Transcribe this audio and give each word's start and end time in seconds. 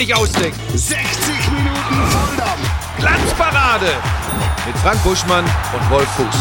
nicht 0.00 0.14
ausdenken. 0.14 0.58
60 0.74 0.96
Minuten 1.52 1.94
Volldampf. 2.08 2.96
Glanzparade 2.98 3.92
mit 4.66 4.74
Frank 4.78 5.02
Buschmann 5.04 5.44
und 5.44 5.90
Wolf 5.90 6.08
Fuchs. 6.12 6.38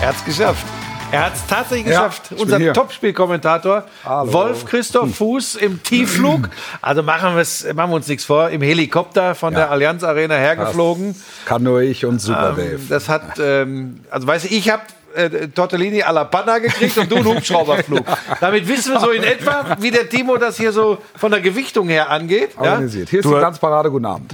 Er 0.00 0.08
hat's 0.08 0.24
geschafft. 0.24 0.64
Er 1.10 1.26
hat 1.26 1.34
es 1.34 1.44
tatsächlich 1.46 1.92
Ja, 1.92 2.06
geschafft. 2.06 2.30
ich 2.30 2.40
Unser. 2.40 2.72
Topspielkommentator. 2.72 3.82
Wolf 4.04 4.64
Christoph 4.64 5.16
Fuß 5.16 5.56
im 5.56 5.82
Tiefflug. 5.82 6.48
Also 6.80 7.02
machen, 7.02 7.34
machen 7.34 7.90
wir 7.90 7.96
uns 7.96 8.06
nichts 8.06 8.24
vor. 8.24 8.50
Im 8.50 8.62
Helikopter 8.62 9.34
von 9.34 9.54
der 9.54 9.72
Allianz 9.72 10.04
Arena 10.04 10.36
hergeflogen. 10.36 11.16
Kann 11.46 11.64
nur 11.64 11.80
ich 11.80 12.04
und 12.04 12.20
Super 12.20 12.52
Dave. 12.52 12.72
Ähm, 12.76 12.86
das 12.88 13.08
hat, 13.08 13.40
ähm, 13.40 14.04
also 14.08 14.26
weißt 14.28 14.44
du, 14.44 14.54
ich 14.54 14.70
habe 14.70 14.82
äh, 15.16 15.48
Tortellini 15.48 16.02
alla 16.02 16.24
Panna 16.24 16.58
gekriegt 16.58 16.96
und 16.98 17.10
du 17.10 17.16
einen 17.16 17.26
Hubschrauberflug. 17.26 18.04
Damit 18.40 18.68
wissen 18.68 18.92
wir 18.92 19.00
so 19.00 19.10
in 19.10 19.22
etwa, 19.24 19.76
wie 19.80 19.90
der 19.90 20.08
Timo 20.08 20.36
das 20.36 20.56
hier 20.56 20.72
so 20.72 20.98
von 21.16 21.30
der 21.30 21.40
Gewichtung 21.40 21.88
her 21.88 22.10
angeht. 22.10 22.50
Ja? 22.56 22.72
Organisiert. 22.72 23.08
Hier 23.08 23.20
ist 23.20 23.24
Du- 23.24 23.30
die 23.32 23.38
Glanzparade. 23.38 23.90
Guten 23.90 24.06
Abend. 24.06 24.32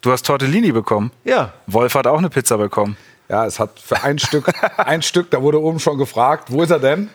Du 0.00 0.12
hast 0.12 0.24
Tortellini 0.26 0.72
bekommen. 0.72 1.10
ja. 1.24 1.52
Wolf 1.66 1.94
hat 1.94 2.06
auch 2.06 2.18
eine 2.18 2.30
Pizza 2.30 2.56
bekommen. 2.56 2.96
Ja, 3.28 3.44
es 3.44 3.58
hat 3.60 3.78
für 3.78 4.02
ein 4.02 4.18
Stück, 4.18 4.50
ein 4.78 5.02
Stück, 5.02 5.30
da 5.30 5.42
wurde 5.42 5.60
oben 5.60 5.80
schon 5.80 5.98
gefragt, 5.98 6.50
wo 6.50 6.62
ist 6.62 6.70
er 6.70 6.78
denn? 6.78 7.10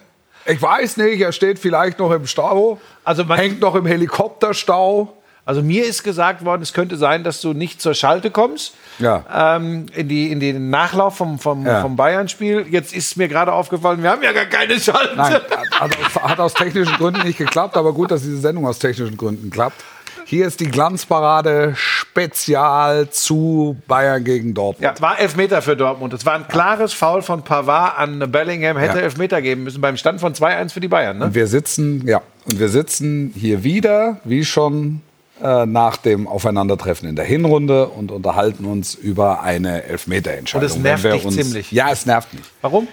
Ich 0.46 0.62
weiß 0.62 0.98
nicht, 0.98 1.22
er 1.22 1.32
steht 1.32 1.58
vielleicht 1.58 1.98
noch 2.00 2.12
im 2.12 2.28
Stau, 2.28 2.80
Also 3.04 3.24
man- 3.24 3.40
hängt 3.40 3.62
noch 3.62 3.76
im 3.76 3.86
Helikopterstau. 3.88 5.18
Also 5.46 5.62
mir 5.62 5.86
ist 5.86 6.04
gesagt 6.04 6.46
worden, 6.46 6.62
es 6.62 6.72
könnte 6.72 6.96
sein, 6.96 7.26
dass 7.26 7.42
du 7.42 7.52
nicht 7.54 7.82
zur 7.82 7.94
Schalte 7.94 8.32
kommst. 8.32 8.76
Ja. 9.00 9.56
Ähm, 9.58 9.88
in, 9.94 10.08
die, 10.08 10.32
in 10.32 10.40
den 10.40 10.70
Nachlauf 10.70 11.18
vom, 11.18 11.38
vom, 11.38 11.66
Ja. 11.66 11.82
vom 11.82 11.98
Bayern-Spiel. 11.98 12.66
Jetzt 12.70 12.96
ist 12.96 13.18
mir 13.18 13.28
gerade 13.28 13.52
aufgefallen, 13.52 14.02
wir 14.04 14.10
haben 14.12 14.24
ja 14.24 14.32
gar 14.32 14.46
keine 14.46 14.80
Schalte. 14.80 15.16
Nein, 15.18 15.34
hat, 15.72 15.98
hat 16.24 16.40
aus 16.40 16.54
technischen 16.54 16.96
Gründen 16.96 17.24
nicht 17.28 17.38
geklappt, 17.38 17.76
aber 17.76 17.92
gut, 17.94 18.12
dass 18.12 18.22
diese 18.22 18.38
Sendung 18.38 18.66
aus 18.66 18.80
technischen 18.80 19.18
Gründen 19.18 19.50
klappt. 19.50 19.84
Hier 20.26 20.48
ist 20.48 20.62
die 20.62 20.68
Glanzparade 20.72 21.74
Spezial 21.76 23.10
zu 23.10 23.76
Bayern 23.88 24.24
gegen 24.24 24.54
Dortmund. 24.54 24.82
Ja, 24.98 25.02
war 25.02 25.20
Elfmeter 25.20 25.62
für 25.62 25.76
Dortmund. 25.76 26.14
Es 26.14 26.26
war 26.26 26.36
ein 26.36 26.48
klares 26.48 26.94
Foul 26.94 27.22
von 27.22 27.44
Pavard 27.44 27.98
an 28.00 28.32
Bellingham. 28.32 28.78
Hätte 28.78 29.00
Ja. 29.00 29.04
Elfmeter 29.04 29.42
geben 29.42 29.64
müssen 29.66 29.82
beim 29.82 29.98
Stand 29.98 30.22
von 30.22 30.34
2-1 30.34 30.72
für 30.72 30.80
die 30.80 30.88
Bayern. 30.88 31.18
Ne? 31.18 31.26
Und 31.26 31.36
wir 31.36 31.48
sitzen, 31.48 32.08
ja, 32.08 32.22
und 32.46 32.58
wir 32.60 32.70
sitzen 32.70 33.34
hier 33.36 33.66
wieder, 33.66 34.18
wie 34.24 34.46
schon 34.46 35.02
äh, 35.44 35.66
nach 35.66 35.98
dem 35.98 36.28
Aufeinandertreffen 36.28 37.08
in 37.10 37.16
der 37.18 37.26
Hinrunde 37.26 37.88
und 37.90 38.12
unterhalten 38.12 38.66
uns 38.66 38.96
über 38.96 39.42
eine 39.44 39.84
Elfmeterentscheidung. 39.84 40.70
Und 40.70 40.76
es 40.78 40.82
nervt 40.82 41.04
dich 41.04 41.28
ziemlich. 41.30 41.72
Ja, 41.72 41.92
es 41.92 42.06
nervt 42.06 42.34
mich. 42.34 42.44
Warum? 42.62 42.88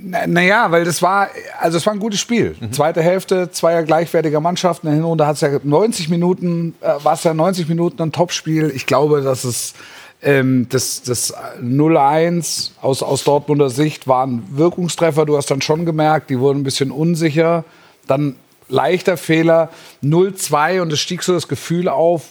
Na- 0.00 0.26
Naja, 0.28 0.70
weil 0.70 0.84
das 0.84 1.02
war, 1.02 1.28
also 1.60 1.76
es 1.78 1.84
war 1.86 1.92
ein 1.92 1.98
gutes 1.98 2.20
Spiel. 2.20 2.54
Zweite 2.70 3.02
Hälfte, 3.02 3.50
zweier 3.50 3.82
gleichwertiger 3.82 4.38
Mannschaften. 4.40 4.86
In 4.86 4.92
der 4.92 4.96
Hinrunde 5.00 5.26
hat 5.26 5.34
es 5.34 5.40
ja 5.40 5.50
90 5.62 6.08
Minuten, 6.08 6.74
äh, 6.82 7.04
war 7.04 7.14
es 7.14 7.24
ja 7.24 7.34
90 7.34 7.68
Minuten 7.68 8.00
ein 8.00 8.12
Topspiel. 8.12 8.70
Ich 8.74 8.86
glaube, 8.86 9.22
dass 9.22 9.42
es 9.42 9.74
ähm, 10.22 10.68
das, 10.70 11.02
das 11.02 11.34
0-1 11.60 12.70
aus, 12.80 13.02
aus 13.02 13.24
Dortmunder 13.24 13.70
Sicht 13.70 14.06
war 14.06 14.24
ein 14.26 14.44
Wirkungstreffer. 14.50 15.26
Du 15.26 15.36
hast 15.36 15.50
dann 15.50 15.62
schon 15.62 15.84
gemerkt, 15.84 16.30
die 16.30 16.38
wurden 16.38 16.60
ein 16.60 16.64
bisschen 16.64 16.92
unsicher. 16.92 17.64
Dann 18.06 18.36
leichter 18.68 19.16
Fehler, 19.16 19.70
0-2 20.02 20.80
und 20.80 20.92
es 20.92 21.00
stieg 21.00 21.22
so 21.22 21.32
das 21.32 21.48
Gefühl 21.48 21.88
auf, 21.88 22.24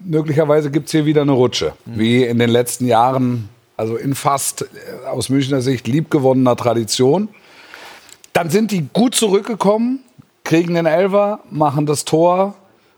möglicherweise 0.00 0.70
gibt 0.70 0.86
es 0.86 0.92
hier 0.92 1.06
wieder 1.06 1.22
eine 1.22 1.32
Rutsche, 1.32 1.72
wie 1.84 2.24
in 2.24 2.38
den 2.38 2.50
letzten 2.50 2.86
Jahren, 2.86 3.48
also 3.76 3.96
in 3.96 4.14
fast 4.14 4.62
äh, 4.62 5.06
aus 5.06 5.28
Münchner 5.28 5.60
Sicht 5.60 5.86
liebgewonnener 5.86 6.56
Tradition. 6.56 7.28
Dann 8.32 8.50
sind 8.50 8.70
die 8.70 8.86
gut 8.92 9.14
zurückgekommen, 9.14 10.00
kriegen 10.44 10.74
den 10.74 10.86
Elfer, 10.86 11.40
machen 11.50 11.86
das 11.86 12.04
Tor 12.04 12.54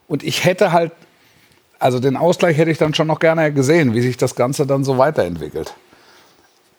und 0.09 0.23
ich 0.23 0.45
hätte 0.45 0.73
halt, 0.73 0.93
also 1.79 1.99
den 1.99 2.17
Ausgleich 2.17 2.57
hätte 2.57 2.71
ich 2.71 2.79
dann 2.79 2.95
schon 2.95 3.07
noch 3.07 3.19
gerne 3.19 3.53
gesehen, 3.53 3.95
wie 3.95 4.03
sich 4.03 4.17
das 4.17 4.35
Ganze 4.35 4.67
dann 4.67 4.85
so 4.85 4.99
weiterentwickelt. 4.99 5.75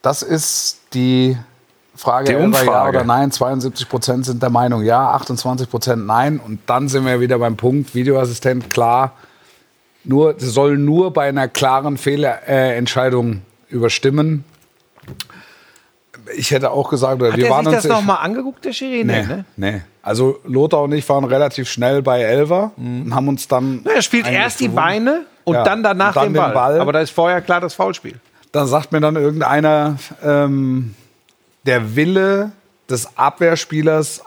Das 0.02 0.22
ist 0.22 0.80
die 0.92 1.36
Frage, 1.96 2.26
Die 2.26 2.32
ja 2.32 2.38
Umfrage. 2.38 2.88
oder 2.90 3.04
nein. 3.04 3.30
72 3.30 3.88
Prozent 3.88 4.24
sind 4.26 4.42
der 4.42 4.50
Meinung 4.50 4.82
ja, 4.82 5.10
28 5.12 5.70
Prozent 5.70 6.06
nein. 6.06 6.40
Und 6.44 6.60
dann 6.66 6.88
sind 6.88 7.06
wir 7.06 7.20
wieder 7.20 7.38
beim 7.38 7.56
Punkt, 7.56 7.94
Videoassistent, 7.94 8.70
klar, 8.70 9.12
nur, 10.06 10.34
sie 10.38 10.50
sollen 10.50 10.84
nur 10.84 11.12
bei 11.12 11.28
einer 11.28 11.48
klaren 11.48 11.96
Fehlentscheidung 11.96 13.40
überstimmen. 13.68 14.44
Ich 16.36 16.50
hätte 16.50 16.70
auch 16.70 16.88
gesagt, 16.90 17.20
oder 17.20 17.32
Hat 17.32 17.38
wir 17.38 17.50
waren 17.50 17.64
sich 17.66 17.74
uns 17.74 17.82
das 17.84 17.92
nochmal 17.92 18.18
angeguckt, 18.22 18.64
der 18.64 18.72
Schiri? 18.72 19.04
Nee, 19.04 19.22
ne? 19.22 19.44
nee. 19.56 19.82
Also 20.02 20.40
Lothar 20.44 20.82
und 20.82 20.92
ich 20.92 21.06
waren 21.08 21.24
relativ 21.24 21.68
schnell 21.68 22.02
bei 22.02 22.20
Elver 22.22 22.72
und 22.76 23.14
haben 23.14 23.28
uns 23.28 23.46
dann. 23.48 23.80
Na, 23.84 23.92
Er 23.92 24.02
spielt 24.02 24.26
erst 24.26 24.60
die. 24.60 24.68
Beine 24.68 25.22
und 25.44 25.54
Ja, 25.54 25.64
dann 25.64 25.82
danach 25.82 26.08
und 26.08 26.16
dann 26.16 26.24
den, 26.24 26.34
den 26.34 26.40
Ball. 26.42 26.52
Ball. 26.52 26.80
Aber 26.80 26.92
da 26.92 27.00
ist 27.00 27.10
vorher 27.10 27.40
klar 27.42 27.60
das 27.60 27.74
Foulspiel. 27.74 28.18
Da 28.52 28.66
sagt 28.66 28.92
mir 28.92 29.00
dann 29.00 29.16
irgendeiner, 29.16 29.96
ähm, 30.22 30.94
der 31.66 31.96
Wille 31.96 32.52
des 32.88 33.16
Abwehrspielers 33.16 34.22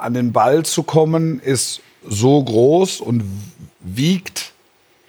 an 0.00 0.14
den 0.14 0.32
Ball 0.32 0.64
zu 0.64 0.82
kommen, 0.82 1.40
ist 1.40 1.80
so 2.08 2.42
groß 2.42 3.00
und 3.00 3.22
wiegt 3.80 4.52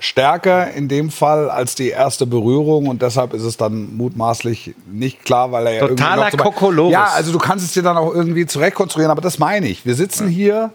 stärker 0.01 0.71
in 0.71 0.87
dem 0.87 1.09
Fall 1.11 1.49
als 1.49 1.75
die 1.75 1.89
erste 1.89 2.25
Berührung 2.25 2.87
und 2.87 3.01
deshalb 3.01 3.33
ist 3.33 3.43
es 3.43 3.57
dann 3.57 3.97
mutmaßlich 3.97 4.73
nicht 4.89 5.25
klar, 5.25 5.51
weil 5.51 5.67
er 5.67 5.73
ja 5.73 5.81
irgendwie 5.81 5.95
Totaler 6.03 6.23
noch 6.23 6.29
zum- 6.31 6.39
Kokolores. 6.39 6.93
Ja, 6.93 7.05
also 7.13 7.31
du 7.33 7.37
kannst 7.37 7.65
es 7.65 7.73
dir 7.73 7.83
dann 7.83 7.97
auch 7.97 8.13
irgendwie 8.13 8.45
zurechtkonstruieren, 8.45 9.11
aber 9.11 9.21
das 9.21 9.39
meine 9.39 9.67
ich. 9.67 9.85
Wir 9.85 9.95
sitzen 9.95 10.29
hier 10.29 10.71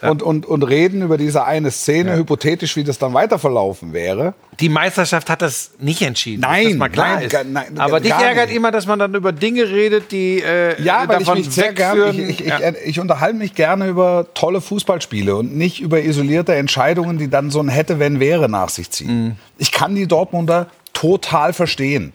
und, 0.00 0.22
und, 0.22 0.46
und 0.46 0.62
reden 0.62 1.02
über 1.02 1.18
diese 1.18 1.44
eine 1.44 1.70
Szene, 1.72 2.14
hypothetisch, 2.16 2.76
wie 2.76 2.84
das 2.84 2.98
dann 2.98 3.14
weiter 3.14 3.38
verlaufen 3.38 3.92
wäre. 3.92 4.34
Die 4.60 4.68
Meisterschaft 4.68 5.28
hat 5.28 5.42
das 5.42 5.72
nicht 5.80 6.02
entschieden. 6.02 6.40
Nein, 6.42 6.78
mal 6.78 6.88
klar 6.88 7.14
nein, 7.16 7.24
ist. 7.24 7.32
gar- 7.32 7.42
nein, 7.44 7.78
Aber 7.78 7.98
dich 7.98 8.12
ärgert 8.12 8.46
nicht. 8.48 8.56
immer, 8.56 8.70
dass 8.70 8.86
man 8.86 8.98
dann 9.00 9.14
über 9.14 9.32
Dinge 9.32 9.68
redet, 9.68 10.12
die 10.12 10.40
äh, 10.40 10.80
Ja, 10.82 11.04
weil 11.08 11.20
ich 11.20 11.26
davon 11.26 11.38
mich 11.38 11.50
sehr 11.50 11.72
gerne, 11.72 12.06
wegführen. 12.06 12.30
ich, 12.30 12.40
ich, 12.40 12.46
Ja. 12.46 12.60
ich, 12.60 12.76
ich 12.86 13.00
unterhalte 13.00 13.36
mich 13.38 13.54
gerne 13.54 13.88
über 13.88 14.26
tolle 14.34 14.60
Fußballspiele 14.60 15.34
und 15.34 15.56
nicht 15.56 15.80
über 15.80 16.00
isolierte 16.00 16.54
Entscheidungen, 16.54 17.18
die 17.18 17.28
dann 17.28 17.50
so 17.50 17.60
ein 17.60 17.68
hätte, 17.68 17.98
wenn, 17.98 18.20
wäre 18.20 18.48
nach 18.48 18.68
sich 18.68 18.90
ziehen. 18.90 19.36
Ich 19.58 19.72
kann 19.72 19.94
die 19.96 20.06
Dortmunder 20.06 20.68
total 20.92 21.52
verstehen. 21.52 22.12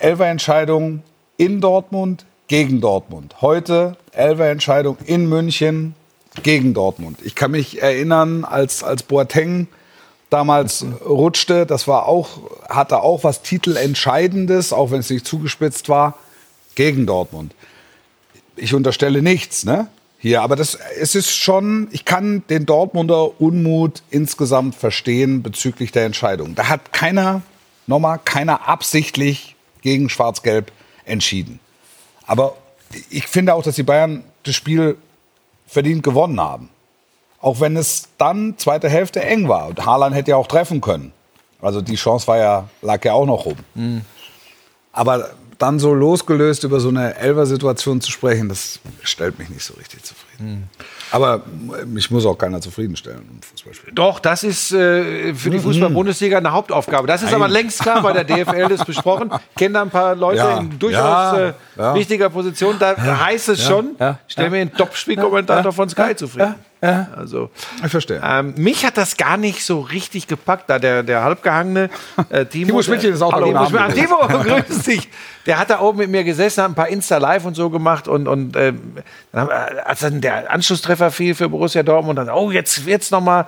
Elfer-Entscheidung 0.00 1.02
in 1.36 1.60
Dortmund, 1.60 2.24
gegen 2.48 2.80
Dortmund. 2.80 3.36
Heute 3.40 3.96
Elfer-Entscheidung 4.12 4.96
in 5.06 5.28
München, 5.28 5.94
gegen 6.42 6.74
Dortmund. 6.74 7.18
Ich 7.22 7.34
kann 7.34 7.50
mich 7.50 7.82
erinnern, 7.82 8.44
als, 8.44 8.82
als 8.82 9.02
Boateng 9.02 9.68
damals 10.30 10.84
rutschte, 11.04 11.66
das 11.66 11.86
war 11.86 12.06
auch, 12.06 12.40
hatte 12.68 13.00
auch 13.00 13.22
was 13.22 13.42
Titelentscheidendes, 13.42 14.72
auch 14.72 14.90
wenn 14.90 15.00
es 15.00 15.10
nicht 15.10 15.26
zugespitzt 15.26 15.88
war, 15.88 16.18
gegen 16.74 17.06
Dortmund. 17.06 17.54
Ich 18.56 18.74
unterstelle 18.74 19.20
nichts, 19.22 19.64
ne? 19.64 19.88
Hier, 20.18 20.42
aber 20.42 20.54
das, 20.54 20.78
es 21.00 21.16
ist 21.16 21.36
schon, 21.36 21.88
ich 21.90 22.04
kann 22.04 22.44
den 22.48 22.64
Dortmunder 22.64 23.40
Unmut 23.40 24.02
insgesamt 24.08 24.76
verstehen 24.76 25.42
bezüglich 25.42 25.90
der 25.90 26.04
Entscheidung. 26.04 26.54
Da 26.54 26.68
hat 26.68 26.92
keiner, 26.92 27.42
nochmal, 27.88 28.20
keiner 28.24 28.68
absichtlich 28.68 29.56
gegen 29.80 30.08
Schwarz-Gelb 30.08 30.70
entschieden. 31.04 31.58
Aber 32.24 32.56
ich 33.10 33.26
finde 33.26 33.54
auch, 33.54 33.64
dass 33.64 33.74
die 33.74 33.82
Bayern 33.82 34.22
das 34.44 34.54
Spiel 34.54 34.96
verdient 35.72 36.02
gewonnen 36.02 36.40
haben. 36.40 36.68
Auch 37.40 37.60
wenn 37.60 37.76
es 37.76 38.08
dann 38.18 38.54
zweite 38.58 38.88
Hälfte 38.88 39.20
eng 39.22 39.48
war. 39.48 39.68
Und 39.68 39.84
Haaland 39.84 40.14
hätte 40.14 40.32
ja 40.32 40.36
auch 40.36 40.46
treffen 40.46 40.80
können. 40.80 41.12
Also 41.60 41.80
die 41.80 41.96
Chance 41.96 42.26
war 42.26 42.36
ja, 42.38 42.68
lag 42.82 43.04
ja 43.04 43.14
auch 43.14 43.26
noch 43.26 43.46
rum. 43.46 43.56
Aber 44.92 45.30
dann 45.58 45.78
so 45.78 45.94
losgelöst 45.94 46.64
über 46.64 46.78
so 46.80 46.88
eine 46.88 47.14
Elfer-Situation 47.16 48.00
zu 48.00 48.10
sprechen, 48.10 48.48
das 48.48 48.80
stellt 49.02 49.38
mich 49.38 49.48
nicht 49.48 49.64
so 49.64 49.74
richtig 49.74 50.02
zufrieden. 50.02 50.68
Aber 51.12 51.42
mich 51.86 52.10
muss 52.10 52.26
auch 52.26 52.36
keiner 52.36 52.60
zufriedenstellen 52.60 53.20
im 53.30 53.42
Fußballspiel. 53.42 53.92
Doch, 53.94 54.18
das 54.18 54.42
ist 54.44 54.72
äh, 54.72 55.34
für 55.34 55.50
die 55.50 55.58
Fußball-Bundesliga 55.58 56.38
eine 56.38 56.52
Hauptaufgabe. 56.52 57.06
Das 57.06 57.22
ist 57.22 57.32
aber 57.32 57.48
längst 57.48 57.80
klar 57.80 58.02
bei 58.02 58.12
der 58.12 58.24
DFL, 58.24 58.68
das 58.68 58.84
besprochen. 58.84 59.30
Kennen 59.56 59.74
da 59.74 59.82
ein 59.82 59.90
paar 59.90 60.14
Leute 60.16 60.38
Ja. 60.38 60.58
in 60.58 60.78
durchaus 60.78 61.54
Ja. 61.76 61.92
äh, 61.92 61.94
wichtiger 61.94 62.30
Position. 62.30 62.76
Da 62.78 62.96
heißt 62.96 63.50
es 63.50 63.62
schon, 63.62 63.96
stell 64.26 64.50
mir 64.50 64.62
einen 64.62 64.72
Top-Spielkommentator 64.74 65.72
von 65.72 65.88
Sky 65.88 66.16
zufrieden. 66.16 66.54
Also, 66.82 67.50
Ich 67.84 67.90
verstehe. 67.92 68.20
ähm, 68.24 68.54
mich 68.56 68.84
hat 68.84 68.96
das 68.96 69.16
gar 69.16 69.36
nicht 69.36 69.64
so 69.64 69.80
richtig 69.80 70.26
gepackt, 70.26 70.68
da 70.68 70.80
der, 70.80 71.02
der 71.04 71.22
halbgehangene 71.22 71.90
äh, 72.28 72.44
Timo. 72.46 72.66
Timo 72.66 72.82
Schmidtchen 72.82 73.12
ist 73.14 73.22
auch 73.22 73.32
Hallo. 73.32 73.46
Timo. 73.46 73.88
Timo, 73.88 74.18
grüß 74.66 74.82
dich. 74.82 75.08
Der 75.46 75.58
hat 75.60 75.70
da 75.70 75.80
oben 75.80 75.98
mit 75.98 76.10
mir 76.10 76.24
gesessen, 76.24 76.62
hat 76.64 76.70
ein 76.70 76.74
paar 76.74 76.88
Insta-Live 76.88 77.44
und 77.44 77.54
so 77.54 77.70
gemacht 77.70 78.08
und, 78.08 78.26
und 78.26 78.52
dann 78.52 78.92
wir- 79.32 79.86
als 79.86 80.00
dann 80.00 80.20
der 80.20 80.50
Anschlusstreffer 80.50 81.10
fiel 81.12 81.34
für 81.36 81.48
Borussia 81.48 81.82
Dortmund, 81.84 82.18
dann, 82.18 82.28
oh, 82.30 82.50
jetzt 82.50 82.84
wird's 82.84 83.10
noch 83.12 83.20
mal 83.20 83.46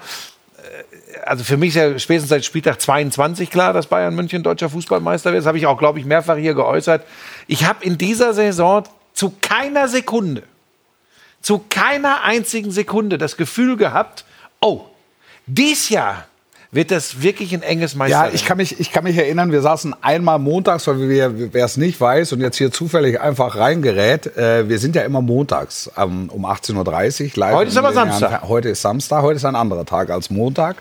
also 1.27 1.45
für 1.45 1.57
mich 1.57 1.71
ist 1.71 1.75
ja 1.77 1.99
spätestens 1.99 2.31
seit 2.31 2.45
Spieltag 2.45 2.81
22 2.81 3.51
klar, 3.51 3.73
dass 3.73 3.87
Bayern 3.87 4.15
München 4.15 4.43
deutscher 4.43 4.69
Fußballmeister 4.69 5.31
wird. 5.33 5.41
Das 5.43 5.47
habe 5.47 5.59
ich 5.59 5.67
auch, 5.67 5.79
glaube 5.79 5.99
ich, 5.99 6.05
mehrfach 6.05 6.37
hier 6.37 6.55
geäußert. 6.55 7.05
Ich 7.47 7.67
habe 7.67 7.85
in 7.85 7.97
dieser 7.99 8.33
Saison 8.35 8.83
zu 9.13 9.33
keiner 9.41 9.89
Sekunde, 9.89 10.43
zu 11.45 11.63
keiner 11.69 12.25
einzigen 12.25 12.71
Sekunde 12.73 13.19
das 13.19 13.37
Gefühl 13.37 13.77
gehabt, 13.77 14.25
oh, 14.61 14.81
dies 15.47 15.91
Jahr 15.91 16.25
wird 16.73 16.91
das 16.91 17.23
wirklich 17.23 17.53
ein 17.55 17.63
enges 17.63 17.95
Meisterrennen. 17.95 18.31
Ja, 18.31 18.35
ich 18.35 18.45
kann, 18.47 18.57
mich, 18.57 18.81
ich 18.81 18.91
kann 18.91 19.05
mich 19.05 19.17
erinnern, 19.17 19.53
wir 19.53 19.61
saßen 19.63 19.95
einmal 20.03 20.41
montags, 20.41 20.89
weil 20.89 21.09
wir, 21.09 21.53
wer 21.53 21.65
es 21.67 21.77
nicht 21.77 22.01
weiß 22.01 22.33
und 22.33 22.41
jetzt 22.41 22.57
hier 22.57 22.73
zufällig 22.73 23.21
einfach 23.21 23.57
reingerät, 23.57 24.37
äh, 24.37 24.69
wir 24.69 24.81
sind 24.81 24.97
ja 24.97 25.03
immer 25.03 25.21
montags 25.21 25.89
ähm, 25.97 26.31
um 26.33 26.45
18.30 26.47 27.37
Uhr. 27.39 27.53
Heute 27.53 27.69
ist 27.71 27.77
aber 27.77 27.93
Samstag. 27.93 28.31
Jahren- 28.33 28.49
Heute 28.49 28.71
ist 28.71 28.83
Samstag, 28.83 29.23
heute 29.23 29.37
ist 29.37 29.45
ein 29.45 29.55
anderer 29.55 29.85
Tag 29.85 30.11
als 30.11 30.31
Montag. 30.31 30.77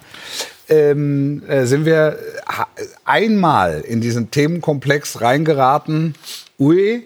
Ähm, 0.69 1.44
äh, 1.48 1.65
sind 1.65 1.86
wir 1.86 2.18
ha- 2.48 2.68
einmal 3.06 3.81
in 3.81 4.01
diesen 4.01 4.31
Themenkomplex 4.31 5.19
reingeraten. 5.21 6.15
Ui, 6.57 7.04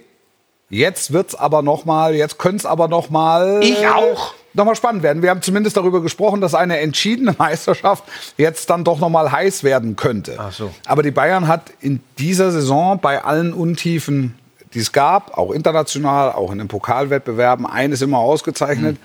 jetzt 0.69 1.13
wird's 1.13 1.35
aber 1.35 1.61
noch 1.61 1.85
mal, 1.85 2.15
jetzt 2.15 2.39
könnte 2.39 2.57
es 2.57 2.65
aber 2.65 2.87
noch 2.87 3.09
mal. 3.09 3.59
Ich 3.63 3.87
auch. 3.87 4.33
Nochmal 4.53 4.75
spannend 4.75 5.03
werden. 5.03 5.21
Wir 5.21 5.29
haben 5.29 5.41
zumindest 5.41 5.77
darüber 5.77 6.01
gesprochen, 6.01 6.41
dass 6.41 6.55
eine 6.55 6.79
entschiedene 6.79 7.35
Meisterschaft 7.37 8.03
jetzt 8.37 8.69
dann 8.69 8.83
doch 8.83 8.99
noch 8.99 9.09
mal 9.09 9.31
heiß 9.31 9.63
werden 9.63 9.95
könnte. 9.95 10.35
Ach 10.37 10.51
so. 10.51 10.71
Aber 10.85 11.03
die 11.03 11.11
Bayern 11.11 11.47
hat 11.47 11.71
in 11.79 12.01
dieser 12.17 12.51
Saison 12.51 12.99
bei 12.99 13.23
allen 13.23 13.53
Untiefen, 13.53 14.35
die 14.73 14.79
es 14.79 14.91
gab, 14.91 15.37
auch 15.37 15.51
international, 15.51 16.31
auch 16.31 16.51
in 16.51 16.57
den 16.57 16.67
Pokalwettbewerben, 16.67 17.65
eines 17.65 18.01
immer 18.01 18.17
ausgezeichnet. 18.17 18.97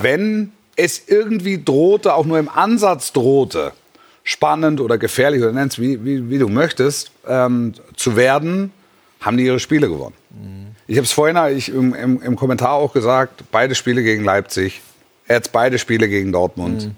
Wenn 0.00 0.52
es 0.76 1.08
irgendwie 1.08 1.62
drohte, 1.62 2.14
auch 2.14 2.24
nur 2.24 2.38
im 2.38 2.48
Ansatz 2.48 3.12
drohte, 3.12 3.72
spannend 4.24 4.80
oder 4.80 4.98
gefährlich 4.98 5.42
oder 5.42 5.52
nenn's 5.52 5.78
wie, 5.78 6.04
wie, 6.04 6.30
wie 6.30 6.38
du 6.38 6.48
möchtest, 6.48 7.12
ähm, 7.26 7.74
zu 7.96 8.16
werden, 8.16 8.72
haben 9.20 9.36
die 9.36 9.44
ihre 9.44 9.60
Spiele 9.60 9.88
gewonnen. 9.88 10.14
Ich 10.88 10.96
habe 10.96 11.04
es 11.04 11.12
vorhin 11.12 11.36
ich, 11.56 11.68
im, 11.68 11.94
im, 11.94 12.22
im 12.22 12.36
Kommentar 12.36 12.72
auch 12.72 12.92
gesagt, 12.92 13.44
beide 13.50 13.74
Spiele 13.74 14.02
gegen 14.02 14.24
Leipzig, 14.24 14.82
jetzt 15.28 15.52
beide 15.52 15.78
Spiele 15.78 16.08
gegen 16.08 16.32
Dortmund. 16.32 16.92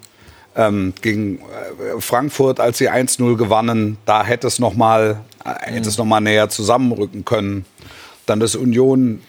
Ähm, 0.56 0.93
gegen 1.00 1.38
äh, 1.38 2.00
Frankfurt, 2.00 2.58
als 2.58 2.79
sie 2.79 2.90
1-0 2.90 3.37
gewannen, 3.37 3.96
da 4.05 4.25
hätte 4.25 4.46
es 4.46 4.58
noch 4.58 4.75
mal, 4.75 5.20
äh, 5.44 5.73
hätte 5.73 5.88
es 5.88 5.99
noch 5.99 6.05
mal 6.05 6.20
näher 6.20 6.49
zusammenrücken 6.49 7.25
können. 7.25 7.64
Dann 8.26 8.40
das 8.40 8.56
Union 8.56 9.23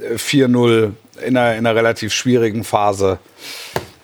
äh, 0.00 0.14
4-0 0.14 0.92
in 1.24 1.36
einer, 1.36 1.52
in 1.52 1.66
einer 1.66 1.76
relativ 1.76 2.14
schwierigen 2.14 2.64
Phase. 2.64 3.18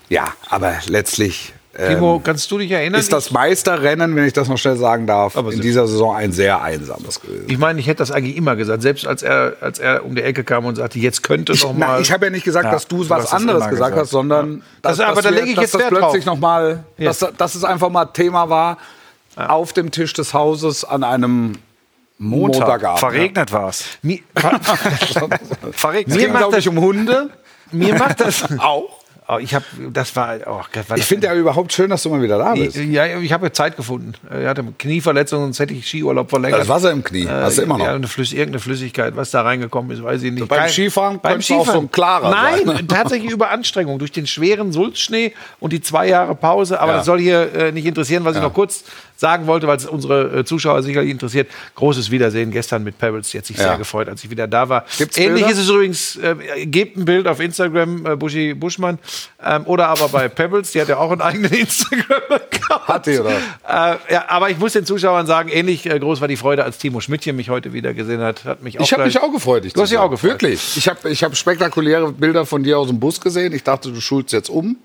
Ja, 0.08 0.34
aber 0.50 0.74
letztlich 0.86 1.54
Timo, 1.76 2.16
ähm, 2.16 2.22
kannst 2.22 2.50
du 2.50 2.58
dich 2.58 2.70
erinnern? 2.70 3.00
ist 3.00 3.12
das 3.12 3.30
Meisterrennen, 3.30 4.14
wenn 4.16 4.24
ich 4.24 4.32
das 4.32 4.48
noch 4.48 4.56
schnell 4.58 4.76
sagen 4.76 5.06
darf, 5.06 5.36
Aber 5.36 5.52
in 5.52 5.60
dieser 5.60 5.86
Saison 5.86 6.14
ein 6.16 6.32
sehr 6.32 6.62
einsames 6.62 7.20
gewesen. 7.20 7.44
ich 7.48 7.58
meine, 7.58 7.78
ich 7.80 7.86
hätte 7.86 7.98
das 7.98 8.10
eigentlich 8.10 8.36
immer 8.36 8.56
gesagt, 8.56 8.82
selbst 8.82 9.06
als 9.06 9.22
er, 9.22 9.56
als 9.60 9.78
er 9.78 10.04
um 10.04 10.14
die 10.14 10.22
Ecke 10.22 10.42
kam 10.44 10.64
und 10.64 10.76
sagte, 10.76 10.98
jetzt 10.98 11.22
könnte 11.22 11.52
Ich, 11.52 11.62
noch 11.62 11.74
na, 11.76 11.86
mal. 11.86 12.00
ich 12.00 12.10
habe 12.12 12.26
ja 12.26 12.30
nicht 12.30 12.44
gesagt, 12.44 12.64
Ja, 12.64 12.70
dass 12.72 12.86
du 12.88 13.08
was 13.08 13.24
es 13.24 13.32
anderes 13.32 13.60
gesagt, 13.64 13.70
gesagt. 13.72 13.96
hast, 13.96 14.10
sondern 14.10 14.62
Das- 14.82 15.00
aber 15.00 15.20
da 15.22 15.28
lege 15.30 15.46
ich 15.48 15.54
dass 15.54 15.62
jetzt 15.64 15.74
das 15.74 15.80
Wert 15.82 15.90
plötzlich 15.90 16.24
drauf. 16.24 16.34
noch 16.34 16.40
mal, 16.40 16.84
Ja. 16.98 17.06
dass, 17.06 17.18
dass 17.36 17.54
es 17.54 17.64
einfach 17.64 17.90
mal 17.90 18.06
Thema 18.06 18.48
war 18.48 18.78
auf 19.36 19.72
dem 19.74 19.90
Tisch 19.90 20.12
des 20.14 20.32
Hauses 20.32 20.84
an 20.84 21.04
einem 21.04 21.52
Montag. 22.18 22.60
Montagabend. 22.60 23.00
Verregnet 23.00 23.52
war's. 23.52 23.84
mir, 24.00 24.20
Verregnet. 25.72 26.08
Es 26.08 26.14
Mir 26.14 26.22
ging, 26.24 26.32
macht 26.32 26.38
glaube 26.42 26.58
ich, 26.58 26.64
das- 26.64 26.72
um 26.74 26.80
Hunde. 26.80 27.30
mir 27.72 27.94
macht 27.94 28.20
das. 28.20 28.44
Auch. 28.58 29.00
Oh, 29.28 29.38
ich 29.40 29.54
habe, 29.56 29.64
das 29.92 30.14
war, 30.14 30.36
oh 30.46 30.60
war 30.88 30.96
Ich 30.96 31.04
finde 31.04 31.26
ja 31.26 31.34
überhaupt 31.34 31.72
schön, 31.72 31.90
dass 31.90 32.04
du 32.04 32.10
mal 32.10 32.22
wieder 32.22 32.38
da 32.38 32.54
bist. 32.54 32.76
Ja, 32.76 33.18
ich 33.18 33.32
habe 33.32 33.50
Zeit 33.50 33.76
gefunden. 33.76 34.12
Er 34.30 34.48
hatte 34.48 34.62
Knieverletzung, 34.78 35.40
sonst 35.40 35.58
hätte 35.58 35.74
ich 35.74 35.88
Skiurlaub 35.88 36.30
verlängert. 36.30 36.60
Das 36.60 36.68
Wasser 36.68 36.92
im 36.92 37.02
Knie. 37.02 37.26
Hast 37.28 37.58
du 37.58 37.62
immer 37.62 37.76
noch. 37.76 37.86
Ja, 37.86 37.94
eine 37.94 38.06
Flüss 38.06 38.32
irgendeine 38.32 38.60
Flüssigkeit, 38.60 39.16
was 39.16 39.32
da 39.32 39.42
reingekommen 39.42 39.90
ist, 39.90 40.02
weiß 40.02 40.22
ich 40.22 40.32
nicht. 40.32 40.46
beim 40.46 40.68
Skifahren 40.68 41.18
beim 41.20 41.40
es 41.40 41.50
auch 41.50 41.66
so 41.66 41.80
ein 41.80 41.90
klarer 41.90 42.30
Nein, 42.30 42.66
sein. 42.66 42.88
tatsächlich 42.88 43.32
über 43.32 43.50
Anstrengung. 43.50 43.98
Durch 43.98 44.12
den 44.12 44.28
schweren 44.28 44.70
Sulzschnee 44.70 45.32
und 45.58 45.72
die 45.72 45.80
zwei 45.80 46.06
Jahre 46.06 46.36
Pause. 46.36 46.78
Aber 46.80 46.92
Ja. 46.92 46.98
das 46.98 47.06
soll 47.06 47.18
hier 47.18 47.52
äh, 47.52 47.72
nicht 47.72 47.86
interessieren, 47.86 48.24
was 48.24 48.36
ich 48.36 48.42
noch 48.42 48.54
kurz 48.54 48.84
sagen 49.16 49.46
wollte, 49.46 49.66
weil 49.66 49.76
es 49.78 49.86
unsere 49.86 50.38
äh, 50.40 50.44
Zuschauer 50.44 50.82
sicherlich 50.82 51.10
interessiert. 51.10 51.48
Großes 51.74 52.10
Wiedersehen 52.10 52.50
gestern 52.50 52.84
mit 52.84 52.98
Pebbles. 52.98 53.30
Die 53.30 53.38
hat 53.38 53.46
sich 53.46 53.56
Ja. 53.56 53.64
sehr 53.68 53.78
gefreut, 53.78 54.08
als 54.08 54.22
ich 54.22 54.30
wieder 54.30 54.46
da 54.46 54.68
war. 54.68 54.84
Gibt's 54.98 55.16
Ähnlich 55.16 55.44
Bilder? 55.44 55.50
ist 55.52 55.58
es 55.58 55.68
übrigens, 55.68 56.16
äh, 56.16 56.66
gebt 56.66 56.96
ein 56.96 57.04
Bild 57.04 57.26
auf 57.26 57.40
Instagram, 57.40 58.06
äh, 58.06 58.16
Buschi 58.16 58.54
Buschmann. 58.54 58.98
Ähm, 59.44 59.62
oder 59.66 59.88
aber 59.88 60.08
bei 60.08 60.28
Pebbles, 60.28 60.72
die 60.72 60.80
hat 60.80 60.88
ja 60.88 60.98
auch 60.98 61.10
einen 61.10 61.20
eigenen 61.22 61.52
Instagram-Account. 62.10 62.88
Hat 62.88 63.06
die, 63.06 63.18
oder? 63.18 63.30
Äh, 63.30 63.96
ja, 64.12 64.24
aber 64.28 64.50
ich 64.50 64.58
muss 64.58 64.72
den 64.72 64.84
Zuschauern 64.86 65.26
sagen, 65.26 65.48
ähnlich 65.48 65.86
äh, 65.86 65.98
groß 65.98 66.20
war 66.20 66.28
die 66.28 66.36
Freude, 66.36 66.64
als 66.64 66.78
Timo 66.78 67.00
Schmidtchen 67.00 67.36
mich 67.36 67.48
heute 67.50 67.72
wieder 67.72 67.94
gesehen 67.94 68.20
hat. 68.20 68.44
Hat 68.44 68.62
mich 68.62 68.78
auch 68.78 68.84
Ich 68.84 68.92
habe 68.92 69.04
mich 69.04 69.18
auch 69.20 69.32
gefreut. 69.32 69.64
Dich 69.64 69.72
Du 69.72 69.80
hast 69.82 69.90
dich 69.90 69.98
auch 69.98 70.10
gefreut. 70.10 70.30
Wirklich. 70.32 70.76
Ich 70.76 70.88
habe 70.88 71.08
ich 71.10 71.22
hab 71.24 71.36
spektakuläre 71.36 72.12
Bilder 72.12 72.44
von 72.46 72.62
dir 72.62 72.78
aus 72.78 72.88
dem 72.88 73.00
Bus 73.00 73.20
gesehen. 73.20 73.52
Ich 73.52 73.62
dachte, 73.64 73.90
du 73.92 74.00
schulst 74.00 74.32
jetzt 74.32 74.50
um. 74.50 74.76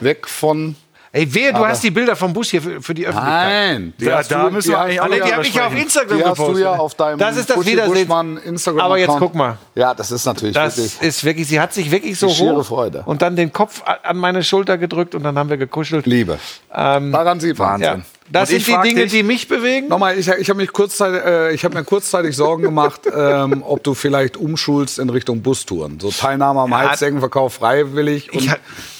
Weg 0.00 0.28
von. 0.28 0.76
Ey, 1.10 1.32
wehe, 1.34 1.52
du 1.52 1.58
Aber- 1.58 1.68
hast 1.68 1.82
die 1.82 1.90
Bilder 1.90 2.14
vom 2.16 2.32
Bus 2.34 2.50
hier 2.50 2.60
für, 2.60 2.82
für 2.82 2.92
die 2.92 3.06
Öffentlichkeit. 3.06 3.48
Nein. 3.48 3.94
Die 3.98 4.04
Da- 4.04 4.22
da 4.22 4.44
du- 4.44 4.50
müssen 4.50 4.70
wir 4.70 4.78
eigentlich 4.80 5.00
auch 5.00 5.06
Ah, 5.06 5.08
Ja, 5.16 5.24
die 5.24 5.32
habe 5.32 5.42
ich 5.46 5.54
ja 5.54 5.66
auf. 5.66 5.74
Instagram 5.74 6.18
Die 6.18 6.24
hast 6.24 6.38
du 6.38 6.42
gepostet. 6.42 6.64
ja 6.64 6.70
auf 6.72 6.94
deinem 6.96 7.18
das 7.18 7.36
ist 7.38 7.48
das 7.50 7.64
Wiedersehen. 7.66 8.36
Instagram 8.44 8.80
Aber 8.84 8.98
jetzt 8.98 9.16
guck 9.18 9.34
mal. 9.34 9.56
Ja, 9.74 9.94
das 9.94 10.10
ist 10.12 10.26
natürlich 10.26 10.54
Das 10.54 10.76
wirklich. 10.76 11.00
ist 11.00 11.24
wirklich, 11.24 11.48
sie 11.48 11.60
hat 11.60 11.72
sich 11.72 11.90
wirklich 11.90 12.18
so 12.18 12.26
Die 12.26 12.34
schiere 12.34 12.56
hoch 12.56 12.66
Freude. 12.66 13.02
und 13.06 13.22
dann 13.22 13.36
den 13.36 13.52
Kopf 13.52 13.82
an 14.02 14.16
meine 14.18 14.42
Schulter 14.42 14.76
gedrückt 14.76 15.14
und 15.14 15.22
dann 15.22 15.38
haben 15.38 15.48
wir 15.48 15.56
gekuschelt. 15.56 16.04
Liebe. 16.06 16.38
Daran 16.70 17.40
sieht 17.40 17.58
man. 17.58 17.68
Wahnsinn. 17.80 17.86
Ja. 17.88 18.04
Das 18.30 18.50
Und 18.50 18.56
ich 18.56 18.66
sind 18.66 18.84
die 18.84 18.88
Dinge, 18.90 19.02
dich- 19.04 19.12
die 19.12 19.22
mich 19.22 19.48
bewegen. 19.48 19.88
Nochmal, 19.88 20.18
ich, 20.18 20.28
ich 20.28 20.50
habe 20.50 20.58
mich 20.58 20.70
kurzzeitig, 20.70 21.22
äh, 21.24 21.54
ich 21.54 21.64
habe 21.64 21.74
mir 21.78 21.84
kurzzeitig 21.84 22.36
Sorgen 22.36 22.62
gemacht, 22.62 23.00
ähm, 23.16 23.62
ob 23.66 23.82
du 23.82 23.94
vielleicht 23.94 24.36
umschulst 24.36 24.98
in 24.98 25.08
Richtung 25.08 25.40
Bustouren. 25.40 25.98
So 25.98 26.10
Teilnahme 26.10 26.60
am 26.60 26.70
Ja. 26.70 26.90
Heizsäckenverkauf 26.90 27.54
freiwillig 27.54 28.30
und 28.34 28.44
Ich 28.44 28.50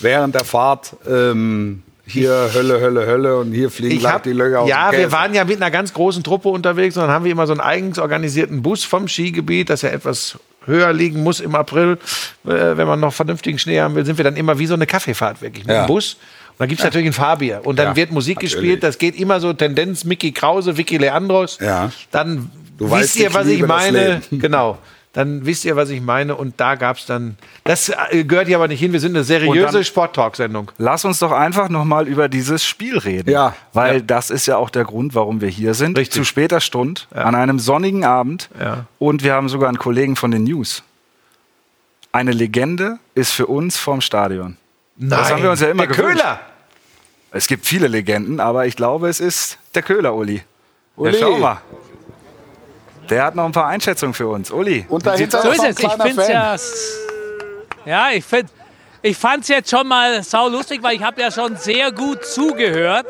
während 0.01 0.35
der 0.35 0.45
Fahrt 0.47 0.97
ähm, 1.07 1.83
hier 2.09 2.51
Hölle, 2.55 2.81
Hölle, 2.81 3.07
Hölle 3.07 3.37
und 3.39 3.53
hier 3.53 3.71
fliegen 3.71 4.05
hab, 4.07 4.23
die 4.23 4.33
Löcher 4.33 4.61
aus 4.61 4.69
ja, 4.69 4.91
wir 4.93 5.13
waren 5.13 5.35
ja 5.35 5.45
mit 5.45 5.57
einer 5.57 5.71
ganz 5.71 5.93
großen 5.93 6.23
Truppe 6.23 6.49
unterwegs 6.49 6.97
und 6.97 7.03
dann 7.03 7.11
haben 7.11 7.25
wir 7.25 7.33
immer 7.33 7.47
so 7.47 7.53
einen 7.53 7.61
eigens 7.61 7.99
organisierten 7.99 8.63
Bus 8.63 8.85
vom 8.85 9.09
Skigebiet, 9.09 9.71
das 9.71 9.83
ja 9.83 9.91
etwas 9.91 10.39
höher 10.67 10.93
liegen 10.93 11.23
muss 11.23 11.41
im 11.41 11.55
April, 11.55 11.99
äh, 12.47 12.51
wenn 12.77 12.87
man 12.87 13.01
noch 13.01 13.15
vernünftigen 13.15 13.59
Schnee 13.59 13.81
haben 13.81 13.95
will, 13.95 14.05
sind 14.05 14.19
wir 14.19 14.25
dann 14.25 14.37
immer 14.37 14.59
wie 14.59 14.67
so 14.67 14.75
eine 14.75 14.87
Kaffeefahrt 14.87 15.41
wirklich 15.41 15.65
mit 15.67 15.75
Ja. 15.75 15.85
dem 15.85 15.87
Bus. 15.87 16.15
Und 16.51 16.61
dann 16.61 16.69
gibt 16.69 16.81
es 16.81 16.85
natürlich 16.85 17.07
ein 17.07 17.13
Fahrbier. 17.13 17.61
Und 17.65 17.79
dann 17.79 17.89
Ja, 17.89 17.97
wird 17.97 18.11
Musik 18.11 18.37
natürlich. 18.37 18.55
gespielt. 18.55 18.83
Das 18.83 18.99
geht 18.99 19.19
immer 19.19 19.39
so 19.41 19.53
Tendenz 19.53 20.05
Mickey 20.05 20.33
Krause, 20.33 20.77
Vicky 20.77 20.97
Leandros. 20.99 21.59
Ja. 21.61 21.91
Dann 22.11 22.51
Du 22.77 22.85
wisst 22.87 22.93
weißt, 22.93 23.17
ihr, 23.21 23.35
was 23.35 23.47
ich 23.47 23.65
meine. 23.65 24.21
Genau. 24.31 24.77
Dann 25.19 25.45
wisst 25.47 25.65
ihr, 25.65 25.75
was 25.75 25.91
ich 25.91 26.01
meine. 26.01 26.37
Und 26.37 26.61
da 26.61 26.77
gab 26.77 26.97
es 26.97 27.05
dann. 27.07 27.39
Das 27.65 27.89
äh, 28.11 28.23
gehört 28.23 28.47
hier 28.47 28.55
aber 28.55 28.69
nicht 28.69 28.79
hin. 28.79 28.93
Wir 28.93 29.01
sind 29.01 29.17
eine 29.17 29.25
seriöse 29.25 29.83
Sport-Talk-Sendung. 29.83 30.71
Lass 30.79 31.05
uns 31.05 31.19
doch 31.19 31.33
einfach 31.33 31.69
noch 31.69 31.85
mal 31.85 32.07
über 32.07 32.29
dieses 32.29 32.65
Spiel 32.65 32.97
reden. 32.99 33.29
Ja. 33.29 33.57
Weil 33.73 33.97
Ja. 33.97 34.01
das 34.03 34.31
ist 34.31 34.47
ja 34.47 34.57
auch 34.59 34.71
der 34.71 34.85
Grund, 34.85 35.17
warum 35.17 35.41
wir 35.41 35.49
hier 35.49 35.75
sind. 35.75 35.99
Richtig. 35.99 36.15
Zu 36.15 36.23
später 36.25 36.61
Stunde, 36.61 37.01
an 37.11 37.35
einem 37.35 37.59
sonnigen 37.59 38.05
Abend. 38.05 38.49
Ja. 38.61 38.85
Und 39.01 39.25
wir 39.25 39.35
haben 39.35 39.49
sogar 39.49 39.69
einen 39.69 39.81
Kollegen 39.81 40.15
von 40.15 40.31
den 40.31 40.45
News. 40.45 40.85
Eine 42.13 42.31
Legende 42.31 43.01
ist 43.17 43.33
für 43.33 43.47
uns 43.47 43.77
vorm 43.77 44.01
Stadion. 44.01 44.57
Das 44.95 45.33
haben 45.33 45.43
wir 45.43 45.51
uns 45.51 45.61
ja 45.61 45.69
immer 45.69 45.89
Der 45.89 45.97
gewünscht. 45.97 46.21
Köhler. 46.23 46.41
Es 47.33 47.49
gibt 47.49 47.67
viele 47.67 47.89
Legenden, 47.89 48.39
aber 48.39 48.67
ich 48.67 48.77
glaube, 48.77 49.09
es 49.09 49.19
ist 49.19 49.59
der 49.75 49.83
Köhler, 49.83 50.15
Uli. 50.15 50.43
Uli. 50.95 51.11
Ja, 51.13 51.19
schau 51.19 51.39
mal. 51.39 51.61
Der 53.11 53.25
hat 53.25 53.35
noch 53.35 53.45
ein 53.45 53.53
paar 53.53 53.67
Einschätzungen 53.67 54.15
für 54.15 54.29
uns. 54.29 54.51
Uli, 54.51 54.85
Und 54.89 55.07
dahinter? 55.07 55.43
So 55.43 55.51
ist 55.51 55.65
es. 55.65 55.79
Ich 55.79 55.91
finde 55.91 56.23
es 56.23 56.29
ja. 56.29 56.57
Ja, 57.87 58.11
ich 58.11 58.25
finde. 58.25 58.53
Ich 59.01 59.17
fand 59.17 59.43
es 59.43 59.49
jetzt 59.49 59.71
schon 59.71 59.87
mal 59.87 60.25
sau 60.25 60.49
lustig, 60.49 60.83
weil 60.83 60.97
ich 60.97 61.03
habe 61.03 61.21
ja 61.21 61.31
schon 61.31 61.57
sehr 61.57 61.93
gut 61.93 62.25
zugehört. 62.25 63.07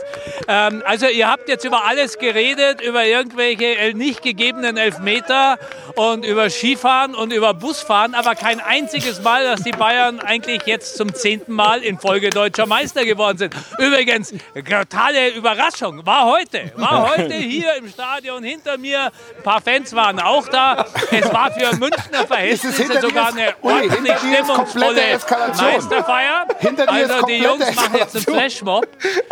Ähm, 0.47 0.83
also 0.85 1.07
ihr 1.07 1.30
habt 1.30 1.49
jetzt 1.49 1.64
über 1.64 1.87
alles 1.87 2.18
geredet, 2.18 2.83
über 2.83 3.04
irgendwelche 3.04 3.64
äh, 3.64 3.95
nicht 3.95 4.23
gegebenen 4.23 4.76
Elfmeter 4.76 5.59
und 5.95 6.26
über 6.26 6.50
Skifahren 6.50 7.14
und 7.14 7.33
über 7.33 7.54
Busfahren, 7.54 8.14
aber 8.14 8.35
kein 8.35 8.61
einziges 8.61 9.23
Mal, 9.23 9.45
dass 9.45 9.62
die 9.62 9.71
Bayern 9.71 10.21
eigentlich 10.21 10.62
jetzt 10.66 10.97
zum 10.99 11.14
zehnten 11.14 11.52
Mal 11.52 11.83
in 11.83 11.99
Folge 11.99 12.28
deutscher 12.28 12.66
Meister 12.66 13.07
geworden 13.07 13.38
sind. 13.38 13.54
Übrigens, 13.78 14.35
totale 14.54 15.30
Überraschung, 15.30 16.04
war 16.04 16.26
heute, 16.26 16.71
war 16.76 17.11
heute 17.16 17.35
hier 17.35 17.75
im 17.76 17.88
Stadion 17.88 18.45
hinter 18.45 18.76
mir. 18.76 19.11
Ein 19.38 19.42
paar 19.42 19.62
Fans 19.62 19.95
waren 19.95 20.21
auch 20.21 20.49
da. 20.49 20.85
Es 21.11 21.33
war 21.33 21.50
für 21.50 21.75
Münchner 21.76 22.26
Verhältnisse 22.26 23.00
sogar 23.00 23.28
eine 23.28 23.54
ordentlich 23.62 24.18
stimmungsvolle 24.18 25.00
Eskalation. 25.00 25.77
Meisterfeier. 25.78 26.47
Hinter 26.58 26.87
dir 26.87 27.04
ist 27.04 27.11
also 27.11 27.26
die 27.26 27.38
komplette 27.40 27.64
Jungs 27.64 27.76
machen 27.76 27.97
jetzt 27.97 28.16
einen. 28.16 28.25
Flashmob. 28.25 28.88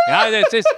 Ja, 0.08 0.30
das 0.30 0.52
ist. 0.52 0.68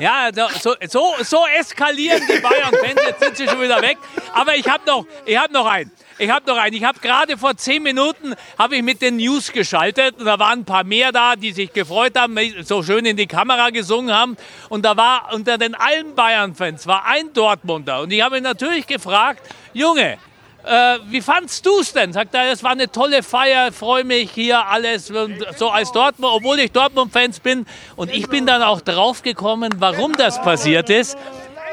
Ja, 0.00 0.30
so, 0.60 0.74
so, 0.88 1.14
so 1.22 1.44
eskalieren 1.58 2.20
die 2.28 2.40
Bayern-Fans. 2.40 3.00
Jetzt 3.06 3.20
sind 3.20 3.36
sie 3.36 3.48
schon 3.48 3.60
wieder 3.60 3.80
weg. 3.80 3.96
Aber 4.34 4.56
ich 4.56 4.68
habe 4.68 4.84
noch, 4.86 5.06
ich 5.24 5.36
hab 5.36 5.50
noch 5.52 5.66
einen. 5.66 5.90
Ich 6.18 6.30
habe 6.30 6.46
noch 6.46 6.58
einen. 6.58 6.74
Ich 6.74 6.84
habe 6.84 6.98
gerade 7.00 7.38
vor 7.38 7.56
zehn 7.56 7.82
Minuten 7.82 8.34
habe 8.58 8.76
ich 8.76 8.82
mit 8.82 9.02
den 9.02 9.16
News 9.16 9.52
geschaltet 9.52 10.16
und 10.18 10.26
da 10.26 10.38
waren 10.38 10.60
ein 10.60 10.64
paar 10.64 10.84
mehr 10.84 11.12
da, 11.12 11.36
die 11.36 11.52
sich 11.52 11.72
gefreut 11.72 12.18
haben, 12.18 12.36
so 12.62 12.82
schön 12.82 13.04
in 13.06 13.16
die 13.16 13.26
Kamera 13.26 13.70
gesungen 13.70 14.14
haben. 14.14 14.36
Und 14.68 14.84
da 14.84 14.96
war 14.96 15.32
unter 15.32 15.58
den 15.58 15.74
allen 15.74 16.14
Bayern-Fans 16.14 16.86
war 16.86 17.06
ein 17.06 17.32
Dortmunder 17.32 18.00
und 18.00 18.12
ich 18.12 18.22
habe 18.22 18.38
ihn 18.38 18.42
natürlich 18.42 18.86
gefragt, 18.86 19.42
Junge, 19.72 20.18
äh, 20.64 20.98
wie 21.08 21.20
fandst 21.20 21.66
du 21.66 21.80
es 21.80 21.92
denn? 21.92 22.12
Sagt 22.12 22.34
er, 22.34 22.50
es 22.50 22.62
war 22.62 22.72
eine 22.72 22.90
tolle 22.90 23.22
Feier, 23.22 23.72
freue 23.72 24.04
mich 24.04 24.30
hier 24.30 24.66
alles 24.66 25.10
und 25.10 25.44
so 25.56 25.68
als 25.68 25.92
Dortmund, 25.92 26.32
obwohl 26.34 26.58
ich 26.60 26.72
Dortmund-Fans 26.72 27.40
bin. 27.40 27.66
Und 27.96 28.10
ich 28.12 28.28
bin 28.28 28.46
dann 28.46 28.62
auch 28.62 28.80
draufgekommen, 28.80 29.74
warum 29.78 30.12
das 30.14 30.40
passiert 30.42 30.90
ist. 30.90 31.18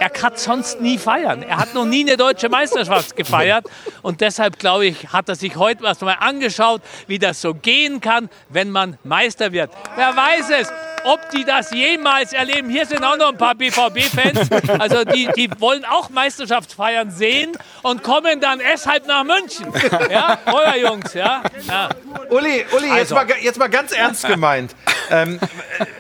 Er 0.02 0.10
kann 0.10 0.36
sonst 0.36 0.82
nie 0.82 0.98
feiern. 0.98 1.44
Er 1.44 1.58
hat 1.58 1.76
noch 1.76 1.86
nie 1.86 2.02
eine 2.02 2.18
deutsche 2.18 2.50
Meisterschaft 2.50 3.16
gefeiert. 3.16 3.68
Und 4.02 4.20
deshalb, 4.20 4.58
glaube 4.58 4.88
ich, 4.88 5.10
hat 5.14 5.30
er 5.30 5.36
sich 5.36 5.56
heute 5.58 5.84
was 5.84 6.02
mal 6.02 6.16
angeschaut, 6.20 6.82
wie 7.06 7.20
das 7.20 7.40
so 7.40 7.54
gehen 7.54 8.02
kann, 8.02 8.28
wenn 8.50 8.72
man 8.72 8.98
Meister 9.04 9.52
wird. 9.52 9.70
Wer 9.96 10.16
weiß 10.18 10.50
es? 10.60 10.72
ob 11.04 11.30
die 11.32 11.44
das 11.44 11.72
jemals 11.72 12.32
erleben. 12.32 12.70
Hier 12.70 12.86
sind 12.86 13.04
auch 13.04 13.18
noch 13.18 13.30
ein 13.30 13.38
paar 13.38 13.56
BVB-Fans. 13.56 14.50
Also 14.80 15.04
die, 15.04 15.28
die 15.36 15.50
wollen 15.60 15.84
auch 15.84 16.10
Meisterschaftsfeiern 16.10 17.10
sehen 17.10 17.54
und 17.82 18.04
kommen 18.04 18.40
dann 18.40 18.60
deshalb 18.60 19.08
nach 19.08 19.24
München. 19.24 19.74
Ja, 20.12 20.38
euer 20.46 20.76
Jungs, 20.76 21.14
ja. 21.16 21.42
ja. 21.68 21.90
Uli, 22.30 22.66
Uli 22.72 22.88
jetzt, 22.88 23.12
Also. 23.12 23.16
mal, 23.16 23.28
jetzt 23.42 23.58
mal 23.58 23.68
ganz 23.68 23.92
ernst 23.92 24.28
gemeint. 24.28 24.76
Ähm, 25.12 25.40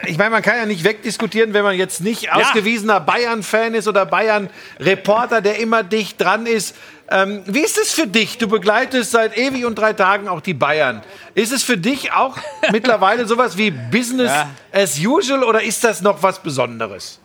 ich 0.07 0.17
meine, 0.17 0.31
man 0.31 0.41
kann 0.41 0.57
ja 0.57 0.65
nicht 0.65 0.83
wegdiskutieren, 0.83 1.53
wenn 1.53 1.63
man 1.63 1.75
jetzt 1.77 2.01
nicht 2.01 2.31
ausgewiesener 2.33 2.99
Bayern-Fan 2.99 3.75
ist 3.75 3.87
oder 3.87 4.05
Bayern-Reporter, 4.05 5.41
der 5.41 5.59
immer 5.59 5.83
dicht 5.83 6.19
dran 6.19 6.45
ist. 6.45 6.75
Ähm, 7.09 7.43
wie 7.45 7.59
ist 7.59 7.77
es 7.77 7.91
für 7.93 8.07
dich? 8.07 8.37
Du 8.37 8.47
begleitest 8.47 9.11
seit 9.11 9.37
ewig 9.37 9.65
und 9.65 9.75
drei 9.75 9.93
Tagen 9.93 10.27
auch 10.27 10.41
die 10.41 10.53
Bayern. 10.53 11.03
Ist 11.35 11.51
es 11.51 11.61
für 11.63 11.77
dich 11.77 12.13
auch 12.13 12.37
mittlerweile 12.71 13.25
sowas 13.27 13.57
wie 13.57 13.71
Business 13.71 14.31
Ja. 14.31 14.49
as 14.71 14.97
usual 14.99 15.43
oder 15.43 15.61
ist 15.61 15.83
das 15.83 16.01
noch 16.01 16.23
was 16.23 16.41
Besonderes? 16.41 17.20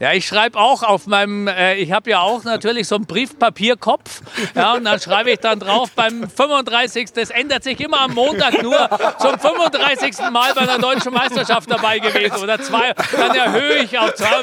Ja, 0.00 0.14
ich 0.14 0.26
schreibe 0.26 0.58
auch 0.58 0.82
auf 0.82 1.06
meinem, 1.06 1.46
äh, 1.46 1.74
ich 1.74 1.92
habe 1.92 2.08
ja 2.08 2.20
auch 2.20 2.42
natürlich 2.42 2.88
so 2.88 2.94
einen 2.94 3.04
Briefpapierkopf. 3.04 4.22
Ja, 4.54 4.72
und 4.72 4.84
dann 4.84 4.98
schreibe 4.98 5.30
ich 5.30 5.40
dann 5.40 5.60
drauf 5.60 5.90
beim 5.94 6.28
35. 6.28 7.12
Das 7.12 7.28
ändert 7.28 7.64
sich 7.64 7.78
immer 7.80 8.00
am 8.00 8.14
Montag 8.14 8.62
nur 8.62 8.88
zum 9.18 9.38
35. 9.38 10.30
Mal 10.32 10.54
bei 10.54 10.62
einer 10.62 10.78
deutschen 10.78 11.12
Meisterschaft 11.12 11.70
dabei 11.70 11.98
gewesen 11.98 12.42
oder 12.42 12.58
zwei. 12.62 12.94
Dann 13.12 13.36
erhöhe 13.36 13.82
ich 13.82 13.98
auf 13.98 14.14
zwei 14.14 14.40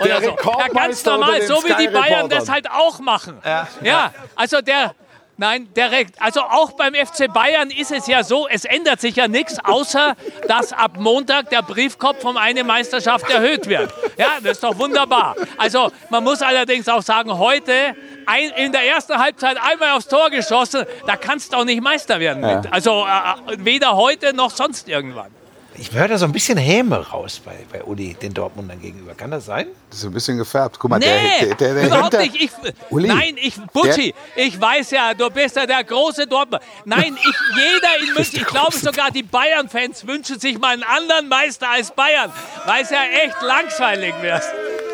oder 0.00 0.22
so. 0.22 0.36
Ja, 0.58 0.68
ganz 0.74 1.04
normal, 1.04 1.40
so 1.42 1.62
wie 1.62 1.86
die 1.86 1.88
Bayern 1.88 2.28
das 2.28 2.48
halt 2.48 2.68
auch 2.68 2.98
machen. 2.98 3.38
Ja, 3.82 4.12
also 4.34 4.60
der. 4.60 4.94
Nein, 5.38 5.68
direkt. 5.76 6.20
Also 6.20 6.40
auch 6.40 6.72
beim 6.72 6.94
FC 6.94 7.30
Bayern 7.32 7.70
ist 7.70 7.92
es 7.92 8.06
ja 8.06 8.24
so, 8.24 8.48
es 8.48 8.64
ändert 8.64 9.02
sich 9.02 9.16
ja 9.16 9.28
nichts, 9.28 9.58
außer 9.62 10.16
dass 10.48 10.72
ab 10.72 10.92
Montag 10.98 11.50
der 11.50 11.60
Briefkopf 11.60 12.24
um 12.24 12.38
eine 12.38 12.64
Meisterschaft 12.64 13.28
erhöht 13.28 13.68
wird. 13.68 13.92
Ja, 14.16 14.38
das 14.42 14.52
ist 14.52 14.64
doch 14.64 14.78
wunderbar. 14.78 15.36
Also 15.58 15.92
man 16.08 16.24
muss 16.24 16.40
allerdings 16.40 16.88
auch 16.88 17.02
sagen, 17.02 17.36
heute 17.36 17.94
ein, 18.24 18.50
in 18.56 18.72
der 18.72 18.86
ersten 18.86 19.18
Halbzeit 19.18 19.58
einmal 19.62 19.90
aufs 19.90 20.08
Tor 20.08 20.30
geschossen, 20.30 20.84
da 21.06 21.16
kannst 21.16 21.52
du 21.52 21.58
auch 21.58 21.64
nicht 21.64 21.82
Meister 21.82 22.18
werden. 22.18 22.40
Mit. 22.40 22.72
Also 22.72 23.06
äh, 23.06 23.56
weder 23.58 23.94
heute 23.94 24.32
noch 24.32 24.50
sonst 24.50 24.88
irgendwann. 24.88 25.35
Ich 25.78 25.92
höre 25.92 26.08
da 26.08 26.16
so 26.18 26.24
ein 26.24 26.32
bisschen 26.32 26.56
Häme 26.58 27.06
raus 27.10 27.40
bei, 27.44 27.52
bei 27.70 27.82
Uli, 27.84 28.14
den 28.14 28.32
Dortmundern 28.32 28.80
gegenüber. 28.80 29.14
Kann 29.14 29.30
das 29.30 29.44
sein? 29.46 29.66
Das 29.90 29.98
ist 30.00 30.04
ein 30.06 30.12
bisschen 30.12 30.38
gefärbt. 30.38 30.78
Guck 30.78 30.90
mal, 30.90 30.98
Nee, 30.98 31.06
der, 31.40 31.46
der, 31.48 31.54
der, 31.56 31.74
der 31.74 31.86
überhaupt 31.86 32.16
hinter- 32.16 32.32
nicht. 32.32 32.42
Ich, 32.42 32.50
Uli, 32.90 33.08
nein, 33.08 33.36
ich, 33.40 33.54
Butschi, 33.72 34.14
ich 34.34 34.60
weiß 34.60 34.90
ja, 34.92 35.12
du 35.14 35.28
bist 35.30 35.56
ja 35.56 35.66
der 35.66 35.84
große 35.84 36.26
Dortmund. 36.26 36.62
Nein, 36.84 37.16
ich, 37.16 37.36
jeder 37.56 38.08
in 38.08 38.14
München, 38.14 38.36
ich 38.40 38.46
glaube 38.46 38.74
sogar 38.76 39.10
die 39.10 39.22
Bayern-Fans 39.22 40.06
wünschen 40.06 40.38
sich 40.40 40.58
mal 40.58 40.72
einen 40.72 40.82
anderen 40.84 41.28
Meister 41.28 41.68
als 41.70 41.90
Bayern, 41.90 42.32
weil 42.64 42.82
es 42.82 42.90
ja 42.90 43.02
echt 43.24 43.36
langweilig 43.42 44.14
wird. 44.22 44.42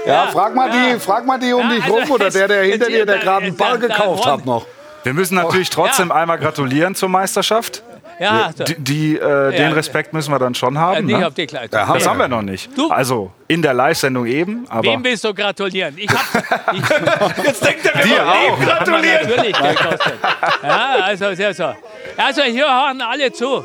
Ja, 0.06 0.26
frag 0.32 0.54
mal 0.54 0.68
die, 0.70 0.98
frag 0.98 1.24
mal 1.24 1.38
die 1.38 1.52
um 1.52 1.60
Ja, 1.62 1.68
dich 1.76 1.84
also 1.84 1.96
rum 1.96 2.10
oder 2.10 2.30
der, 2.30 2.48
der 2.48 2.62
hinter 2.64 2.86
dir, 2.88 3.06
der 3.06 3.18
gerade 3.18 3.46
einen 3.46 3.56
Ball 3.56 3.78
gekauft 3.78 4.26
hat 4.26 4.44
noch. 4.44 4.66
Wir 5.04 5.14
müssen 5.14 5.34
natürlich 5.36 5.70
trotzdem 5.70 6.10
einmal 6.12 6.38
gratulieren 6.38 6.94
zur 6.94 7.08
Meisterschaft. 7.08 7.82
Ja, 8.19 8.50
so. 8.57 8.64
Die, 8.64 8.75
die, 8.78 9.19
äh, 9.19 9.57
den 9.57 9.73
Respekt 9.73 10.12
müssen 10.12 10.33
wir 10.33 10.38
dann 10.38 10.54
schon 10.54 10.78
haben. 10.78 11.07
nicht 11.07 11.19
ne? 11.19 11.26
auf 11.26 11.35
die 11.35 11.47
Kleidung. 11.47 11.78
Ja, 11.78 11.92
Das 11.92 12.07
haben 12.07 12.19
wir 12.19 12.28
noch 12.28 12.42
nicht. 12.42 12.71
Du- 12.76 12.90
Also 12.90 13.33
in 13.49 13.62
der 13.62 13.75
Live-Sendung 13.75 14.26
eben, 14.26 14.64
aber 14.69 14.83
Wem 14.85 15.02
willst 15.02 15.25
du 15.25 15.35
gratulieren? 15.35 15.97
Ich 15.99 16.09
hab, 16.09 16.73
ich, 16.75 17.45
Jetzt 17.45 17.64
denkt 17.64 17.87
er, 17.92 18.02
Dir 18.02 18.26
auch. 18.26 18.61
gratulieren. 18.61 19.28
natürlich 19.28 19.57
gekostet. 19.57 20.14
Ja, 20.62 20.97
also, 21.02 21.35
sehr 21.35 21.52
so. 21.54 21.75
Also, 22.16 22.42
hier 22.42 22.64
hören 22.66 23.00
alle 23.00 23.33
zu. 23.33 23.64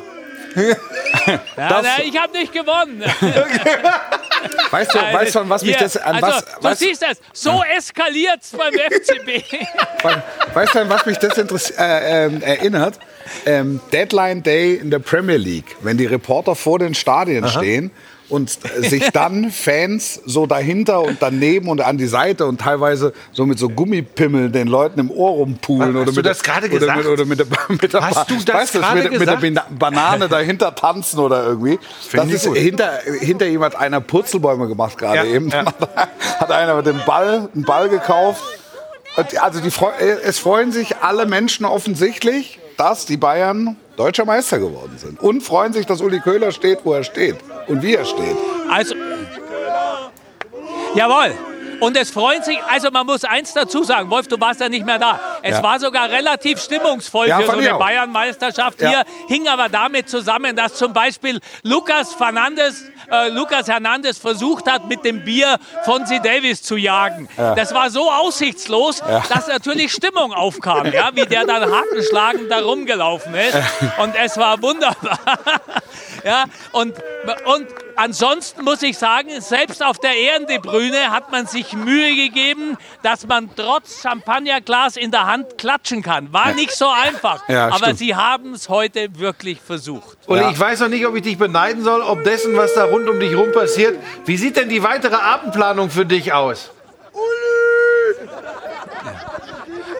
Ja, 1.57 1.81
na, 1.83 2.03
ich 2.03 2.17
habe 2.19 2.31
nicht 2.33 2.53
gewonnen. 2.53 3.03
Weißt 4.71 4.93
du, 4.93 4.97
weißt 4.99 5.35
du, 5.35 5.39
an 5.39 5.49
was 5.49 5.61
mich 5.61 5.71
Hier, 5.75 5.83
das, 5.85 5.97
an 5.97 6.15
also, 6.15 6.27
was, 6.27 6.45
du 6.45 6.63
weißt, 6.63 6.79
siehst 6.79 7.01
das, 7.01 7.19
so 7.33 7.63
eskaliert's 7.75 8.51
beim 8.51 8.73
FCB. 8.73 9.43
weißt 10.53 10.75
du, 10.75 10.79
an 10.79 10.89
was 10.89 11.05
mich 11.05 11.17
das 11.17 11.37
äh, 11.71 12.25
ähm, 12.25 12.41
erinnert? 12.41 12.97
Ähm, 13.45 13.79
Deadline 13.93 14.43
Day 14.43 14.75
in 14.75 14.89
der 14.91 14.99
Premier 14.99 15.37
League, 15.37 15.75
wenn 15.81 15.97
die 15.97 16.05
Reporter 16.05 16.55
vor 16.55 16.79
den 16.79 16.93
Stadien 16.95 17.47
stehen 17.47 17.91
und 18.29 18.49
sich 18.81 19.09
dann 19.11 19.51
Fans 19.51 20.19
so 20.25 20.45
dahinter 20.45 21.01
und 21.01 21.17
daneben 21.21 21.69
und 21.69 21.79
an 21.81 21.97
die 21.97 22.07
Seite 22.07 22.45
und 22.45 22.59
teilweise 22.59 23.13
so 23.31 23.45
mit 23.45 23.57
so 23.57 23.69
Gummipimmeln 23.69 24.51
den 24.51 24.67
Leuten 24.67 24.99
im 24.99 25.09
Ohr 25.11 25.31
rumpulen. 25.31 25.93
Hast 25.95 26.01
oder 26.01 26.05
du 26.11 26.11
mit 26.17 26.25
das 26.25 26.43
gerade 26.43 26.67
oder 26.67 26.79
gesagt? 26.79 26.97
Mit, 26.97 27.07
oder 27.07 27.25
mit 27.25 27.39
der, 27.39 27.47
mit 27.69 27.93
der 27.93 28.01
Hast 28.01 28.29
du 28.29 28.35
das 28.43 28.55
weißt 28.55 28.73
gerade 28.73 29.09
mit, 29.09 29.19
mit 29.19 29.27
der 29.55 29.63
Banane 29.71 30.27
dahinter 30.29 30.75
tanzen 30.75 31.19
oder 31.19 31.45
irgendwie. 31.45 31.79
Das 32.11 32.27
ich 32.27 32.33
ist 32.33 32.45
gut. 32.47 32.57
hinter, 32.57 32.99
hinter 33.21 33.47
ihm 33.47 33.61
hat 33.63 33.75
einer 33.77 34.01
Purzelbäume 34.01 34.67
gemacht 34.67 34.97
gerade 34.97 35.17
Ja, 35.19 35.23
eben. 35.35 35.49
ja. 35.49 35.63
Hat 36.39 36.51
einer 36.51 36.83
den 36.83 36.99
Ball, 37.05 37.49
einen 37.55 37.63
Ball 37.63 37.87
gekauft. 37.89 38.43
Also 39.41 39.61
die, 39.61 39.71
freu- 39.71 39.89
es 40.23 40.37
freuen 40.37 40.71
sich 40.71 40.97
alle 40.97 41.25
Menschen 41.25 41.65
offensichtlich, 41.65 42.59
dass 42.77 43.05
die 43.05 43.17
Bayern 43.17 43.75
deutscher 43.95 44.25
Meister 44.25 44.59
geworden 44.59 44.97
sind. 44.97 45.19
Und 45.19 45.41
freuen 45.41 45.73
sich, 45.73 45.85
dass 45.85 45.99
Uli 46.01 46.19
Köhler 46.19 46.51
steht, 46.51 46.79
wo 46.83 46.93
er 46.93 47.03
steht 47.03 47.37
und 47.67 47.81
wie 47.81 47.95
er 47.95 48.05
steht. 48.05 48.37
Also, 48.69 48.95
jawohl. 50.95 51.33
Und 51.79 51.95
es 51.95 52.09
freuen 52.09 52.41
sich, 52.41 52.57
also 52.71 52.89
man 52.89 53.05
muss 53.05 53.23
eins 53.23 53.53
dazu 53.53 53.83
sagen, 53.83 54.09
Wolf, 54.09 54.27
du 54.27 54.39
warst 54.41 54.59
ja 54.61 54.67
nicht 54.67 54.83
mehr 54.83 54.97
da. 54.97 55.19
Es 55.43 55.57
Ja. 55.57 55.63
war 55.63 55.79
sogar 55.79 56.09
relativ 56.09 56.59
stimmungsvoll 56.59 57.27
Ja, 57.27 57.39
für 57.39 57.45
so 57.45 57.51
eine. 57.51 57.75
Bayern-Meisterschaft 57.75 58.81
Ja. 58.81 58.89
hier, 58.89 59.03
hing 59.27 59.47
aber 59.47 59.69
damit 59.69 60.09
zusammen, 60.09 60.55
dass 60.55 60.73
zum 60.73 60.91
Beispiel 60.91 61.39
Lukas 61.61 62.15
Fernandes, 62.15 62.83
äh, 63.11 63.29
Lukas 63.29 63.67
Hernandez 63.67 64.17
versucht 64.17 64.69
hat, 64.69 64.87
mit 64.87 65.03
dem 65.05 65.23
Bier 65.23 65.57
Fonzie 65.85 66.19
Davis 66.21 66.61
zu 66.61 66.75
jagen. 66.77 67.27
Das 67.37 67.73
war 67.73 67.89
so 67.89 68.11
aussichtslos, 68.11 69.01
dass 69.29 69.47
natürlich 69.47 69.91
Stimmung 69.91 70.33
aufkam, 70.33 70.91
ja, 70.91 71.09
wie 71.13 71.25
der 71.25 71.45
dann 71.45 71.63
hakenschlagend 71.71 72.49
da 72.51 72.59
rumgelaufen 72.59 73.33
ist. 73.35 73.57
Und 74.01 74.15
es 74.15 74.37
war 74.37 74.61
wunderbar. 74.61 75.19
Ja, 76.23 76.45
und, 76.73 76.93
und 77.45 77.67
ansonsten 77.95 78.63
muss 78.63 78.81
ich 78.81 78.97
sagen, 78.97 79.29
selbst 79.39 79.81
auf 79.83 79.97
der 79.97 80.13
Ehrendebrüne 80.15 81.09
hat 81.11 81.31
man 81.31 81.47
sich 81.47 81.73
Mühe 81.73 82.15
gegeben, 82.15 82.77
dass 83.01 83.25
man 83.27 83.49
trotz 83.55 84.01
Champagnerglas 84.01 84.97
in 84.97 85.11
der 85.11 85.25
Hand 85.25 85.57
klatschen 85.57 86.01
kann. 86.03 86.33
War 86.33 86.53
nicht 86.53 86.71
so 86.73 86.87
einfach, 86.89 87.47
Ja, 87.47 87.67
aber 87.67 87.77
stimmt. 87.77 87.99
sie 87.99 88.15
haben 88.15 88.53
es 88.53 88.67
heute 88.67 89.07
wirklich 89.17 89.59
versucht. 89.61 90.17
Ja. 90.27 90.49
ich 90.51 90.59
weiß 90.59 90.81
noch 90.81 90.89
nicht, 90.89 91.05
ob 91.05 91.15
ich 91.15 91.21
dich 91.23 91.37
beneiden 91.37 91.83
soll, 91.83 92.01
ob 92.01 92.23
dessen, 92.23 92.57
was 92.57 92.73
da 92.73 92.85
rund 92.97 93.09
um 93.09 93.19
dich 93.19 93.35
rum 93.35 93.51
passiert. 93.51 93.97
Wie 94.25 94.37
sieht 94.37 94.57
denn 94.57 94.69
die 94.69 94.81
weitere 94.83 95.15
Abendplanung 95.15 95.89
für 95.89 96.05
dich 96.05 96.33
aus? 96.33 96.71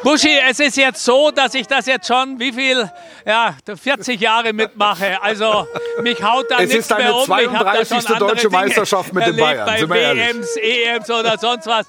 Buschi, 0.04 0.38
es 0.50 0.60
ist 0.60 0.78
jetzt 0.78 1.04
so, 1.04 1.32
dass 1.32 1.54
ich 1.54 1.68
das 1.68 1.86
jetzt 1.86 2.08
schon, 2.08 2.40
wie 2.40 2.54
viel, 2.54 2.90
ja, 3.26 3.56
40 3.66 4.22
Jahre 4.22 4.54
mitmache. 4.54 5.22
Also 5.22 5.68
mich 6.02 6.24
haut 6.24 6.46
da 6.50 6.56
Es 6.60 6.70
nichts 6.70 6.76
ist 6.78 6.92
deine 6.92 7.04
mehr 7.04 7.16
um. 7.16 7.28
Hab 7.28 7.74
da 7.74 7.86
schon 7.86 8.00
32. 8.02 8.10
andere 8.10 8.20
deutsche 8.20 8.50
Dinge 8.50 8.62
Meisterschaft 8.62 9.14
mit 9.14 9.28
den 9.28 9.38
Bayern, 9.38 9.68
sind 9.68 9.82
wir 9.82 9.88
Bei 9.88 10.02
ehrlich. 10.02 10.36
WMs, 10.36 10.56
EMs 10.56 11.10
oder 11.10 11.38
sonst 11.38 11.68
was. 11.68 11.88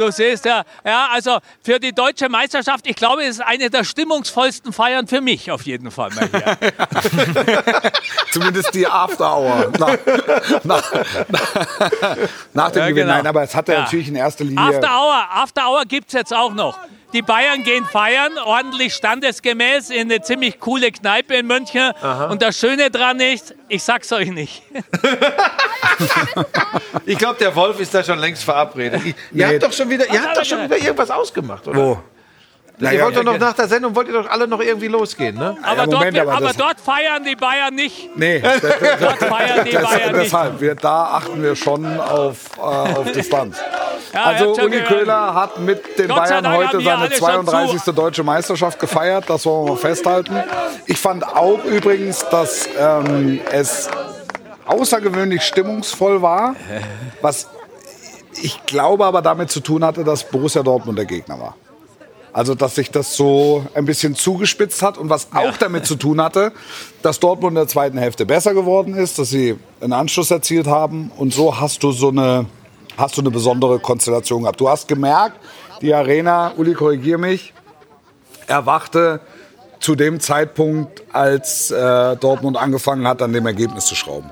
Du 0.00 0.10
siehst 0.10 0.46
ja, 0.46 0.62
ja, 0.82 1.08
also 1.12 1.40
für 1.62 1.78
die 1.78 1.92
deutsche 1.92 2.30
Meisterschaft, 2.30 2.86
ich 2.86 2.96
glaube, 2.96 3.22
es 3.22 3.32
ist 3.36 3.40
eine 3.42 3.68
der 3.68 3.84
stimmungsvollsten 3.84 4.72
Feiern 4.72 5.06
für 5.06 5.20
mich 5.20 5.50
auf 5.50 5.60
jeden 5.66 5.90
Fall 5.90 6.08
mal 6.14 6.26
hier. 6.30 6.56
Zumindest 8.32 8.72
die 8.74 8.86
After 8.86 9.36
Hour. 9.36 9.70
Nach, 9.78 9.98
nach, 10.64 10.92
nach 12.54 12.70
dem 12.70 12.78
Ja, 12.80 12.88
Gewinn. 12.88 12.94
genau. 12.94 13.12
Nein, 13.12 13.26
aber 13.26 13.42
es 13.42 13.54
hat 13.54 13.68
ja 13.68 13.80
natürlich 13.80 14.08
in 14.08 14.16
erster 14.16 14.44
Linie. 14.44 14.64
After 14.64 14.88
Hour, 14.88 15.22
After 15.34 15.68
Hour 15.68 15.82
gibt 15.84 16.06
es 16.08 16.14
jetzt 16.14 16.32
auch 16.32 16.54
noch. 16.54 16.78
Die 17.12 17.22
Bayern 17.22 17.62
gehen 17.64 17.84
feiern, 17.84 18.38
ordentlich 18.38 18.94
standesgemäß 18.94 19.90
in 19.90 20.10
eine 20.10 20.22
ziemlich 20.22 20.60
coole 20.60 20.92
Kneipe 20.92 21.34
in 21.34 21.46
München. 21.46 21.92
Und 22.30 22.40
das 22.42 22.58
Schöne 22.58 22.90
dran 22.90 23.18
ist, 23.20 23.54
ich 23.68 23.82
sag's 23.82 24.12
euch 24.12 24.30
nicht. 24.30 24.62
Ich 27.06 27.18
glaube, 27.18 27.38
der 27.38 27.54
Wolf 27.56 27.80
ist 27.80 27.94
da 27.94 28.02
schon 28.04 28.18
längst 28.18 28.44
verabredet. 28.44 29.02
Ihr 29.04 29.14
Nee. 29.32 29.44
habt 29.44 29.62
doch 29.62 29.72
schon 29.72 29.88
wieder, 29.90 30.06
ihr 30.06 30.20
habt 30.20 30.30
hat 30.30 30.36
doch 30.38 30.44
schon 30.44 30.62
wieder 30.64 30.76
irgendwas 30.78 31.10
ausgemacht, 31.10 31.66
oder? 31.66 31.78
Wo? 31.78 32.02
Ja, 32.80 32.92
ihr 32.92 32.98
ja, 32.98 33.04
wollt 33.04 33.16
doch 33.16 33.24
ja, 33.24 33.32
noch 33.32 33.38
nach 33.38 33.52
der 33.52 33.68
Sendung, 33.68 33.94
wollt 33.94 34.08
ihr 34.08 34.14
doch 34.14 34.30
alle 34.30 34.48
noch 34.48 34.60
irgendwie 34.60 34.88
losgehen, 34.88 35.36
ne? 35.36 35.56
Aber, 35.62 35.86
Moment, 35.86 36.16
dort, 36.16 36.28
aber 36.28 36.36
aber, 36.36 36.52
dort 36.54 36.80
feiern 36.80 37.22
die 37.24 37.36
Bayern 37.36 37.74
nicht. 37.74 38.16
Nee, 38.16 38.40
Dort 39.00 39.18
feiern 39.18 39.64
die 39.66 39.72
das, 39.72 39.82
Bayern 39.84 40.12
nicht. 40.12 40.24
deshalb, 40.24 40.60
wir, 40.60 40.74
da 40.74 41.04
achten 41.04 41.42
wir 41.42 41.54
schon 41.54 42.00
auf, 42.00 42.36
äh, 42.56 42.60
auf 42.60 43.12
Distanz. 43.12 43.58
Ja, 44.12 44.24
Also 44.24 44.54
gehört. 44.54 44.88
Köhler 44.88 45.34
hat 45.34 45.60
mit 45.60 45.96
den 45.96 46.08
Bayern 46.08 46.52
heute 46.52 46.80
seine 46.80 46.96
alle 46.96 47.10
schon 47.12 47.46
32. 47.46 47.94
deutsche 47.94 48.24
Meisterschaft 48.24 48.80
gefeiert. 48.80 49.26
Das 49.28 49.46
wollen 49.46 49.66
wir 49.66 49.72
mal 49.74 49.78
festhalten. 49.78 50.34
Ich 50.86 50.98
fand 50.98 51.24
auch 51.24 51.64
übrigens, 51.64 52.26
dass 52.28 52.68
ähm, 52.76 53.40
es 53.52 53.88
außergewöhnlich 54.66 55.42
stimmungsvoll 55.42 56.22
war, 56.22 56.56
was 57.20 57.48
ich 58.42 58.64
glaube 58.66 59.04
aber 59.04 59.22
damit 59.22 59.50
zu 59.50 59.60
tun 59.60 59.84
hatte, 59.84 60.02
dass 60.02 60.24
Borussia 60.24 60.64
Dortmund 60.64 60.98
der 60.98 61.06
Gegner 61.06 61.38
war. 61.38 61.54
Also, 62.32 62.54
dass 62.54 62.76
sich 62.76 62.90
das 62.90 63.16
so 63.16 63.66
ein 63.74 63.84
bisschen 63.84 64.14
zugespitzt 64.14 64.82
hat 64.82 64.98
und 64.98 65.10
was 65.10 65.28
auch 65.34 65.56
damit 65.56 65.86
zu 65.86 65.96
tun 65.96 66.22
hatte, 66.22 66.52
dass 67.02 67.18
Dortmund 67.18 67.52
in 67.52 67.56
der 67.56 67.68
zweiten 67.68 67.98
Hälfte 67.98 68.24
besser 68.24 68.54
geworden 68.54 68.94
ist, 68.94 69.18
dass 69.18 69.30
sie 69.30 69.56
einen 69.80 69.92
Anschluss 69.92 70.30
erzielt 70.30 70.66
haben 70.66 71.10
und 71.16 71.34
so 71.34 71.60
hast 71.60 71.82
du 71.82 71.90
so 71.90 72.08
eine, 72.08 72.46
hast 72.96 73.16
du 73.16 73.20
eine 73.20 73.30
besondere 73.30 73.80
Konstellation 73.80 74.42
gehabt. 74.42 74.60
Du 74.60 74.68
hast 74.68 74.86
gemerkt, 74.86 75.36
die 75.80 75.92
Arena, 75.92 76.52
Uli, 76.56 76.74
korrigier 76.74 77.18
mich, 77.18 77.52
erwachte 78.46 79.20
zu 79.80 79.96
dem 79.96 80.20
Zeitpunkt, 80.20 81.02
als 81.12 81.70
äh, 81.70 82.16
Dortmund 82.16 82.56
angefangen 82.56 83.08
hat, 83.08 83.22
an 83.22 83.32
dem 83.32 83.46
Ergebnis 83.46 83.86
zu 83.86 83.94
schrauben. 83.94 84.30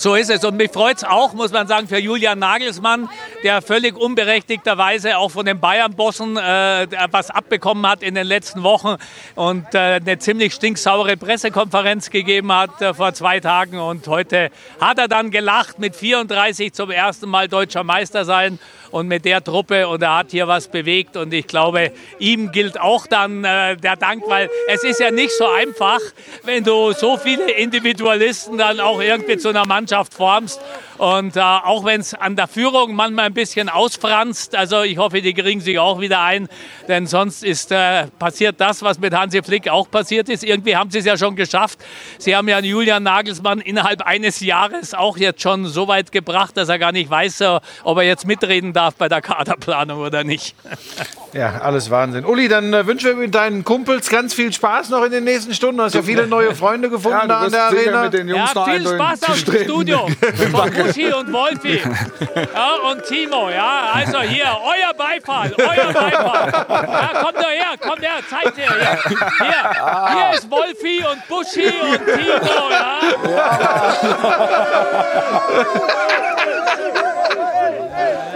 So 0.00 0.14
ist 0.14 0.30
es. 0.30 0.42
Und 0.46 0.56
mich 0.56 0.70
freut 0.70 0.96
es 0.96 1.04
auch, 1.04 1.34
muss 1.34 1.52
man 1.52 1.66
sagen, 1.66 1.86
für 1.86 1.98
Julian 1.98 2.38
Nagelsmann, 2.38 3.10
der 3.44 3.60
völlig 3.60 3.98
unberechtigterweise 3.98 5.18
auch 5.18 5.30
von 5.30 5.44
den 5.44 5.60
Bayern-Bossen 5.60 6.38
äh, 6.38 6.86
was 7.10 7.28
abbekommen 7.28 7.86
hat 7.86 8.02
in 8.02 8.14
den 8.14 8.26
letzten 8.26 8.62
Wochen 8.62 8.96
und 9.34 9.66
äh, 9.74 10.00
eine 10.00 10.18
ziemlich 10.18 10.54
stinksaure 10.54 11.18
Pressekonferenz 11.18 12.08
gegeben 12.08 12.50
hat 12.50 12.80
äh, 12.80 12.94
vor 12.94 13.12
zwei 13.12 13.40
Tagen. 13.40 13.78
Und 13.78 14.08
heute 14.08 14.50
hat 14.80 14.98
er 14.98 15.06
dann 15.06 15.30
gelacht 15.30 15.78
mit 15.78 15.94
34 15.94 16.72
zum 16.72 16.90
ersten 16.90 17.28
Mal 17.28 17.48
deutscher 17.48 17.84
Meister 17.84 18.24
sein 18.24 18.58
und 18.90 19.06
mit 19.06 19.26
der 19.26 19.44
Truppe 19.44 19.86
und 19.86 20.02
er 20.02 20.16
hat 20.16 20.30
hier 20.30 20.48
was 20.48 20.66
bewegt 20.66 21.16
und 21.16 21.32
ich 21.32 21.46
glaube, 21.46 21.92
ihm 22.18 22.50
gilt 22.50 22.80
auch 22.80 23.06
dann 23.06 23.44
äh, 23.44 23.76
der 23.76 23.94
Dank, 23.94 24.24
weil 24.26 24.50
es 24.66 24.82
ist 24.82 24.98
ja 24.98 25.12
nicht 25.12 25.30
so 25.30 25.46
einfach, 25.46 26.00
wenn 26.42 26.64
du 26.64 26.92
so 26.92 27.16
viele 27.16 27.52
Individualisten 27.52 28.58
dann 28.58 28.80
auch 28.80 29.00
irgendwie 29.00 29.36
zu 29.36 29.50
einer 29.50 29.64
Mannschaft 29.64 29.89
Mannschaft 29.90 30.14
formst 30.14 30.60
und 31.00 31.34
äh, 31.34 31.40
auch 31.40 31.86
wenn 31.86 32.02
es 32.02 32.12
an 32.12 32.36
der 32.36 32.46
Führung 32.46 32.94
manchmal 32.94 33.24
ein 33.24 33.32
bisschen 33.32 33.70
ausfranst, 33.70 34.54
also 34.54 34.82
ich 34.82 34.98
hoffe, 34.98 35.22
die 35.22 35.32
kriegen 35.32 35.62
sich 35.62 35.78
auch 35.78 35.98
wieder 35.98 36.20
ein, 36.20 36.46
denn 36.88 37.06
sonst 37.06 37.42
ist 37.42 37.72
äh, 37.72 38.08
passiert 38.18 38.60
das, 38.60 38.82
was 38.82 38.98
mit 38.98 39.14
Hansi 39.14 39.42
Flick 39.42 39.66
auch 39.70 39.90
passiert 39.90 40.28
ist. 40.28 40.44
Irgendwie 40.44 40.76
haben 40.76 40.90
sie 40.90 40.98
es 40.98 41.06
ja 41.06 41.16
schon 41.16 41.36
geschafft. 41.36 41.78
Sie 42.18 42.36
haben 42.36 42.48
ja 42.48 42.60
Julian 42.60 43.02
Nagelsmann 43.02 43.60
innerhalb 43.62 44.02
eines 44.02 44.40
Jahres 44.40 44.92
auch 44.92 45.16
jetzt 45.16 45.40
schon 45.40 45.64
so 45.64 45.88
weit 45.88 46.12
gebracht, 46.12 46.54
dass 46.58 46.68
er 46.68 46.78
gar 46.78 46.92
nicht 46.92 47.08
weiß, 47.08 47.40
äh, 47.40 47.60
ob 47.82 47.96
er 47.96 48.04
jetzt 48.04 48.26
mitreden 48.26 48.74
darf 48.74 48.94
bei 48.96 49.08
der 49.08 49.22
Kaderplanung 49.22 50.00
oder 50.00 50.22
nicht. 50.22 50.54
Ja, 51.32 51.60
alles 51.60 51.90
Wahnsinn. 51.90 52.24
Uli, 52.24 52.48
dann 52.48 52.72
äh, 52.74 52.86
wünschen 52.86 53.06
wir 53.06 53.14
mit 53.14 53.34
deinen 53.34 53.64
Kumpels 53.64 54.08
ganz 54.08 54.34
viel 54.34 54.52
Spaß 54.52 54.90
noch 54.90 55.04
in 55.04 55.12
den 55.12 55.24
nächsten 55.24 55.54
Stunden. 55.54 55.76
Du 55.76 55.84
hast 55.84 55.94
ja 55.94 56.02
viele 56.02 56.26
neue 56.26 56.54
Freunde 56.56 56.90
gefunden 56.90 57.28
da 57.28 57.40
an 57.40 57.52
der 57.52 57.64
Arena. 57.66 58.02
mit 58.04 58.14
den 58.14 58.28
Jungs 58.28 58.52
Ja, 58.52 58.60
noch 58.60 58.68
viel 58.68 58.86
Spaß 58.86 59.20
dem 59.20 59.34
streben. 59.36 59.64
Studio 59.64 60.08
von 60.50 60.72
Buschi 60.90 61.12
und 61.12 61.32
Wolfi 61.32 61.78
ja, 61.78 62.90
und 62.90 63.04
Timo. 63.04 63.48
Ja, 63.50 63.90
also 63.94 64.20
hier, 64.20 64.44
euer 64.44 64.92
Beifall, 64.96 65.52
euer 65.56 65.92
Beifall. 65.92 66.52
Ja, 66.68 67.20
kommt 67.22 67.36
doch 67.36 67.50
her, 67.50 67.78
kommt 67.80 68.02
her, 68.02 68.18
zeigt 68.28 68.56
her. 68.58 68.70
Ja. 68.80 68.98
Hier, 69.38 70.14
hier 70.14 70.38
ist 70.38 70.50
Wolfi 70.50 71.04
und 71.10 71.28
Buschi 71.28 71.68
und 71.68 72.04
Timo. 72.06 72.70
Ja. 72.70 73.00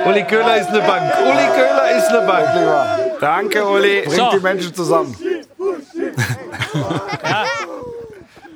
Uli 0.07 0.23
Köhler 0.25 0.57
ist 0.59 0.69
eine 0.69 0.81
Bank. 0.83 1.13
Uli 1.23 1.47
Köhler 1.57 1.97
ist 1.97 2.09
eine 2.09 2.21
Bank. 2.27 2.49
Lieber, 2.55 2.99
Danke, 3.21 3.67
Uli. 3.67 4.03
bringt 4.03 4.17
So. 4.17 4.31
die 4.33 4.41
Menschen 4.41 4.75
zusammen. 4.75 5.17
Ja, 7.25 7.45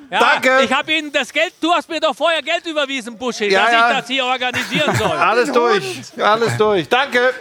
Danke. 0.09 0.61
Ich 0.63 0.73
habe 0.73 0.91
Ihnen 0.91 1.11
das 1.11 1.31
Geld, 1.31 1.53
du 1.61 1.71
hast 1.71 1.89
mir 1.89 1.99
doch 1.99 2.15
vorher 2.15 2.41
Geld 2.41 2.65
überwiesen, 2.65 3.17
Buschi, 3.17 3.49
Ja, 3.49 3.65
dass 3.65 3.71
ja. 3.73 3.91
ich 3.91 3.97
das 3.97 4.07
hier 4.07 4.25
organisieren 4.25 4.95
soll. 4.95 5.11
Alles 5.17 5.51
durch. 5.51 5.83
Alles 6.19 6.57
durch. 6.57 6.89
Danke. 6.89 7.33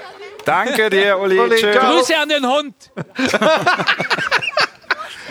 Danke 0.45 0.91
dir, 0.91 1.19
Uli. 1.19 1.39
Uli. 1.39 1.61
Grüße 1.61 2.17
an 2.17 2.29
den 2.29 2.47
Hund. 2.47 2.75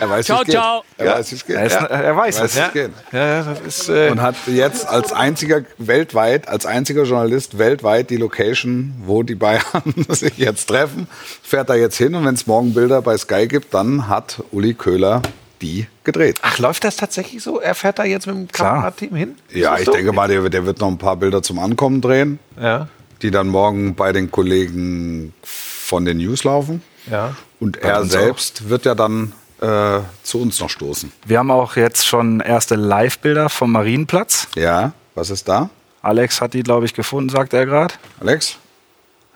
Er 0.00 0.08
weiß, 0.08 0.26
Ciao, 0.26 0.44
ciao. 0.44 0.84
Er 0.96 1.14
weiß, 1.14 1.32
es 1.32 1.44
geht. 1.44 1.56
Er, 1.56 1.66
ist, 1.66 1.74
er 1.74 2.16
weiß 2.16 2.40
weiß, 2.40 2.56
es. 2.56 2.72
Ja, 3.12 3.40
ja, 3.42 3.52
ist. 3.66 3.88
Äh, 3.88 4.10
Und 4.10 4.22
hat 4.22 4.36
jetzt 4.46 4.86
als 4.86 5.12
einziger 5.12 5.62
weltweit, 5.78 6.46
als 6.46 6.66
einziger 6.66 7.02
Journalist 7.02 7.58
weltweit 7.58 8.10
die 8.10 8.16
Location, 8.16 8.94
wo 9.04 9.24
die 9.24 9.34
Bayern 9.34 9.62
sich 10.08 10.38
jetzt 10.38 10.66
treffen, 10.66 11.08
fährt 11.42 11.68
er 11.70 11.76
jetzt 11.76 11.96
hin 11.96 12.14
und 12.14 12.24
wenn 12.24 12.34
es 12.34 12.46
morgen 12.46 12.74
Bilder 12.74 13.02
bei 13.02 13.16
Sky 13.16 13.48
gibt, 13.48 13.74
dann 13.74 14.08
hat 14.08 14.40
Uli 14.52 14.74
Köhler 14.74 15.20
die 15.62 15.86
gedreht. 16.04 16.38
ach, 16.42 16.58
läuft 16.58 16.84
das 16.84 16.96
tatsächlich 16.96 17.42
so? 17.42 17.60
Er 17.60 17.74
fährt 17.74 17.98
da 17.98 18.04
jetzt 18.04 18.26
mit 18.26 18.36
dem. 18.36 18.48
Kamerateam 18.48 19.14
hin? 19.14 19.36
Ist 19.48 19.56
Ja, 19.56 19.76
ich 19.78 19.84
so? 19.86 19.92
denke 19.92 20.12
mal, 20.12 20.28
der, 20.28 20.48
der 20.48 20.64
wird 20.66 20.80
noch 20.80 20.88
ein 20.88 20.98
paar 20.98 21.16
Bilder 21.16 21.42
zum 21.42 21.58
Ankommen 21.58 22.00
drehen, 22.00 22.38
Ja. 22.60 22.88
die 23.22 23.30
dann 23.30 23.48
morgen 23.48 23.94
bei 23.94 24.12
den 24.12 24.30
Kollegen 24.30 25.32
von 25.42 26.04
den 26.04 26.18
News 26.18 26.44
laufen. 26.44 26.82
Ja. 27.10 27.34
Und 27.60 27.78
er 27.78 28.04
selbst 28.04 28.68
wird 28.68 28.84
ja 28.84 28.94
dann 28.94 29.32
äh, 29.60 30.00
zu 30.22 30.40
uns 30.40 30.60
noch 30.60 30.70
stoßen. 30.70 31.10
Wir 31.26 31.38
haben 31.38 31.50
auch 31.50 31.74
jetzt 31.76 32.06
schon 32.06 32.40
erste 32.40 32.76
Live-Bilder 32.76 33.48
vom 33.48 33.72
Marienplatz. 33.72 34.46
Ja, 34.54 34.92
was 35.16 35.30
ist 35.30 35.48
da? 35.48 35.70
Alex 36.02 36.40
hat 36.40 36.54
die, 36.54 36.62
glaube 36.62 36.84
ich, 36.86 36.94
gefunden, 36.94 37.28
sagt 37.28 37.52
er 37.54 37.66
gerade. 37.66 37.94
Alex? 38.20 38.56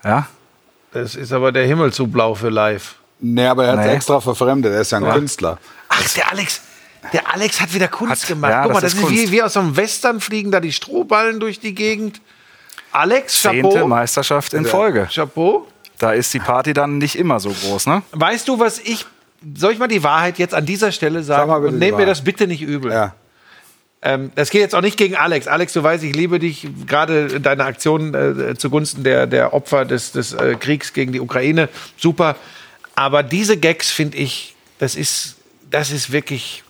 Ja. 0.04 0.28
Das 0.92 1.14
ist 1.16 1.32
aber 1.32 1.50
der 1.52 1.66
Himmel 1.66 1.92
zu 1.92 2.06
blau 2.06 2.35
für 2.35 2.50
live. 2.50 2.96
Nee, 3.18 3.46
aber 3.46 3.64
er 3.64 3.72
hat 3.78 3.87
Nee. 3.87 3.92
extra 3.94 4.20
verfremdet. 4.20 4.72
Er 4.72 4.80
ist 4.82 4.92
ja 4.92 4.98
ein 4.98 5.04
Ja. 5.04 5.14
Künstler. 5.14 5.58
Ach, 5.92 6.14
der 6.14 6.31
Alex. 6.33 6.61
Der 7.12 7.33
Alex 7.35 7.61
hat 7.61 7.74
wieder 7.74 7.88
Kunst 7.88 8.22
Hat- 8.22 8.28
gemacht. 8.28 8.50
ja, 8.52 8.62
Guck 8.62 8.74
mal, 8.74 8.81
das 8.81 8.94
das 8.94 9.02
ist 9.02 9.11
wie, 9.11 9.31
wie 9.33 9.42
aus 9.42 9.55
so 9.55 9.61
einem 9.61 9.76
Western 9.76 10.20
fliegen 10.20 10.50
da 10.52 10.61
die 10.61 10.72
Strohballen 10.72 11.40
durch 11.40 11.59
die 11.61 11.74
Gegend. 11.74 12.20
Alex, 12.92 13.40
Zehnte 13.40 13.68
Chapeau. 13.70 13.87
Meisterschaft 13.88 14.55
in 14.55 14.64
Folge. 14.66 15.09
Chapeau. 15.12 15.66
Da 15.98 16.12
ist 16.12 16.33
die 16.35 16.38
Party 16.40 16.72
dann 16.72 16.98
nicht 16.98 17.16
immer 17.16 17.40
so 17.40 17.50
groß, 17.50 17.87
ne? 17.87 18.02
Weißt 18.12 18.48
du, 18.48 18.59
was 18.59 18.78
ich. 18.78 19.07
Soll 19.57 19.72
ich 19.72 19.78
mal 19.78 19.88
die 19.88 20.05
Wahrheit 20.05 20.38
jetzt 20.38 20.55
an 20.55 20.64
dieser 20.66 20.92
Stelle 20.92 21.22
sagen? 21.24 21.50
Sag 21.50 21.62
und 21.62 21.72
die 21.72 21.78
nehm 21.78 21.96
mir 21.96 22.07
das 22.07 22.22
bitte 22.22 22.46
nicht 22.46 22.62
übel. 22.62 22.92
Ja. 22.92 23.14
Ähm, 24.00 24.31
das 24.37 24.50
geht 24.50 24.61
jetzt 24.61 24.74
auch 24.74 24.81
nicht 24.81 24.96
gegen 24.96 25.16
Alex. 25.16 25.48
Alex, 25.48 25.72
du 25.72 25.83
weißt, 25.83 26.02
ich 26.05 26.14
liebe 26.14 26.38
dich. 26.38 26.68
Gerade 26.87 27.40
deine 27.40 27.64
Aktion 27.64 28.14
äh, 28.14 28.57
zugunsten 28.57 29.02
der, 29.05 29.26
der 29.26 29.52
Opfer 29.55 29.85
des, 29.85 30.12
des 30.12 30.33
äh, 30.33 30.55
Kriegs 30.59 30.92
gegen 30.92 31.12
die 31.12 31.20
Ukraine. 31.20 31.68
Super. 31.96 32.37
Aber 32.94 33.22
diese 33.22 33.57
Gags 33.57 33.90
finde 33.90 34.18
ich, 34.18 34.55
das 34.78 34.94
ist, 34.96 35.37
das 35.72 35.90
ist 35.90 36.12
wirklich. 36.12 36.62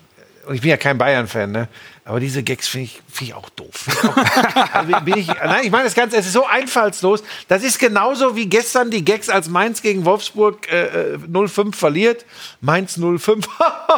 Und 0.46 0.56
ich 0.56 0.60
bin 0.60 0.70
ja 0.70 0.76
kein 0.76 0.98
Bayern-Fan, 0.98 1.52
ne? 1.52 1.68
Aber 2.04 2.18
diese 2.18 2.42
Gags 2.42 2.66
finde 2.66 2.86
ich, 2.86 3.00
find 3.08 3.30
ich 3.30 3.34
auch 3.34 3.48
doof. 3.50 3.86
Also 4.72 5.00
bin 5.04 5.16
ich, 5.18 5.28
nein, 5.28 5.60
ich 5.64 5.70
meine 5.70 5.84
das 5.84 5.94
Ganze, 5.94 6.16
es 6.16 6.26
ist 6.26 6.32
so 6.32 6.44
einfallslos. 6.46 7.22
Das 7.46 7.62
ist 7.62 7.78
genauso 7.78 8.34
wie 8.34 8.46
gestern 8.46 8.90
die 8.90 9.04
Gags, 9.04 9.28
als 9.28 9.48
Mainz 9.48 9.82
gegen 9.82 10.04
Wolfsburg 10.04 10.66
äh, 10.72 11.12
äh, 11.14 11.16
0-5 11.30 11.76
verliert. 11.76 12.24
Mainz 12.60 12.98
0-5. 12.98 13.44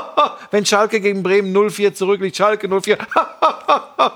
Wenn 0.51 0.67
Schalke 0.67 1.01
gegen 1.01 1.23
Bremen 1.23 1.57
0-4 1.57 1.95
zurückliegt, 1.95 2.37
Schalke 2.37 2.67
0-4. 2.67 2.99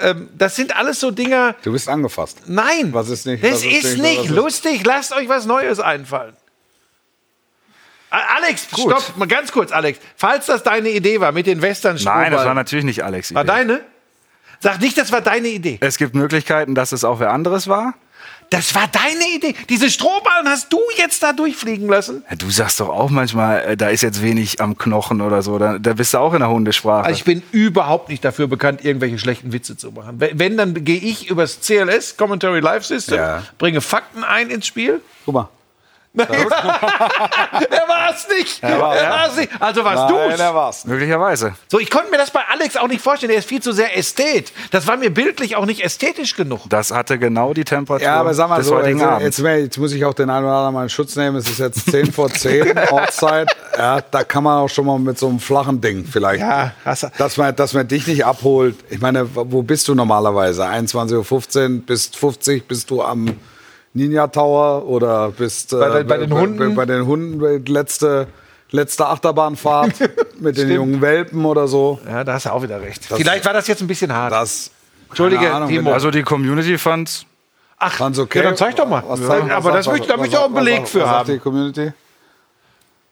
ähm, 0.00 0.28
das 0.38 0.56
sind 0.56 0.74
alles 0.74 1.00
so 1.00 1.10
Dinger. 1.10 1.54
Du 1.62 1.72
bist 1.72 1.88
angefasst. 1.88 2.38
Nein, 2.46 2.92
Was 2.94 3.10
ist 3.10 3.26
nicht- 3.26 3.42
das 3.44 3.52
was 3.56 3.64
ist 3.64 3.72
ist 3.84 3.84
nicht- 3.98 4.02
nicht 4.02 4.18
was 4.20 4.24
ist- 4.26 4.30
lustig. 4.30 4.84
Lasst 4.86 5.12
euch 5.14 5.28
was 5.28 5.44
Neues 5.44 5.80
einfallen. 5.80 6.34
Alex, 8.10 8.66
stopp, 8.72 9.16
mal 9.16 9.28
ganz 9.28 9.52
kurz, 9.52 9.70
Alex. 9.72 9.98
Falls 10.16 10.46
das 10.46 10.62
deine 10.62 10.88
Idee 10.90 11.20
war 11.20 11.32
mit 11.32 11.46
den 11.46 11.60
western 11.62 11.96
Nein, 12.02 12.32
das 12.32 12.44
war 12.44 12.54
natürlich 12.54 12.84
nicht 12.84 13.04
Alex. 13.04 13.34
war 13.34 13.42
Idee. 13.42 13.52
deine? 13.52 13.80
Sag 14.60 14.80
nicht, 14.80 14.96
das 14.98 15.12
war 15.12 15.20
deine 15.20 15.48
Idee. 15.48 15.78
Es 15.80 15.98
gibt 15.98 16.14
Möglichkeiten, 16.14 16.74
dass 16.74 16.92
es 16.92 17.04
auch 17.04 17.20
wer 17.20 17.30
anderes 17.32 17.68
war. 17.68 17.94
Das 18.50 18.74
war 18.74 18.88
deine 18.90 19.28
Idee. 19.36 19.54
Diese 19.68 19.90
Strohballen 19.90 20.48
hast 20.48 20.72
du 20.72 20.80
jetzt 20.96 21.22
da 21.22 21.34
durchfliegen 21.34 21.86
lassen. 21.86 22.24
Ja, 22.30 22.36
du 22.36 22.48
sagst 22.50 22.80
doch 22.80 22.88
auch 22.88 23.10
manchmal, 23.10 23.60
äh, 23.60 23.76
da 23.76 23.88
ist 23.90 24.00
jetzt 24.00 24.22
wenig 24.22 24.62
am 24.62 24.78
Knochen 24.78 25.20
oder 25.20 25.42
so. 25.42 25.58
Da, 25.58 25.78
da 25.78 25.92
bist 25.92 26.14
du 26.14 26.18
auch 26.18 26.32
in 26.32 26.40
der 26.40 26.48
Hundesprache. 26.48 27.04
Also 27.04 27.18
ich 27.18 27.24
bin 27.24 27.42
überhaupt 27.52 28.08
nicht 28.08 28.24
dafür 28.24 28.48
bekannt, 28.48 28.82
irgendwelche 28.82 29.18
schlechten 29.18 29.52
Witze 29.52 29.76
zu 29.76 29.92
machen. 29.92 30.14
Wenn, 30.18 30.38
wenn, 30.38 30.56
dann 30.56 30.82
gehe 30.82 30.98
ich 30.98 31.28
übers 31.28 31.60
CLS, 31.60 32.16
Commentary 32.16 32.60
Live 32.60 32.86
System, 32.86 33.18
Ja. 33.18 33.42
bringe 33.58 33.82
Fakten 33.82 34.24
ein 34.24 34.48
ins 34.48 34.66
Spiel. 34.66 35.02
Guck 35.26 35.34
mal. 35.34 35.48
er 36.28 37.88
war 37.88 38.10
es 38.14 38.26
nicht. 38.28 38.62
Er 38.62 38.80
war 38.80 39.26
es 39.28 39.36
nicht. 39.36 39.50
Also 39.60 39.84
warst 39.84 40.10
Nein, 40.10 40.30
du's. 40.30 40.40
er 40.40 40.54
war's. 40.54 40.84
Möglicherweise. 40.84 41.54
So, 41.68 41.78
ich 41.78 41.90
konnte 41.90 42.10
mir 42.10 42.18
das 42.18 42.30
bei 42.30 42.40
Alex 42.52 42.76
auch 42.76 42.88
nicht 42.88 43.02
vorstellen. 43.02 43.30
Der 43.30 43.38
ist 43.38 43.48
viel 43.48 43.62
zu 43.62 43.72
sehr 43.72 43.96
ästhet. 43.96 44.52
Das 44.70 44.86
war 44.86 44.96
mir 44.96 45.10
bildlich 45.10 45.56
auch 45.56 45.66
nicht 45.66 45.84
ästhetisch 45.84 46.34
genug. 46.36 46.62
Das 46.68 46.90
hatte 46.92 47.18
genau 47.18 47.54
die 47.54 47.64
Temperatur 47.64 48.04
Ja, 48.06 48.16
aber 48.20 48.34
sag 48.34 48.48
mal 48.48 48.62
so, 48.62 48.76
heutigen 48.76 48.98
jetzt, 49.20 49.38
jetzt, 49.38 49.40
jetzt 49.40 49.78
muss 49.78 49.92
ich 49.92 50.04
auch 50.04 50.14
den 50.14 50.30
einen 50.30 50.44
oder 50.44 50.54
anderen 50.54 50.74
mal 50.74 50.82
in 50.84 50.88
Schutz 50.90 51.16
nehmen. 51.16 51.36
Es 51.36 51.48
ist 51.48 51.58
jetzt 51.58 51.90
10 51.90 52.12
vor 52.12 52.28
10 52.30 52.78
Ortszeit. 52.90 53.48
Ja, 53.76 54.00
da 54.00 54.24
kann 54.24 54.42
man 54.44 54.58
auch 54.64 54.68
schon 54.68 54.86
mal 54.86 54.98
mit 54.98 55.18
so 55.18 55.28
einem 55.28 55.38
flachen 55.40 55.80
Ding 55.80 56.04
vielleicht. 56.10 56.40
Ja, 56.40 56.72
hast 56.84 57.04
du- 57.04 57.08
dass, 57.18 57.36
man, 57.36 57.54
dass 57.54 57.74
man 57.74 57.86
dich 57.86 58.06
nicht 58.06 58.24
abholt. 58.24 58.76
Ich 58.90 59.00
meine, 59.00 59.28
wo 59.34 59.62
bist 59.62 59.86
du 59.88 59.94
normalerweise? 59.94 60.64
21.15 60.64 61.76
Uhr, 61.76 61.82
bis 61.86 62.06
50 62.08 62.66
bist 62.66 62.90
du 62.90 63.02
am 63.02 63.36
Ninja 63.94 64.26
Tower 64.28 64.86
oder 64.86 65.30
bist 65.30 65.72
äh, 65.72 65.76
Bei 65.76 65.88
den- 65.98 66.06
bei 66.06 66.16
den 66.18 66.32
Hunden? 66.32 66.58
Bei, 66.74 66.84
bei 66.84 66.86
den 66.86 67.06
Hunden, 67.06 67.64
letzte, 67.66 68.26
letzte 68.70 69.06
Achterbahnfahrt 69.06 69.94
mit 70.40 70.56
den 70.56 70.70
jungen 70.70 71.00
Welpen 71.00 71.44
oder 71.44 71.66
so. 71.68 71.98
Ja, 72.06 72.22
da 72.24 72.34
hast 72.34 72.46
du 72.46 72.52
auch 72.52 72.62
wieder 72.62 72.80
recht. 72.80 73.04
Vielleicht 73.04 73.44
war 73.46 73.52
das 73.52 73.66
jetzt 73.66 73.80
ein 73.80 73.86
bisschen 73.88 74.12
hart. 74.12 74.32
Das, 74.32 74.70
Entschuldige, 75.08 75.52
Ahnung, 75.52 75.68
Timo. 75.70 75.92
also 75.92 76.10
die 76.10 76.22
Community 76.22 76.76
fand 76.78 77.24
Ach, 77.78 77.92
Fand's 77.92 78.18
okay. 78.18 78.38
ja, 78.40 78.44
dann 78.44 78.56
zeig 78.56 78.74
doch 78.76 78.86
mal. 78.88 79.02
Was 79.06 79.20
Ja, 79.20 79.26
zeigt- 79.28 79.50
aber 79.52 79.64
was 79.70 79.72
das 79.76 79.86
da 79.86 79.92
was 79.92 79.98
möchte 80.10 80.26
ich 80.28 80.36
auch 80.36 80.44
einen 80.46 80.54
Beleg 80.54 80.82
was 80.82 80.90
für 80.90 81.08
haben. 81.08 81.32
die 81.32 81.38
Community? 81.38 81.92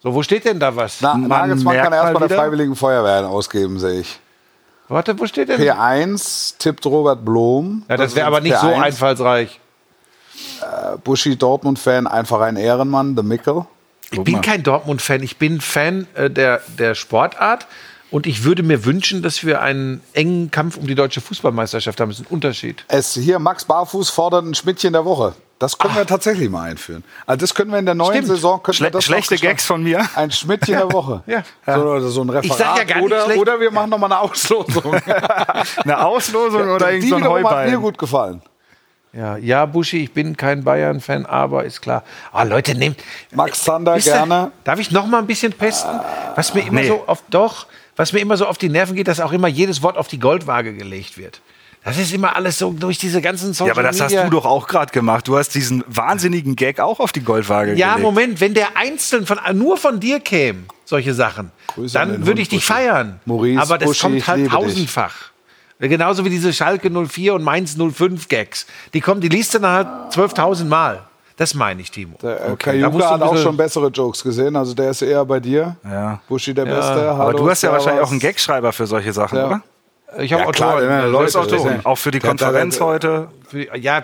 So, 0.02 0.12
wo 0.12 0.22
steht 0.22 0.44
denn 0.44 0.58
da 0.60 0.74
was? 0.76 1.00
Na, 1.00 1.14
Man 1.14 1.28
Nagelsmann 1.28 1.76
kann 1.78 1.92
erst 1.92 2.12
mal 2.12 2.20
bei 2.20 2.28
der 2.28 2.36
Freiwilligen 2.36 2.76
Feuerwehr 2.76 3.28
ausgeben, 3.28 3.78
sehe 3.78 4.00
ich. 4.00 4.20
Warte, 4.88 5.18
wo 5.18 5.26
steht 5.26 5.48
denn? 5.48 5.60
P1 5.60 6.58
tippt 6.58 6.84
Robert 6.86 7.24
Blom. 7.24 7.84
Ja, 7.88 7.96
das 7.96 8.14
wäre 8.14 8.26
aber 8.26 8.40
nicht 8.40 8.56
so 8.58 8.66
P1. 8.68 9.48
Einfallsreich. 10.62 11.00
Buschi 11.04 11.36
Dortmund-Fan, 11.36 12.06
einfach 12.06 12.40
ein 12.40 12.56
Ehrenmann, 12.56 13.16
The 13.16 13.22
Mickel. 13.22 13.66
Ich 14.10 14.22
bin 14.22 14.40
kein 14.40 14.62
Dortmund-Fan. 14.62 15.22
Ich 15.22 15.36
bin 15.36 15.60
Fan 15.60 16.06
äh, 16.14 16.30
der, 16.30 16.60
der 16.78 16.94
Sportart. 16.94 17.66
Und 18.12 18.26
ich 18.26 18.44
würde 18.44 18.62
mir 18.62 18.84
wünschen, 18.84 19.20
dass 19.22 19.44
wir 19.44 19.60
einen 19.60 20.00
engen 20.12 20.52
Kampf 20.52 20.76
um 20.76 20.86
die 20.86 20.94
deutsche 20.94 21.20
Fußballmeisterschaft 21.20 22.00
haben. 22.00 22.10
Das 22.10 22.20
ist 22.20 22.26
ein 22.26 22.32
Unterschied. 22.32 22.84
Es 22.86 23.14
hier, 23.14 23.40
Max 23.40 23.64
Barfuß 23.64 24.10
fordert 24.10 24.44
ein 24.44 24.54
Schmidtchen 24.54 24.92
der 24.92 25.04
Woche. 25.04 25.34
Das 25.58 25.76
können 25.78 25.96
wir 25.96 26.06
tatsächlich 26.06 26.48
mal 26.50 26.70
einführen. 26.70 27.02
Also 27.24 27.40
das 27.40 27.54
können 27.54 27.72
wir 27.72 27.78
in 27.78 27.86
der 27.86 27.94
neuen 27.94 28.12
Stimmt. 28.12 28.28
Saison. 28.28 28.60
Schle 28.70 28.90
das 28.90 29.04
schlechte 29.04 29.36
Gags 29.36 29.64
von 29.64 29.82
mir. 29.82 30.06
Ein 30.14 30.30
Schmidtchen 30.30 30.76
der 30.76 30.92
Woche. 30.92 31.22
Ja. 31.26 31.42
So, 31.66 31.72
oder 31.72 32.00
so 32.02 32.20
ein 32.22 32.30
Referat. 32.30 32.44
Ich 32.44 32.52
sag 32.52 32.76
ja 32.78 32.84
gar 32.84 32.96
nicht 32.96 33.06
oder, 33.06 33.24
schlecht. 33.24 33.40
oder 33.40 33.58
wir 33.58 33.70
machen 33.72 33.90
noch 33.90 33.98
mal 33.98 34.06
eine 34.06 34.20
Auslosung. 34.20 34.94
Eine 35.82 36.04
Auslosung 36.04 36.68
oder 36.68 36.88
Die 36.88 36.96
irgendein 36.96 37.08
so 37.08 37.16
ein 37.16 37.20
wiederum 37.22 37.50
hat 37.50 37.68
mir 37.70 37.78
gut 37.78 37.98
gefallen. 37.98 38.42
Ja, 39.16 39.36
ja, 39.38 39.64
Buschi, 39.64 40.02
ich 40.04 40.12
bin 40.12 40.36
kein 40.36 40.62
Bayern-Fan, 40.62 41.24
aber 41.24 41.64
ist 41.64 41.80
klar. 41.80 42.02
Ah, 42.32 42.42
Leute, 42.42 42.74
nehmt. 42.74 43.02
Max 43.34 43.66
ihr, 43.66 44.12
gerne. 44.12 44.50
Darf 44.64 44.78
ich 44.78 44.90
noch 44.90 45.06
mal 45.06 45.18
ein 45.18 45.26
bisschen 45.26 45.52
pesten? 45.52 45.88
Was 46.34 46.52
mir 46.52 46.66
immer 46.66 46.82
Nee. 46.82 46.88
so 46.88 47.04
auf 47.06 47.22
doch, 47.30 47.66
was 47.96 48.12
mir 48.12 48.18
immer 48.20 48.36
so 48.36 48.46
auf 48.46 48.58
die 48.58 48.68
Nerven 48.68 48.94
geht, 48.94 49.08
dass 49.08 49.20
auch 49.20 49.32
immer 49.32 49.48
jedes 49.48 49.82
Wort 49.82 49.96
auf 49.96 50.08
die 50.08 50.18
Goldwaage 50.18 50.74
gelegt 50.74 51.16
wird. 51.16 51.40
Das 51.82 51.96
ist 51.98 52.12
immer 52.12 52.34
alles 52.36 52.58
so 52.58 52.72
durch 52.72 52.98
diese 52.98 53.22
ganzen 53.22 53.54
Social 53.54 53.68
Ja, 53.68 53.72
aber 53.74 53.84
das 53.84 54.00
hast 54.00 54.10
Media. 54.10 54.24
du 54.24 54.30
doch 54.30 54.44
auch 54.44 54.66
gerade 54.66 54.92
gemacht. 54.92 55.28
Du 55.28 55.38
hast 55.38 55.54
diesen 55.54 55.82
wahnsinnigen 55.86 56.56
Gag 56.56 56.80
auch 56.80 56.98
auf 57.00 57.12
die 57.12 57.22
Goldwaage 57.22 57.74
Ja, 57.74 57.94
gelegt. 57.94 58.02
Moment, 58.02 58.40
wenn 58.40 58.52
der 58.54 58.76
einzeln 58.76 59.24
von 59.24 59.38
nur 59.54 59.76
von 59.78 59.98
dir 60.00 60.18
käme, 60.20 60.64
solche 60.84 61.14
Sachen, 61.14 61.52
Grüße 61.68 61.94
dann 61.94 62.26
würde 62.26 62.42
ich 62.42 62.48
dich 62.48 62.64
feiern. 62.66 63.20
Maurice, 63.24 63.62
aber 63.62 63.78
das 63.78 63.88
Buschi, 63.88 64.02
kommt 64.02 64.16
ich 64.16 64.26
halt 64.26 64.38
liebe 64.40 64.50
dich. 64.50 64.58
Genauso 65.78 66.24
wie 66.24 66.30
diese 66.30 66.52
Schalke 66.52 66.90
04 66.90 67.34
und 67.34 67.42
Mainz 67.42 67.76
05 67.76 68.28
Gags. 68.28 68.66
Die 68.94 69.00
kommen, 69.00 69.20
die 69.20 69.28
liest 69.28 69.54
du 69.54 69.58
dann 69.58 69.72
halt 69.72 69.88
12.000 70.14 70.64
Mal. 70.64 71.00
Das 71.36 71.52
meine 71.54 71.82
ich, 71.82 71.90
Timo. 71.90 72.16
Der 72.22 72.36
äh, 72.36 72.38
Da 72.40 72.48
musst 72.48 72.60
Kajuka 72.60 72.88
du 72.98 73.04
hat 73.04 73.22
auch 73.22 73.36
schon 73.36 73.56
bessere 73.58 73.88
Jokes 73.88 74.22
gesehen. 74.22 74.56
Also 74.56 74.72
der 74.72 74.90
ist 74.90 75.02
eher 75.02 75.22
bei 75.26 75.38
dir. 75.38 75.76
Ja. 75.84 76.20
Buschi 76.28 76.54
der 76.54 76.64
Beste. 76.64 77.10
Aber 77.10 77.18
Hallo, 77.18 77.38
du 77.38 77.50
hast 77.50 77.62
ja 77.62 77.70
wahrscheinlich 77.72 78.02
auch 78.02 78.10
einen 78.10 78.20
Gagschreiber 78.20 78.72
für 78.72 78.86
solche 78.86 79.12
Sachen, 79.12 79.36
Ja. 79.38 79.46
oder? 79.46 79.62
Ich 80.18 80.32
habe 80.32 80.42
Ja, 80.44 80.48
auch 80.48 80.52
klar, 80.52 80.74
Autoren. 80.76 80.88
ja, 80.88 81.04
Leute, 81.06 81.38
Autoren. 81.38 81.74
ja- 81.74 81.80
Auch 81.84 81.96
für 81.98 82.12
die 82.12 82.20
Konferenz 82.20 82.76
der- 82.78 82.86
heute. 82.86 83.28
Für- 83.48 83.76
Ja, 83.76 84.00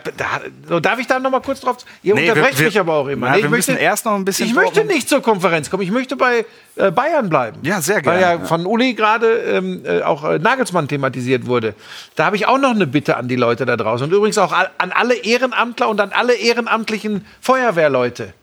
da, 0.69 0.81
darf 0.81 0.99
ich 0.99 1.07
da 1.07 1.21
noch 1.21 1.31
mal 1.31 1.41
kurz 1.41 1.61
drauf? 1.61 1.77
Ihr 2.03 2.15
Nee, 2.15 2.29
unterbrecht 2.29 2.59
wir- 2.59 2.67
mich 2.67 2.79
aber 2.81 2.95
auch 2.95 3.07
immer. 3.07 3.29
Na, 3.29 3.37
Nee, 3.37 3.43
ich 3.43 3.49
müssen 3.49 3.77
erst 3.77 4.05
noch 4.05 4.15
ein 4.17 4.25
bisschen 4.25 4.47
Ich 4.49 4.55
möchte 4.55 4.85
nicht 4.85 5.09
zur 5.09 5.23
Konferenz 5.23 5.71
kommen. 5.71 5.83
Ich 5.85 5.93
möchte 5.93 6.17
bei 6.17 6.45
äh, 6.77 6.91
Bayern 6.91 7.29
bleiben. 7.29 7.59
Ja, 7.63 7.81
sehr 7.81 8.05
Weil 8.05 8.19
gerne. 8.19 8.41
ja 8.43 8.47
von 8.47 8.67
Uli 8.67 8.95
gerade 8.95 9.27
ähm, 9.29 9.83
äh, 9.85 10.03
auch 10.03 10.25
äh, 10.25 10.39
Nagelsmann 10.41 10.89
thematisiert 10.89 11.47
wurde. 11.47 11.75
Da 12.17 12.25
habe 12.27 12.35
ich 12.37 12.47
auch 12.47 12.59
noch 12.59 12.71
eine 12.73 12.87
Bitte 12.89 13.17
an 13.17 13.29
die 13.29 13.37
Leute 13.37 13.65
da 13.65 13.77
draußen. 13.77 14.07
Und 14.09 14.13
übrigens 14.13 14.39
auch 14.39 14.53
an 14.53 14.93
alle 14.93 15.15
Ehrenamtler 15.15 15.89
und 15.89 16.01
an 16.01 16.11
alle 16.13 16.35
ehrenamtlichen 16.35 17.25
Feuerwehrleute. 17.41 18.35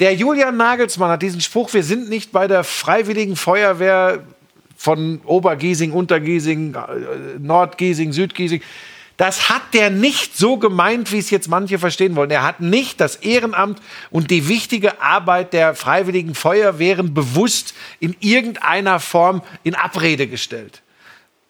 Der 0.00 0.14
Julian 0.14 0.56
Nagelsmann 0.56 1.10
hat 1.10 1.22
diesen 1.22 1.40
Spruch, 1.40 1.72
wir 1.72 1.84
sind 1.84 2.08
nicht 2.08 2.32
bei 2.32 2.48
der 2.48 2.64
Freiwilligen 2.64 3.36
Feuerwehr 3.36 4.20
von 4.80 5.20
Obergiesing, 5.26 5.92
Untergiesing, 5.92 6.74
äh, 6.74 7.38
Nordgiesing, 7.38 8.14
Südgiesing. 8.14 8.62
Das 9.18 9.50
hat 9.50 9.74
der 9.74 9.90
nicht 9.90 10.38
so 10.38 10.56
gemeint, 10.56 11.12
wie 11.12 11.18
es 11.18 11.28
jetzt 11.28 11.48
manche 11.48 11.78
verstehen 11.78 12.16
wollen. 12.16 12.30
Er 12.30 12.42
hat 12.42 12.62
nicht 12.62 12.98
das 12.98 13.16
Ehrenamt 13.16 13.78
und 14.10 14.30
die 14.30 14.48
wichtige 14.48 15.02
Arbeit 15.02 15.52
der 15.52 15.74
Freiwilligen 15.74 16.34
Feuerwehren 16.34 17.12
bewusst 17.12 17.74
in 17.98 18.16
irgendeiner 18.20 19.00
Form 19.00 19.42
in 19.64 19.74
Abrede 19.74 20.26
gestellt. 20.26 20.80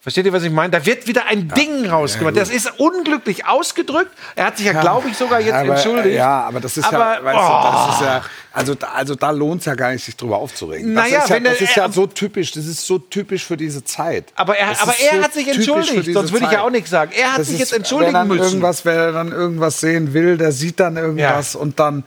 Versteht 0.03 0.25
ihr, 0.25 0.33
was 0.33 0.43
ich 0.45 0.51
meine? 0.51 0.71
Da 0.71 0.87
wird 0.87 1.07
wieder 1.07 1.27
ein 1.27 1.49
Ding 1.49 1.87
rausgemacht. 1.87 2.35
das 2.35 2.49
ist 2.49 2.73
unglücklich 2.81 3.45
ausgedrückt. 3.47 4.11
Er 4.35 4.47
hat 4.47 4.57
sich 4.57 4.65
ja, 4.65 4.73
glaube 4.81 5.11
ich, 5.11 5.17
sogar 5.19 5.41
jetzt 5.41 5.53
aber, 5.53 5.75
entschuldigt. 5.75 6.17
Ja, 6.17 6.41
aber 6.45 6.59
das 6.61 6.79
ist 6.79 6.87
Aber, 6.87 7.17
ja, 7.19 7.23
weißt 7.25 7.39
du, 7.39 7.43
oh. 7.43 7.73
das 7.87 7.95
ist 7.97 8.01
ja, 8.07 8.23
also, 8.55 8.75
da- 8.75 8.89
also 8.95 9.15
da 9.15 9.31
lohnt 9.31 9.61
es 9.61 9.67
ja 9.67 9.75
gar 9.75 9.93
nicht, 9.93 10.03
sich 10.03 10.17
drüber 10.17 10.39
aufzuregen. 10.39 10.95
Das 10.95 11.05
Naja, 11.05 11.19
ist 11.23 11.29
ja, 11.29 11.35
wenn 11.37 11.45
er- 11.45 11.51
das 11.53 11.61
ist 11.61 11.77
ja 11.77 11.93
so 11.93 12.07
typisch, 12.07 12.53
das 12.53 12.65
ist 12.65 12.87
so 12.87 12.99
typisch 12.99 13.45
für 13.45 13.59
diese 13.59 13.85
Zeit. 13.85 14.33
Aber 14.37 14.57
er, 14.57 14.71
Das 14.71 14.81
aber 14.81 14.95
er 14.99 15.19
so 15.19 15.23
hat 15.23 15.35
sich 15.35 15.49
entschuldigt, 15.49 16.15
sonst 16.15 16.33
würde 16.33 16.47
ich 16.47 16.53
ja 16.53 16.63
auch 16.63 16.71
nichts 16.71 16.89
sagen. 16.89 17.13
Er 17.15 17.33
hat 17.33 17.41
Das 17.41 17.49
sich 17.49 17.57
ist, 17.57 17.71
jetzt 17.71 17.73
entschuldigen 17.75 18.15
wenn 18.15 18.29
müssen. 18.29 18.43
Irgendwas, 18.45 18.87
wer 18.87 19.13
dann 19.13 19.31
irgendwas 19.33 19.81
sehen 19.81 20.15
will, 20.15 20.39
der 20.39 20.53
sieht 20.53 20.81
dann 20.81 20.97
irgendwas 20.97 21.55
und 21.55 21.79
dann, 21.79 22.05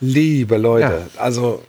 liebe 0.00 0.58
Leute, 0.58 1.08
also 1.16 1.64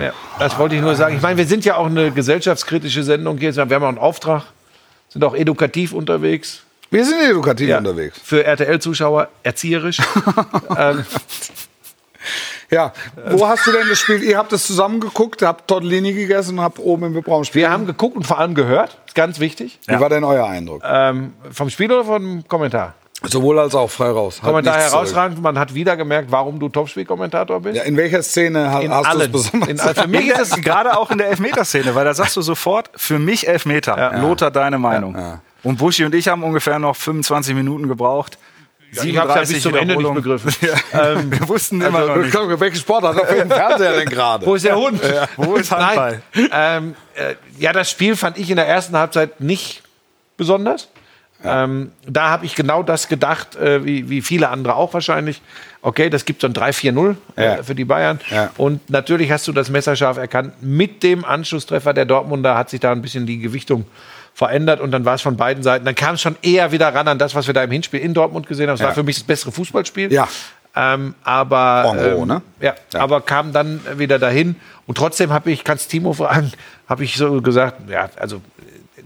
Ja, 0.00 0.12
das 0.40 0.58
wollte 0.58 0.74
ich 0.74 0.80
nur 0.80 0.96
sagen. 0.96 1.14
Ich 1.14 1.22
meine, 1.22 1.36
wir 1.36 1.46
sind 1.46 1.64
ja 1.64 1.76
auch 1.76 1.86
eine 1.86 2.10
gesellschaftskritische 2.10 3.04
Sendung 3.04 3.38
hier. 3.38 3.54
Wir 3.54 3.62
haben 3.62 3.84
auch 3.84 3.88
einen 3.88 3.98
Auftrag, 3.98 4.42
sind 5.08 5.24
auch 5.24 5.34
edukativ 5.34 5.92
unterwegs. 5.92 6.62
wir 6.90 7.04
sind 7.04 7.20
edukativ 7.20 7.76
unterwegs. 7.76 8.18
Für 8.22 8.44
RTL-Zuschauer 8.44 9.28
erzieherisch. 9.42 9.98
ähm, 10.78 11.04
Ja, 12.70 12.92
wo 13.30 13.46
hast 13.46 13.66
du 13.66 13.72
denn 13.72 13.86
gespielt? 13.88 14.22
Ihr 14.22 14.36
habt 14.36 14.52
es 14.52 14.66
zusammen 14.66 14.98
geguckt, 14.98 15.42
habt 15.42 15.68
Tortellini 15.68 16.12
gegessen 16.12 16.58
und 16.58 16.64
habt 16.64 16.80
oben 16.80 17.04
im 17.06 17.14
Webraum 17.14 17.42
gespielt. 17.42 17.64
wir 17.64 17.70
haben 17.70 17.86
geguckt 17.86 18.16
und 18.16 18.26
vor 18.26 18.38
allem 18.38 18.54
gehört. 18.54 18.98
Ist 19.06 19.14
ganz 19.14 19.38
wichtig. 19.38 19.78
Wie 19.86 20.00
war 20.00 20.08
denn 20.08 20.24
euer 20.24 20.46
Eindruck? 20.46 20.82
Ähm, 20.84 21.34
vom 21.52 21.70
Spiel 21.70 21.92
oder 21.92 22.04
vom 22.04 22.46
Kommentar? 22.48 22.94
Sowohl 23.30 23.58
als 23.58 23.74
auch 23.74 23.90
frei 23.90 24.10
raus. 24.10 24.40
Kommentar 24.42 24.78
herausragend. 24.78 25.40
Man 25.42 25.58
hat 25.58 25.74
wieder 25.74 25.96
gemerkt, 25.96 26.30
warum 26.30 26.58
du 26.58 26.68
Topspielkommentator 26.68 27.60
bist. 27.60 27.76
Ja, 27.76 27.82
in 27.82 27.96
welcher 27.96 28.22
Szene 28.22 28.80
In 28.82 28.92
hast 28.92 29.12
du 29.14 29.20
es 29.20 29.28
besonders? 29.32 29.68
In, 29.68 29.78
für 29.78 30.08
mich 30.08 30.28
ist 30.40 30.56
es 30.56 30.62
Gerade 30.62 30.96
auch 30.96 31.10
in 31.10 31.18
der 31.18 31.28
Elfmeterszene, 31.28 31.94
weil 31.94 32.04
da 32.04 32.14
sagst 32.14 32.36
du 32.36 32.42
sofort, 32.42 32.90
für 32.96 33.18
mich 33.18 33.46
Elfmeter. 33.46 34.18
Lothar, 34.20 34.50
deine 34.50 34.78
Meinung. 34.78 35.16
Und 35.62 35.78
Buschi 35.78 36.04
und 36.04 36.14
ich 36.14 36.28
haben 36.28 36.42
ungefähr 36.44 36.78
noch 36.78 36.96
25 36.96 37.54
Minuten 37.54 37.88
gebraucht. 37.88 38.38
ich 38.92 39.18
hab's 39.18 39.34
ja 39.34 39.40
bis 39.40 39.62
zum 39.62 39.74
Ende 39.74 39.96
nicht 39.96 40.14
begriffen. 40.14 40.54
Ja. 40.92 41.20
Wir 41.30 41.48
wussten 41.48 41.80
immer 41.80 42.06
noch 42.06 42.16
nicht. 42.16 42.60
Welchen 42.60 42.78
Sport 42.78 43.04
hat 43.04 43.18
er 43.18 43.26
für 43.26 43.34
den 43.34 43.50
Fernseher 43.50 43.92
denn 43.94 44.08
gerade? 44.08 44.46
Wo 44.46 44.54
ist 44.54 44.64
der 44.64 44.76
Hund? 44.76 45.00
Wo 45.36 45.56
ist 45.56 45.70
Handball? 45.72 46.22
Nein. 46.34 46.50
Ähm, 46.52 46.94
äh, 47.14 47.34
ja, 47.58 47.72
das 47.72 47.90
Spiel 47.90 48.16
fand 48.16 48.38
ich 48.38 48.48
in 48.48 48.56
der 48.56 48.68
ersten 48.68 48.96
Halbzeit 48.96 49.40
nicht 49.40 49.82
besonders. 50.36 50.88
Ähm, 51.44 51.92
da 52.06 52.30
habe 52.30 52.46
ich 52.46 52.54
genau 52.54 52.82
das 52.82 53.08
gedacht, 53.08 53.56
äh, 53.56 53.84
wie, 53.84 54.08
wie 54.08 54.22
viele 54.22 54.48
andere 54.48 54.74
auch 54.74 54.94
wahrscheinlich. 54.94 55.42
Okay, 55.82 56.10
das 56.10 56.24
gibt 56.24 56.40
so 56.40 56.46
ein 56.48 56.54
3-4-0 56.54 57.14
äh, 57.36 57.44
Ja. 57.44 57.62
für 57.62 57.74
die 57.74 57.84
Bayern. 57.84 58.18
Ja. 58.30 58.50
Und 58.56 58.88
natürlich 58.90 59.30
hast 59.30 59.46
du 59.46 59.52
das 59.52 59.70
messerscharf 59.70 60.16
erkannt. 60.16 60.54
Mit 60.62 61.02
dem 61.02 61.24
Anschlusstreffer 61.24 61.92
der 61.92 62.04
Dortmunder 62.06 62.56
hat 62.56 62.70
sich 62.70 62.80
da 62.80 62.90
ein 62.92 63.02
bisschen 63.02 63.26
die 63.26 63.38
Gewichtung 63.38 63.84
verändert 64.34 64.80
und 64.80 64.90
dann 64.90 65.04
war 65.04 65.14
es 65.14 65.22
von 65.22 65.36
beiden 65.36 65.62
Seiten. 65.62 65.84
Dann 65.84 65.94
kam 65.94 66.16
es 66.16 66.20
schon 66.22 66.36
eher 66.42 66.72
wieder 66.72 66.92
ran 66.94 67.06
an 67.08 67.18
das, 67.18 67.34
was 67.34 67.46
wir 67.46 67.54
da 67.54 67.62
im 67.62 67.70
Hinspiel 67.70 68.00
in 68.00 68.12
Dortmund 68.14 68.46
gesehen 68.46 68.68
haben. 68.68 68.74
Es 68.76 68.82
war 68.82 68.92
für 68.94 69.02
mich 69.02 69.16
das 69.16 69.24
bessere 69.24 69.52
Fußballspiel. 69.52 70.12
Ja. 70.12 70.28
Ähm, 70.74 71.14
aber, 71.24 71.84
En 71.90 71.96
gros, 72.12 72.22
ähm, 72.22 72.28
ne? 72.28 72.42
ja, 72.60 72.74
Ja. 72.92 73.00
aber 73.00 73.22
kam 73.22 73.52
dann 73.52 73.80
wieder 73.96 74.18
dahin. 74.18 74.56
Und 74.86 74.98
trotzdem 74.98 75.32
habe 75.32 75.50
ich, 75.50 75.64
kannst 75.64 75.90
Timo 75.90 76.12
fragen, 76.12 76.52
habe 76.88 77.04
ich 77.04 77.16
so 77.16 77.40
gesagt, 77.40 77.88
ja, 77.88 78.10
also 78.16 78.42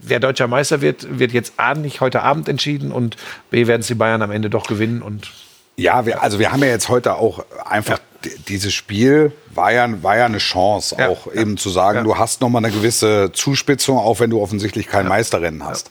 wer 0.02 0.20
deutscher 0.20 0.46
Meister 0.48 0.80
wird, 0.80 1.18
wird 1.18 1.32
jetzt 1.32 1.54
A 1.56 1.74
nicht 1.74 2.00
heute 2.00 2.22
Abend 2.22 2.48
entschieden 2.48 2.92
und 2.92 3.16
B 3.50 3.66
werden 3.66 3.80
es 3.82 3.86
die 3.86 3.94
Bayern 3.94 4.22
am 4.22 4.30
Ende 4.30 4.50
doch 4.50 4.66
gewinnen. 4.66 5.02
Und 5.02 5.30
Ja, 5.76 6.06
wir, 6.06 6.22
also 6.22 6.38
wir 6.38 6.52
haben 6.52 6.60
ja 6.62 6.68
jetzt 6.68 6.88
heute 6.88 7.14
auch 7.16 7.44
einfach 7.64 7.98
d- 8.24 8.30
dieses 8.48 8.72
Spiel 8.74 9.32
war 9.54 9.72
ja, 9.72 9.88
war 10.02 10.16
ja 10.16 10.26
eine 10.26 10.38
Chance, 10.38 10.96
Ja. 10.98 11.08
auch 11.08 11.32
eben 11.32 11.56
zu 11.56 11.70
sagen, 11.70 11.98
Ja. 11.98 12.04
du 12.04 12.18
hast 12.18 12.40
noch 12.40 12.48
mal 12.48 12.58
eine 12.58 12.70
gewisse 12.70 13.30
Zuspitzung, 13.32 13.98
auch 13.98 14.20
wenn 14.20 14.30
du 14.30 14.40
offensichtlich 14.40 14.86
kein 14.88 15.08
Meisterrennen 15.08 15.64
hast. 15.64 15.90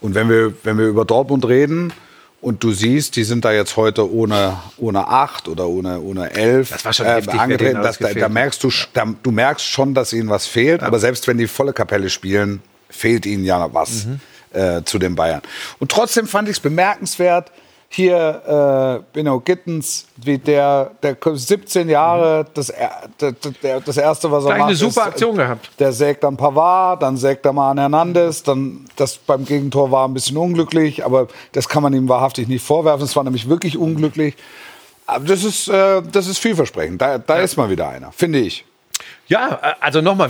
Und 0.00 0.14
wenn 0.14 0.28
wir, 0.28 0.52
wenn 0.64 0.76
wir 0.78 0.86
über 0.86 1.04
Dortmund 1.04 1.46
reden 1.48 1.92
Und 2.40 2.62
du 2.62 2.70
siehst, 2.70 3.16
die 3.16 3.24
sind 3.24 3.44
da 3.44 3.50
jetzt 3.50 3.76
heute 3.76 4.08
ohne, 4.14 4.58
ohne 4.76 5.08
acht 5.08 5.48
oder 5.48 5.66
ohne, 5.66 6.00
ohne 6.00 6.30
elf 6.30 6.70
Das 6.70 6.84
war 6.84 6.92
schon 6.92 7.06
heftig, 7.06 7.34
wer 7.34 7.40
angetreten. 7.40 7.82
Das, 7.82 7.98
da, 7.98 8.14
da 8.14 8.28
merkst 8.28 8.62
du, 8.62 8.70
da, 8.92 9.06
du 9.24 9.32
merkst 9.32 9.66
schon, 9.66 9.92
dass 9.92 10.12
ihnen 10.12 10.28
was 10.28 10.46
fehlt. 10.46 10.84
Aber 10.84 11.00
selbst 11.00 11.26
wenn 11.26 11.36
die 11.36 11.48
volle 11.48 11.72
Kapelle 11.72 12.08
spielen, 12.10 12.62
fehlt 12.90 13.26
ihnen 13.26 13.44
ja 13.44 13.58
noch 13.58 13.74
was 13.74 14.06
Mhm. 14.06 14.20
äh, 14.52 14.82
zu 14.84 14.98
den 14.98 15.14
Bayern. 15.14 15.42
Und 15.78 15.90
trotzdem 15.90 16.26
fand 16.26 16.48
ich 16.48 16.56
es 16.56 16.60
bemerkenswert, 16.60 17.50
hier 17.90 19.00
äh, 19.02 19.04
Benno 19.14 19.40
Gittens, 19.40 20.06
wie 20.16 20.36
der, 20.36 20.90
der 21.02 21.16
17 21.22 21.88
Jahre, 21.88 22.44
das, 22.52 22.68
er- 22.68 23.08
der, 23.18 23.32
der, 23.62 23.80
das 23.80 23.96
erste, 23.96 24.30
was 24.30 24.44
er 24.44 24.48
Gleich 24.48 24.58
macht, 24.58 24.68
eine 24.68 24.76
super 24.76 25.00
ist, 25.02 25.06
Aktion 25.08 25.36
gehabt. 25.38 25.70
der 25.78 25.92
sägt 25.94 26.22
dann 26.22 26.36
Pavard, 26.36 27.00
dann 27.02 27.16
sägt 27.16 27.46
er 27.46 27.54
mal 27.54 27.70
an 27.70 27.78
Hernandez, 27.78 28.42
dann 28.42 28.84
das 28.96 29.16
beim 29.16 29.46
Gegentor 29.46 29.90
war 29.90 30.06
ein 30.06 30.12
bisschen 30.12 30.36
unglücklich, 30.36 31.02
aber 31.02 31.28
das 31.52 31.66
kann 31.70 31.82
man 31.82 31.94
ihm 31.94 32.10
wahrhaftig 32.10 32.46
nicht 32.46 32.62
vorwerfen. 32.62 33.04
Es 33.06 33.16
war 33.16 33.24
nämlich 33.24 33.48
wirklich 33.48 33.78
unglücklich. 33.78 34.36
Aber 35.06 35.24
das 35.24 35.42
ist, 35.42 35.68
äh, 35.68 36.02
das 36.12 36.26
ist 36.26 36.36
vielversprechend. 36.38 37.00
Da, 37.00 37.16
da 37.16 37.36
ist 37.38 37.56
mal 37.56 37.70
wieder 37.70 37.88
einer, 37.88 38.12
finde 38.12 38.40
ich. 38.40 38.66
Ja, 39.28 39.60
äh, 39.62 39.74
also 39.80 40.00
nochmal, 40.00 40.28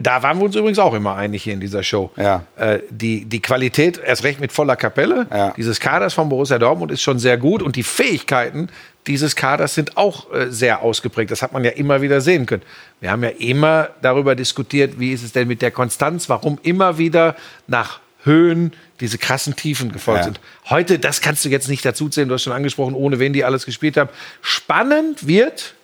da 0.00 0.22
waren 0.22 0.38
wir 0.38 0.44
uns 0.44 0.56
übrigens 0.56 0.78
auch 0.78 0.94
immer 0.94 1.14
einig 1.16 1.42
hier 1.42 1.52
in 1.52 1.60
dieser 1.60 1.82
Show. 1.82 2.10
Ja. 2.16 2.44
Äh, 2.56 2.80
die, 2.90 3.24
die 3.26 3.40
Qualität, 3.40 4.00
erst 4.04 4.24
recht 4.24 4.40
mit 4.40 4.52
voller 4.52 4.76
Kapelle, 4.76 5.26
Ja. 5.30 5.52
dieses 5.56 5.78
Kaders 5.80 6.14
von 6.14 6.28
Borussia 6.28 6.58
Dortmund 6.58 6.90
ist 6.92 7.02
schon 7.02 7.18
sehr 7.18 7.36
gut 7.36 7.62
und 7.62 7.76
die 7.76 7.82
Fähigkeiten 7.82 8.68
dieses 9.06 9.34
Kaders 9.36 9.74
sind 9.74 9.96
auch 9.96 10.32
äh, 10.32 10.50
sehr 10.50 10.80
ausgeprägt. 10.82 11.30
Das 11.30 11.42
hat 11.42 11.52
man 11.52 11.64
ja 11.64 11.70
immer 11.72 12.00
wieder 12.02 12.20
sehen 12.20 12.46
können. 12.46 12.62
Wir 13.00 13.10
haben 13.10 13.22
ja 13.24 13.30
immer 13.30 13.90
darüber 14.00 14.34
diskutiert, 14.34 14.98
wie 15.00 15.12
ist 15.12 15.24
es 15.24 15.32
denn 15.32 15.48
mit 15.48 15.60
der 15.60 15.72
Konstanz, 15.72 16.28
warum 16.28 16.58
immer 16.62 16.98
wieder 16.98 17.34
nach 17.66 17.98
Höhen 18.24 18.72
diese 19.00 19.18
krassen 19.18 19.56
Tiefen 19.56 19.90
gefolgt 19.90 20.20
Ja. 20.20 20.24
sind. 20.26 20.40
Heute, 20.70 21.00
das 21.00 21.20
kannst 21.20 21.44
du 21.44 21.48
jetzt 21.48 21.68
nicht 21.68 21.84
dazu 21.84 22.08
zählen, 22.08 22.28
du 22.28 22.34
hast 22.34 22.44
schon 22.44 22.52
angesprochen, 22.52 22.94
ohne 22.94 23.18
wen 23.18 23.32
die 23.32 23.44
alles 23.44 23.66
gespielt 23.66 23.96
haben. 23.96 24.10
Spannend 24.40 25.26
wird, 25.26 25.74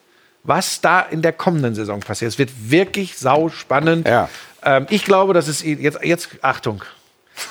was 0.45 0.81
da 0.81 1.01
in 1.01 1.23
der 1.23 1.33
kommenden 1.33 1.75
Saison 1.75 2.01
passiert. 2.01 2.33
Es 2.33 2.39
wird 2.39 2.51
wirklich 2.71 3.17
sau 3.19 3.49
spannend. 3.49 4.07
Ja. 4.07 4.29
Ähm, 4.63 4.87
ich 4.91 5.05
glaube, 5.05 5.35
dass 5.35 5.49
es 5.49 5.63
jetzt, 5.63 6.03
jetzt 6.03 6.29
Achtung. 6.43 6.83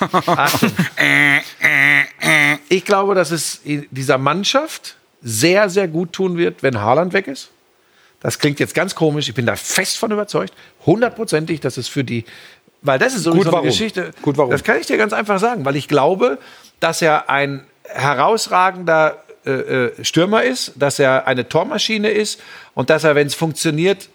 Achtung. 0.10 0.70
ich 2.68 2.84
glaube, 2.84 3.14
dass 3.14 3.30
es 3.30 3.60
in 3.64 3.86
dieser 3.90 4.18
Mannschaft 4.18 4.96
sehr, 5.22 5.70
sehr 5.70 5.88
gut 5.88 6.12
tun 6.12 6.36
wird, 6.36 6.62
wenn 6.62 6.80
Haaland 6.80 7.12
weg 7.12 7.26
ist. 7.26 7.50
Das 8.20 8.38
klingt 8.38 8.58
jetzt 8.60 8.74
ganz 8.74 8.94
komisch. 8.94 9.28
Ich 9.28 9.34
bin 9.34 9.46
da 9.46 9.56
fest 9.56 9.96
von 9.96 10.10
überzeugt, 10.10 10.52
hundertprozentig, 10.86 11.60
dass 11.60 11.76
es 11.76 11.88
für 11.88 12.04
die, 12.04 12.24
weil 12.82 12.98
das 12.98 13.14
ist 13.14 13.22
so 13.22 13.32
eine? 13.32 13.62
Geschichte. 13.62 14.10
Gut, 14.22 14.36
warum? 14.36 14.50
Das 14.50 14.64
kann 14.64 14.78
ich 14.80 14.86
dir 14.86 14.96
ganz 14.96 15.12
einfach 15.12 15.38
sagen, 15.38 15.64
weil 15.64 15.76
ich 15.76 15.88
glaube, 15.88 16.38
dass 16.80 17.00
er 17.00 17.30
ein 17.30 17.64
herausragender 17.84 19.22
äh, 19.48 19.86
äh, 19.86 20.04
Stürmer 20.04 20.42
ist, 20.42 20.72
dass 20.76 20.98
er 20.98 21.26
eine 21.26 21.48
Tormaschine 21.48 22.10
ist 22.10 22.40
und 22.74 22.90
dass 22.90 23.04
er, 23.04 23.14
wenn 23.14 23.26
es 23.26 23.34
funktioniert, 23.34 24.08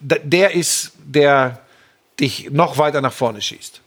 der 0.00 0.54
ist, 0.54 0.92
der 1.04 1.58
dich 2.20 2.50
noch 2.50 2.78
weiter 2.78 3.00
nach 3.00 3.12
vorne 3.12 3.42
schießt. 3.42 3.80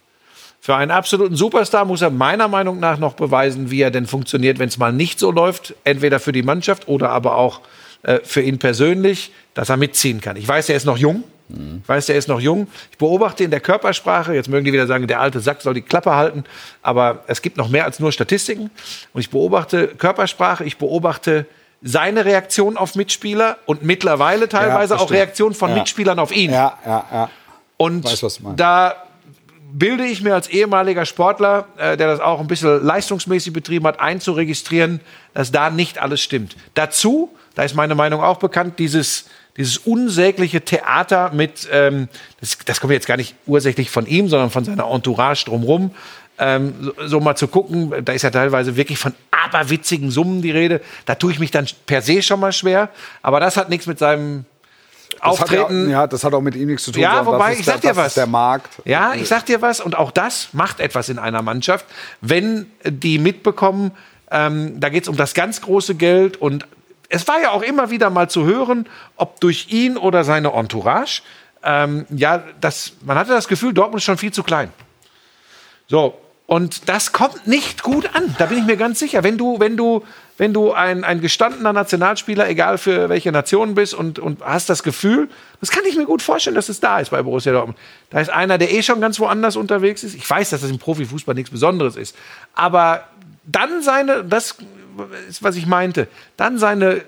Für 0.59 0.75
einen 0.75 0.91
absoluten 0.91 1.35
Superstar 1.35 1.85
muss 1.85 2.01
er 2.01 2.09
meiner 2.09 2.47
Meinung 2.47 2.79
nach 2.79 2.99
noch 2.99 3.13
beweisen, 3.13 3.71
wie 3.71 3.81
er 3.81 3.91
denn 3.91 4.05
funktioniert, 4.05 4.59
wenn 4.59 4.67
es 4.67 4.77
mal 4.77 4.91
nicht 4.93 5.19
so 5.19 5.31
läuft. 5.31 5.73
Entweder 5.85 6.19
für 6.19 6.33
die 6.33 6.43
Mannschaft 6.43 6.87
oder 6.87 7.09
aber 7.09 7.35
auch 7.35 7.61
äh, 8.03 8.19
für 8.23 8.41
ihn 8.41 8.59
persönlich, 8.59 9.31
dass 9.53 9.69
er 9.69 9.77
mitziehen 9.77 10.21
kann. 10.21 10.35
Ich 10.35 10.47
weiß, 10.47 10.69
er 10.69 10.75
ist 10.75 10.85
noch 10.85 10.97
jung. 10.97 11.23
Ich 11.83 11.89
weiß, 11.89 12.09
er 12.09 12.15
ist 12.15 12.27
noch 12.27 12.39
jung. 12.39 12.67
Ich 12.91 12.97
beobachte 12.97 13.43
in 13.43 13.51
der 13.51 13.59
Körpersprache, 13.59 14.33
jetzt 14.33 14.49
mögen 14.49 14.65
die 14.65 14.73
wieder 14.73 14.87
sagen, 14.87 15.07
der 15.07 15.19
alte 15.19 15.39
Sack 15.39 15.61
soll 15.61 15.73
die 15.73 15.81
Klappe 15.81 16.15
halten, 16.15 16.43
aber 16.81 17.23
es 17.27 17.41
gibt 17.41 17.57
noch 17.57 17.69
mehr 17.69 17.85
als 17.85 17.99
nur 17.99 18.11
Statistiken. 18.11 18.69
Und 19.13 19.21
ich 19.21 19.29
beobachte 19.29 19.87
Körpersprache, 19.87 20.63
ich 20.63 20.77
beobachte 20.77 21.45
seine 21.81 22.25
Reaktion 22.25 22.77
auf 22.77 22.95
Mitspieler 22.95 23.57
und 23.65 23.83
mittlerweile 23.83 24.47
teilweise 24.47 24.93
das 24.93 25.01
auch. 25.01 25.11
Reaktion 25.11 25.53
von 25.53 25.71
Ja. 25.71 25.77
Mitspielern 25.77 26.19
auf 26.19 26.31
ihn. 26.35 26.51
Ja, 26.51 26.77
ja, 26.85 27.05
ja. 27.11 27.29
Und 27.77 28.03
Weiß, 28.03 28.39
da 28.55 28.95
bilde 29.73 30.05
ich 30.05 30.21
mir 30.21 30.35
als 30.35 30.47
ehemaliger 30.47 31.05
Sportler, 31.05 31.65
äh, 31.77 31.97
der 31.97 32.07
das 32.07 32.19
auch 32.19 32.39
ein 32.39 32.47
bisschen 32.47 32.83
leistungsmäßig 32.83 33.53
betrieben 33.53 33.87
hat, 33.87 33.99
einzuregistrieren, 33.99 34.99
dass 35.33 35.51
da 35.51 35.69
nicht 35.69 35.97
alles 35.99 36.21
stimmt. 36.21 36.55
Dazu, 36.73 37.29
da 37.55 37.63
ist 37.63 37.75
meine 37.75 37.95
Meinung 37.95 38.21
auch 38.21 38.37
bekannt, 38.37 38.79
dieses, 38.79 39.25
dieses 39.57 39.77
unsägliche 39.77 40.61
Theater 40.61 41.31
mit, 41.33 41.67
ähm, 41.71 42.07
das, 42.39 42.57
das 42.65 42.79
kommt 42.79 42.93
jetzt 42.93 43.07
gar 43.07 43.17
nicht 43.17 43.35
ursächlich 43.45 43.89
von 43.89 44.05
ihm, 44.05 44.29
sondern 44.29 44.49
von 44.49 44.63
seiner 44.63 44.85
Entourage 44.85 45.45
drumherum. 45.45 45.91
Ähm, 46.39 46.73
so, 46.81 46.93
so 47.07 47.19
mal 47.19 47.35
zu 47.35 47.47
gucken, 47.47 47.93
da 48.03 48.13
ist 48.13 48.23
ja 48.23 48.31
teilweise 48.31 48.75
wirklich 48.75 48.97
von 48.97 49.13
aberwitzigen 49.29 50.09
Summen 50.09 50.41
die 50.41 50.51
Rede. 50.51 50.81
Da 51.05 51.15
tue 51.15 51.31
ich 51.31 51.39
mich 51.39 51.51
dann 51.51 51.67
per 51.85 52.01
se 52.01 52.21
schon 52.21 52.39
mal 52.39 52.51
schwer. 52.51 52.89
Aber 53.21 53.39
das 53.39 53.57
hat 53.57 53.69
nichts 53.69 53.85
mit 53.85 53.99
seinem 53.99 54.45
Auftreten. 55.19 55.85
ja, 55.85 56.01
ja, 56.01 56.07
das 56.07 56.23
hat 56.23 56.33
auch 56.33 56.41
mit 56.41 56.55
ihm 56.55 56.67
nichts 56.67 56.85
zu 56.85 56.91
tun. 56.91 57.01
Ja, 57.01 57.25
wobei, 57.25 57.53
ich 57.53 57.65
sag 57.65 57.81
der, 57.81 57.91
dir 57.91 57.95
das 57.95 57.97
was. 57.97 58.07
Ist 58.07 58.17
der 58.17 58.27
Markt. 58.27 58.81
Ja, 58.85 59.13
ich 59.13 59.27
sag 59.27 59.45
dir 59.45 59.61
was, 59.61 59.79
und 59.81 59.97
auch 59.97 60.11
das 60.11 60.49
macht 60.53 60.79
etwas 60.79 61.09
in 61.09 61.19
einer 61.19 61.41
Mannschaft, 61.41 61.85
wenn 62.21 62.65
die 62.83 63.19
mitbekommen, 63.19 63.91
ähm, 64.31 64.79
da 64.79 64.89
geht 64.89 65.03
es 65.03 65.09
um 65.09 65.17
das 65.17 65.33
ganz 65.33 65.61
große 65.61 65.95
Geld 65.95 66.37
und 66.37 66.65
es 67.12 67.28
war 67.28 67.41
ja 67.41 67.52
auch 67.52 67.62
immer 67.62 67.89
wieder 67.89 68.10
mal 68.10 68.30
zu 68.30 68.45
hören, 68.45 68.88
ob 69.17 69.39
durch 69.41 69.67
ihn 69.69 69.97
oder 69.97 70.24
seine 70.24 70.54
Entourage, 70.54 71.21
ähm, 71.63 72.06
ja, 72.10 72.43
das, 72.60 72.93
man 73.06 73.17
hatte 73.17 73.32
das 73.32 73.47
Gefühl, 73.47 73.74
Dortmund 73.74 74.00
ist 74.00 74.06
schon 74.06 74.17
viel 74.17 74.32
zu 74.32 74.43
klein. 74.43 74.71
So, 75.88 76.17
und 76.47 76.89
das 76.89 77.12
kommt 77.12 77.47
nicht 77.47 77.84
gut 77.84 78.10
an, 78.15 78.36
da 78.38 78.45
bin 78.45 78.58
ich 78.60 78.65
mir 78.65 78.78
ganz 78.78 79.00
sicher. 79.00 79.24
Wenn 79.24 79.38
du, 79.38 79.60
wenn 79.60 79.78
du, 79.78 80.04
wenn 80.38 80.54
du 80.54 80.71
ein, 80.71 81.04
ein 81.04 81.21
gestandener 81.21 81.74
Nationalspieler, 81.74 82.50
egal 82.50 82.78
für 82.78 83.10
welche 83.10 83.32
Nation 83.32 83.76
bist 83.76 83.93
und, 83.93 84.17
und 84.17 84.41
hast 84.41 84.69
das 84.69 84.82
Gefühl, 84.82 85.30
das 85.60 85.69
kann 85.69 85.84
ich 85.88 85.97
mir 85.97 86.06
gut 86.06 86.21
vorstellen, 86.21 86.56
dass 86.56 86.69
es 86.69 86.80
da 86.80 87.00
ist 87.00 87.12
bei 87.12 87.21
Borussia 87.21 87.52
Dortmund. 87.52 87.78
Da 88.10 88.21
ist 88.21 88.30
einer, 88.30 88.58
der 88.58 88.74
eh 88.74 88.84
schon 88.84 89.02
ganz 89.02 89.19
woanders 89.19 89.56
unterwegs 89.56 90.04
ist. 90.04 90.15
Ich 90.15 90.28
weiß, 90.30 90.50
dass 90.50 90.62
das 90.62 90.69
im 90.69 90.80
Profifußball 90.80 91.36
nichts 91.36 91.52
Besonderes 91.52 91.95
ist. 91.95 92.15
Aber 92.54 93.06
dann 93.43 93.82
seine, 93.82 94.24
das 94.24 94.58
ist, 95.30 95.43
was 95.43 95.56
ich 95.56 95.65
meinte, 95.65 96.08
dann 96.38 96.58
seine, 96.58 97.01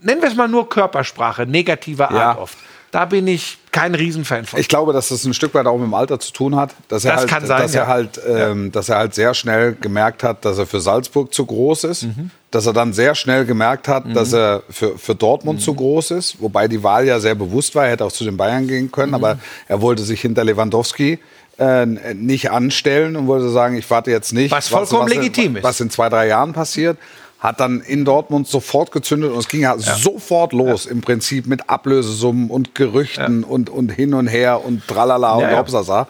nennen 0.00 0.20
wir 0.22 0.28
es 0.28 0.36
mal 0.36 0.48
nur 0.48 0.68
Körpersprache, 0.68 1.46
negativer 1.46 2.10
Art 2.10 2.36
Ja. 2.36 2.38
oft. 2.38 2.56
Da 2.90 3.04
bin 3.04 3.26
ich 3.26 3.58
kein 3.70 3.94
Riesenfan 3.94 4.46
von. 4.46 4.58
Ich 4.58 4.66
glaube, 4.66 4.94
dass 4.94 5.08
das 5.08 5.22
ein 5.26 5.34
Stück 5.34 5.52
weit 5.52 5.66
auch 5.66 5.76
mit 5.76 5.84
dem 5.88 5.92
Alter 5.92 6.18
zu 6.18 6.32
tun 6.32 6.56
hat. 6.56 6.74
Dass 6.88 7.04
er 7.04 7.12
Das 7.12 7.20
halt, 7.20 7.28
kann 7.30 7.44
sein, 7.46 7.60
dass 7.60 7.74
ja. 7.74 7.82
er 7.82 7.86
halt, 7.86 8.20
ähm, 8.26 8.72
dass 8.72 8.88
er 8.88 8.96
halt 8.96 9.14
sehr 9.14 9.34
schnell 9.34 9.74
gemerkt 9.74 10.22
hat, 10.22 10.42
dass 10.46 10.56
er 10.56 10.64
für 10.66 10.80
Salzburg 10.80 11.34
zu 11.34 11.44
groß 11.44 11.84
ist. 11.84 12.04
Mhm. 12.04 12.30
Dass 12.50 12.64
er 12.64 12.72
dann 12.72 12.94
sehr 12.94 13.14
schnell 13.14 13.44
gemerkt 13.44 13.88
hat, 13.88 14.04
dass 14.16 14.32
er 14.32 14.62
für, 14.70 14.96
für 14.96 15.14
Dortmund 15.14 15.58
Mhm. 15.58 15.64
zu 15.64 15.74
groß 15.74 16.12
ist. 16.12 16.40
Wobei 16.40 16.66
die 16.66 16.82
Wahl 16.82 17.04
ja 17.06 17.20
sehr 17.20 17.34
bewusst 17.34 17.74
war. 17.74 17.84
Er 17.84 17.90
hätte 17.90 18.06
auch 18.06 18.12
zu 18.12 18.24
den 18.24 18.38
Bayern 18.38 18.66
gehen 18.66 18.90
können, 18.90 19.10
Mhm. 19.10 19.14
aber 19.16 19.38
er 19.68 19.82
wollte 19.82 20.02
sich 20.02 20.22
hinter 20.22 20.42
Lewandowski 20.44 21.18
äh, 21.58 21.86
nicht 22.14 22.50
anstellen 22.50 23.16
und 23.16 23.26
wollte 23.26 23.48
sagen, 23.50 23.76
ich 23.76 23.88
warte 23.90 24.10
jetzt 24.10 24.32
nicht, 24.32 24.50
Was 24.52 24.68
vollkommen 24.68 25.08
legitim 25.08 25.56
ist. 25.56 25.64
was 25.64 25.80
in 25.80 25.90
zwei, 25.90 26.08
drei 26.08 26.26
Jahren 26.28 26.52
passiert. 26.52 26.98
Hat 27.40 27.60
dann 27.60 27.80
in 27.82 28.04
Dortmund 28.04 28.48
sofort 28.48 28.90
gezündet 28.90 29.30
und 29.30 29.38
es 29.38 29.48
ging 29.48 29.60
ja, 29.60 29.78
sofort 29.78 30.52
los 30.52 30.86
im 30.86 31.00
Prinzip 31.02 31.46
mit 31.46 31.70
Ablösesummen 31.70 32.50
und 32.50 32.74
Gerüchten 32.74 33.44
und, 33.44 33.70
und 33.70 33.90
hin 33.90 34.12
und 34.14 34.26
her 34.26 34.64
und 34.64 34.86
tralala 34.88 35.34
und 35.34 35.42
Ja, 35.42 35.50
ja. 35.52 35.58
Hopsasa. 35.58 36.08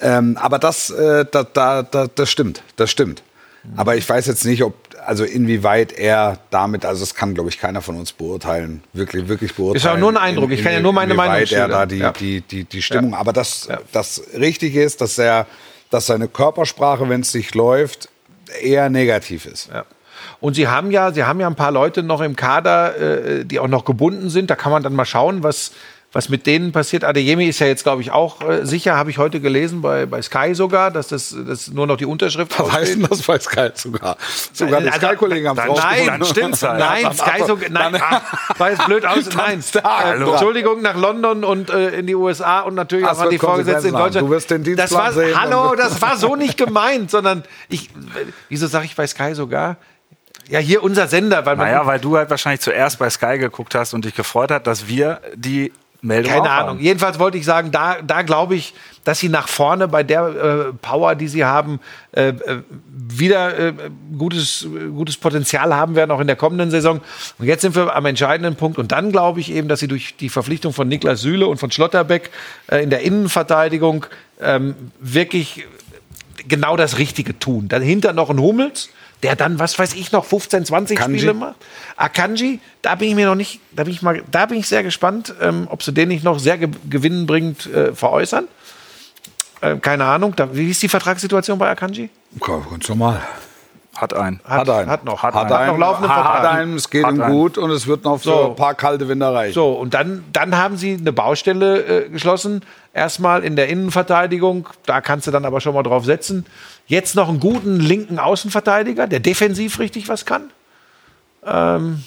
Ähm, 0.00 0.36
aber 0.40 0.58
das, 0.58 0.90
äh, 0.90 1.24
da, 1.30 1.44
da, 1.44 1.82
da, 1.84 2.08
das 2.12 2.28
stimmt, 2.28 2.62
das 2.74 2.90
stimmt. 2.90 3.22
Aber 3.76 3.94
ich 3.94 4.08
weiß 4.08 4.26
jetzt 4.26 4.44
nicht, 4.44 4.64
ob, 4.64 4.74
also 5.04 5.24
inwieweit 5.24 5.92
er 5.92 6.38
damit, 6.50 6.84
also 6.84 7.00
das 7.00 7.14
kann, 7.14 7.34
glaube 7.34 7.50
ich, 7.50 7.58
keiner 7.58 7.82
von 7.82 7.96
uns 7.96 8.12
beurteilen, 8.12 8.82
wirklich, 8.92 9.28
wirklich 9.28 9.54
beurteilen. 9.54 9.76
Ist 9.76 9.86
auch 9.86 9.98
nur 9.98 10.10
ein 10.10 10.16
Eindruck. 10.16 10.50
Ich 10.50 10.62
kann 10.62 10.72
ja 10.72 10.80
nur 10.80 10.92
meine 10.92 11.14
Meinung 11.14 11.36
inwieweit 11.36 11.52
er 11.52 11.68
da 11.68 11.86
schildern. 11.86 11.88
die, 11.88 11.96
Ja. 11.96 12.12
die, 12.12 12.40
die, 12.40 12.64
die 12.64 12.82
Stimmung, 12.82 13.14
aber 13.14 13.32
das, 13.32 13.68
das 13.92 14.22
Richtige 14.34 14.82
ist, 14.82 15.00
dass 15.00 15.18
er, 15.18 15.46
dass 15.90 16.06
seine 16.06 16.28
Körpersprache, 16.28 17.08
wenn 17.08 17.20
es 17.20 17.34
nicht 17.34 17.54
läuft, 17.54 18.08
eher 18.60 18.88
negativ 18.90 19.46
ist. 19.46 19.68
Ja. 19.72 19.84
Und 20.40 20.54
sie 20.54 20.68
haben 20.68 20.90
ja, 20.90 21.12
sie 21.12 21.24
haben 21.24 21.40
ja 21.40 21.46
ein 21.46 21.54
paar 21.56 21.72
Leute 21.72 22.02
noch 22.02 22.20
im 22.20 22.36
Kader, 22.36 22.96
äh, 22.96 23.44
die 23.44 23.58
auch 23.58 23.68
noch 23.68 23.84
gebunden 23.84 24.30
sind. 24.30 24.50
Da 24.50 24.56
kann 24.56 24.72
man 24.72 24.82
dann 24.82 24.94
mal 24.94 25.04
schauen, 25.04 25.42
was, 25.42 25.72
was 26.14 26.28
mit 26.28 26.46
denen 26.46 26.72
passiert. 26.72 27.04
Adeyemi 27.04 27.46
ist 27.46 27.58
ja 27.58 27.66
jetzt, 27.66 27.84
glaube 27.84 28.02
ich, 28.02 28.10
auch 28.10 28.42
äh, 28.42 28.66
sicher, 28.66 28.96
habe 28.96 29.08
ich 29.10 29.16
heute 29.16 29.40
gelesen, 29.40 29.80
bei, 29.80 30.04
bei 30.04 30.20
Sky 30.20 30.54
sogar, 30.54 30.90
dass 30.90 31.08
das 31.08 31.34
dass 31.46 31.68
nur 31.68 31.86
noch 31.86 31.96
die 31.96 32.04
Unterschrift 32.04 32.58
Was 32.58 32.70
heißt 32.70 32.94
denn 32.96 33.06
das 33.08 33.22
bei 33.22 33.38
Sky 33.38 33.70
sogar? 33.74 34.16
Sogar 34.52 34.82
die 34.82 34.88
Also, 34.90 35.06
Sky-Kollegen 35.06 35.48
haben 35.48 35.58
es 35.58 35.64
Nein, 35.64 35.70
rausgefunden. 35.70 36.06
Dann 36.20 36.24
stimmt's 36.24 36.62
halt. 36.62 36.78
Nein, 36.78 37.12
Sky 37.14 37.44
sogar. 37.46 37.70
Nein, 37.70 37.96
ach, 37.98 38.58
war 38.58 38.70
jetzt 38.70 38.84
blöd 38.86 39.06
aus. 39.06 39.34
Nein. 39.34 39.60
Äh, 39.74 39.80
hallo. 39.82 40.30
Entschuldigung, 40.32 40.82
nach 40.82 40.96
London 40.96 41.44
und 41.44 41.70
äh, 41.70 41.90
in 41.98 42.06
die 42.06 42.14
USA 42.14 42.60
und 42.60 42.74
natürlich 42.74 43.06
Das 43.06 43.18
auch 43.18 43.22
an 43.22 43.30
die 43.30 43.38
Vorgesetzten 43.38 43.88
in 43.88 43.94
Konsequenzen 43.94 43.96
haben. 43.96 44.04
Deutschland. 44.04 44.26
Du 44.28 44.30
wirst 44.30 44.50
den 44.50 44.76
das 44.76 44.90
Dienstplan 44.90 45.04
war, 45.04 45.12
sehen 45.12 45.40
Hallo, 45.40 45.74
das 45.76 46.02
war 46.02 46.16
so 46.18 46.36
nicht 46.36 46.58
gemeint, 46.58 47.10
sondern 47.10 47.42
ich. 47.68 47.88
Wieso 48.50 48.66
sage 48.66 48.84
ich 48.84 48.94
bei 48.96 49.06
Sky 49.06 49.34
sogar? 49.34 49.76
Ja, 50.48 50.58
hier 50.58 50.82
unser 50.82 51.06
Sender, 51.06 51.46
weil 51.46 51.56
Naja, 51.56 51.86
weil 51.86 52.00
du 52.00 52.16
halt 52.16 52.28
wahrscheinlich 52.28 52.60
zuerst 52.60 52.98
bei 52.98 53.08
Sky 53.08 53.38
geguckt 53.38 53.74
hast 53.74 53.94
und 53.94 54.04
dich 54.04 54.14
gefreut 54.14 54.50
hat, 54.50 54.66
dass 54.66 54.88
wir 54.88 55.20
die 55.34 55.72
Meldung 56.04 56.32
Keine 56.32 56.50
Ahnung. 56.50 56.68
haben. 56.70 56.80
Jedenfalls 56.80 57.20
wollte 57.20 57.38
ich 57.38 57.44
sagen, 57.44 57.70
da, 57.70 58.02
da 58.04 58.22
glaube 58.22 58.56
ich, 58.56 58.74
dass 59.04 59.20
sie 59.20 59.28
nach 59.28 59.46
vorne 59.46 59.86
bei 59.86 60.02
der 60.02 60.26
äh, 60.26 60.72
Power, 60.82 61.14
die 61.14 61.28
sie 61.28 61.44
haben, 61.44 61.78
äh, 62.10 62.30
äh, 62.30 62.62
wieder 62.90 63.56
äh, 63.56 63.72
gutes, 64.18 64.66
gutes 64.94 65.16
Potenzial 65.16 65.72
haben 65.72 65.94
werden, 65.94 66.10
auch 66.10 66.18
in 66.18 66.26
der 66.26 66.34
kommenden 66.34 66.72
Saison. 66.72 67.00
Und 67.38 67.46
jetzt 67.46 67.62
sind 67.62 67.76
wir 67.76 67.94
am 67.94 68.04
entscheidenden 68.06 68.56
Punkt. 68.56 68.78
Und 68.78 68.90
dann 68.90 69.12
glaube 69.12 69.38
ich 69.38 69.52
eben, 69.52 69.68
dass 69.68 69.78
sie 69.78 69.86
durch 69.86 70.16
die 70.16 70.28
Verpflichtung 70.28 70.72
von 70.72 70.88
Niklas 70.88 71.20
Süle 71.20 71.46
und 71.46 71.58
von 71.58 71.70
Schlotterbeck 71.70 72.30
äh, 72.66 72.82
in 72.82 72.90
der 72.90 73.02
Innenverteidigung 73.02 74.06
ähm, 74.40 74.74
wirklich 74.98 75.66
genau 76.48 76.76
das 76.76 76.98
Richtige 76.98 77.38
tun. 77.38 77.68
Dahinter 77.68 78.12
noch 78.12 78.28
ein 78.28 78.40
Hummels, 78.40 78.90
der 79.22 79.36
dann, 79.36 79.58
was 79.58 79.78
weiß 79.78 79.94
ich, 79.94 80.12
noch 80.12 80.24
15, 80.24 80.64
20 80.66 80.98
Akanji. 80.98 81.18
Spiele 81.18 81.34
macht. 81.34 81.56
Akanji, 81.96 82.60
da 82.82 82.94
bin 82.96 83.08
ich 83.08 83.14
mir 83.14 83.26
noch 83.26 83.34
nicht, 83.34 83.60
da 83.70 83.84
bin 83.84 83.92
ich 83.92 84.02
mal, 84.02 84.22
da 84.30 84.46
bin 84.46 84.58
ich 84.58 84.66
sehr 84.66 84.82
gespannt, 84.82 85.34
ähm, 85.40 85.68
ob 85.70 85.82
sie 85.82 85.92
den 85.92 86.08
nicht 86.08 86.24
noch 86.24 86.38
sehr 86.38 86.58
ge 86.58 86.68
gewinnbringend 86.88 87.66
äh, 87.66 87.94
veräußern. 87.94 88.48
Ähm, 89.62 89.80
keine 89.80 90.04
Ahnung. 90.04 90.34
Da, 90.34 90.54
wie 90.54 90.70
ist 90.70 90.82
die 90.82 90.88
Vertragssituation 90.88 91.58
bei 91.58 91.70
Akanji? 91.70 92.10
Ganz 92.40 92.88
normal. 92.88 93.22
Hat 93.94 94.14
einen. 94.14 94.40
Hat 94.44 94.68
einen. 94.70 94.88
Hat 94.90 95.04
noch. 95.04 95.22
Hat 95.22 95.34
Hat, 95.34 95.50
noch 95.50 95.56
einen, 95.58 95.78
laufenden 95.78 96.10
hat 96.14 96.24
Vertrag. 96.24 96.52
einen, 96.54 96.76
es 96.76 96.88
geht 96.88 97.04
Hat 97.04 97.14
ihm 97.14 97.26
gut 97.28 97.58
und 97.58 97.70
es 97.70 97.86
wird 97.86 98.04
noch 98.04 98.16
für 98.18 98.24
So. 98.24 98.46
ein 98.50 98.56
paar 98.56 98.74
kalte 98.74 99.06
Winter 99.06 99.34
reichen. 99.34 99.52
So, 99.52 99.72
und 99.74 99.92
dann, 99.92 100.24
dann 100.32 100.56
haben 100.56 100.78
sie 100.78 100.96
eine 100.98 101.12
Baustelle 101.12 102.04
äh, 102.06 102.08
geschlossen. 102.08 102.64
Erstmal 102.94 103.44
in 103.44 103.54
der 103.54 103.68
Innenverteidigung. 103.68 104.66
Da 104.86 105.00
kannst 105.02 105.26
du 105.26 105.30
dann 105.30 105.44
aber 105.44 105.60
schon 105.60 105.74
mal 105.74 105.82
drauf 105.82 106.06
setzen. 106.06 106.46
Jetzt 106.86 107.14
noch 107.16 107.28
einen 107.28 107.38
guten 107.40 107.80
linken 107.80 108.18
Außenverteidiger, 108.18 109.06
der 109.06 109.20
defensiv 109.20 109.78
richtig 109.78 110.08
was 110.08 110.24
kann. 110.24 110.50
Wenn 111.42 112.02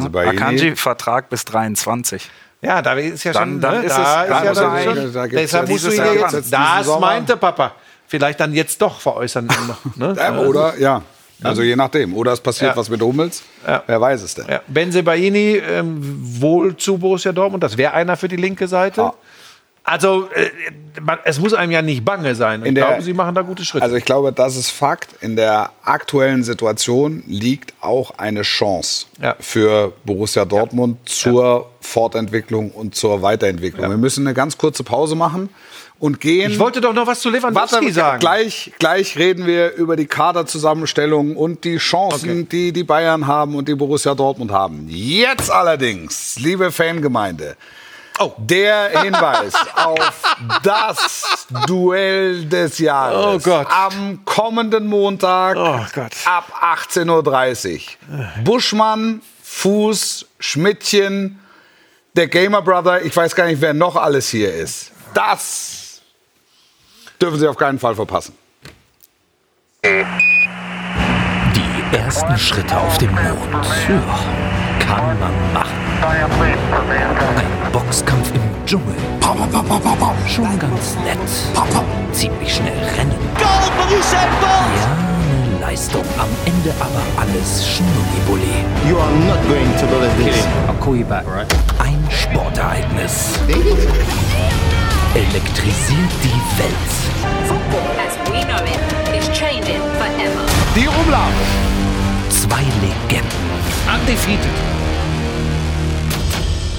sie 0.00 0.08
bei 0.08 0.24
ihnen 0.26 0.38
Akanji 0.38 0.76
Vertrag 0.76 1.28
bis 1.28 1.44
23. 1.44 2.30
Ja, 2.62 2.82
da 2.82 2.94
ist 2.94 3.24
ja 3.24 3.32
Dann- 3.32 3.52
schon. 3.52 3.60
dann 3.60 3.80
ne, 3.80 3.86
ist 3.86 3.96
da 3.96 4.24
es- 4.24 4.30
ist 4.30 4.44
ja 4.44 4.54
dann 4.54 4.82
schon. 4.84 5.12
da 5.12 5.26
Deshalb 5.26 5.66
ja 5.68 5.72
musst 5.72 5.86
du 5.86 5.90
ihn 5.90 6.02
jetzt 6.20 6.52
Das 6.52 7.00
meinte 7.00 7.36
Papa. 7.36 7.72
Vielleicht 8.08 8.38
dann 8.40 8.54
jetzt 8.54 8.80
doch 8.80 9.00
veräußern. 9.00 9.48
ne? 9.96 10.40
Oder, 10.46 10.78
ja. 10.78 11.02
Also 11.42 11.62
je 11.62 11.76
nachdem. 11.76 12.14
Oder 12.14 12.32
es 12.32 12.40
passiert 12.40 12.72
Ja. 12.72 12.76
was 12.76 12.88
mit 12.88 13.00
Hummels. 13.02 13.42
Ja. 13.66 13.82
Wer 13.86 14.00
weiß 14.00 14.22
es 14.22 14.34
denn. 14.34 14.46
Ja, 14.48 14.62
Benzebaini 14.68 15.56
ähm, 15.58 15.98
wohl 16.40 16.76
zu 16.76 16.96
Borussia 16.98 17.32
Dortmund. 17.32 17.62
Das 17.62 17.76
wäre 17.76 17.92
einer 17.92 18.16
für 18.16 18.28
die 18.28 18.36
linke 18.36 18.66
Seite. 18.68 19.00
Ja. 19.02 19.14
Also, 19.88 20.28
äh, 20.34 20.50
man, 21.00 21.18
es 21.24 21.38
muss 21.38 21.54
einem 21.54 21.70
ja 21.70 21.80
nicht 21.80 22.04
bange 22.04 22.34
sein. 22.34 22.64
Ich 22.66 22.74
der- 22.74 22.86
glaube, 22.86 23.02
sie 23.02 23.12
machen 23.12 23.36
da 23.36 23.42
gute 23.42 23.64
Schritte. 23.64 23.84
Also 23.84 23.94
ich 23.94 24.04
glaube, 24.04 24.32
das 24.32 24.56
ist 24.56 24.70
Fakt. 24.70 25.10
In 25.22 25.36
der 25.36 25.70
aktuellen 25.84 26.42
Situation 26.42 27.22
liegt 27.28 27.72
auch 27.80 28.18
eine 28.18 28.42
Chance 28.42 29.06
Ja. 29.22 29.36
für 29.38 29.92
Borussia 30.04 30.44
Dortmund 30.44 31.08
zur 31.08 31.70
Fortentwicklung 31.80 32.72
und 32.72 32.96
zur 32.96 33.22
Weiterentwicklung. 33.22 33.88
Wir 33.88 33.96
müssen 33.96 34.26
eine 34.26 34.34
ganz 34.34 34.58
kurze 34.58 34.82
Pause 34.82 35.14
machen 35.14 35.50
und 35.98 36.20
gehen. 36.20 36.50
ich 36.50 36.58
wollte 36.58 36.80
doch 36.80 36.92
noch 36.92 37.06
was 37.06 37.20
zu 37.20 37.30
Lewandowski 37.30 37.76
Warte, 37.76 37.92
sagen. 37.92 38.20
Gleich, 38.20 38.72
gleich 38.78 39.16
reden 39.16 39.46
wir 39.46 39.72
über 39.74 39.96
die 39.96 40.06
Kaderzusammenstellung 40.06 41.36
und 41.36 41.64
die 41.64 41.78
Chancen, 41.78 42.30
Okay. 42.42 42.46
die 42.50 42.72
die 42.72 42.84
Bayern 42.84 43.26
haben 43.26 43.54
und 43.54 43.66
die 43.68 43.74
Borussia 43.74 44.14
Dortmund 44.14 44.50
haben. 44.50 44.86
Jetzt 44.88 45.50
allerdings, 45.50 46.36
liebe 46.38 46.70
Fangemeinde, 46.72 47.56
Oh. 48.18 48.32
der 48.38 49.00
Hinweis 49.02 49.52
auf 49.74 50.22
das 50.62 51.46
Duell 51.66 52.46
des 52.46 52.78
Jahres. 52.78 53.44
Oh 53.44 53.50
Gott. 53.50 53.66
Am 53.70 54.20
kommenden 54.24 54.86
Montag 54.86 55.56
Oh 55.58 55.80
Gott. 55.94 56.12
ab 56.24 56.50
18.30 56.90 57.74
Uhr. 58.10 58.28
Buschmann, 58.44 59.20
Fuß, 59.42 60.26
Schmidtchen, 60.38 61.38
der 62.14 62.28
Gamer 62.28 62.62
Brother, 62.62 63.02
ich 63.02 63.14
weiß 63.14 63.34
gar 63.34 63.46
nicht, 63.46 63.60
wer 63.60 63.74
noch 63.74 63.96
alles 63.96 64.28
hier 64.30 64.54
ist. 64.54 64.92
Das 65.12 65.85
dürfen 67.20 67.38
Sie 67.38 67.46
auf 67.48 67.56
keinen 67.56 67.78
Fall 67.78 67.94
verpassen. 67.94 68.34
Die 69.84 70.04
ersten 71.96 72.36
Schritte 72.36 72.76
auf 72.76 72.98
dem 72.98 73.10
Mond. 73.10 73.66
Ja, 73.88 74.02
kann 74.84 75.18
man 75.20 75.32
machen. 75.52 75.70
Ein 76.02 77.72
Boxkampf 77.72 78.32
im 78.34 78.42
Dschungel. 78.66 78.94
Schon 80.26 80.58
ganz 80.58 80.96
nett. 81.04 81.18
Ziemlich 82.12 82.54
schnell 82.54 82.78
rennen. 82.96 83.14
Ja, 83.40 83.60
eine 85.48 85.58
Leistung. 85.60 86.04
Am 86.18 86.28
Ende 86.44 86.72
aber 86.80 87.02
alles 87.20 87.64
Schnullibulli. 87.66 88.64
You 88.88 88.98
are 88.98 89.10
not 89.26 89.38
going 89.48 89.72
to 89.78 89.86
believe 89.86 90.16
this. 90.24 90.44
Ein 91.78 92.04
Sportereignis. 92.10 93.38
Elektrisiert 95.16 96.12
die 96.22 96.40
Welt. 96.58 96.92
Football 97.48 97.96
as 98.06 98.18
we 98.30 98.44
know 98.44 98.60
it 98.66 99.16
is 99.16 99.26
changing 99.32 99.80
forever. 99.96 100.44
Die 100.76 100.86
Umlauf. 100.86 101.32
Zwei 102.28 102.60
Legenden. 102.82 103.30
Undefeated. 103.88 104.50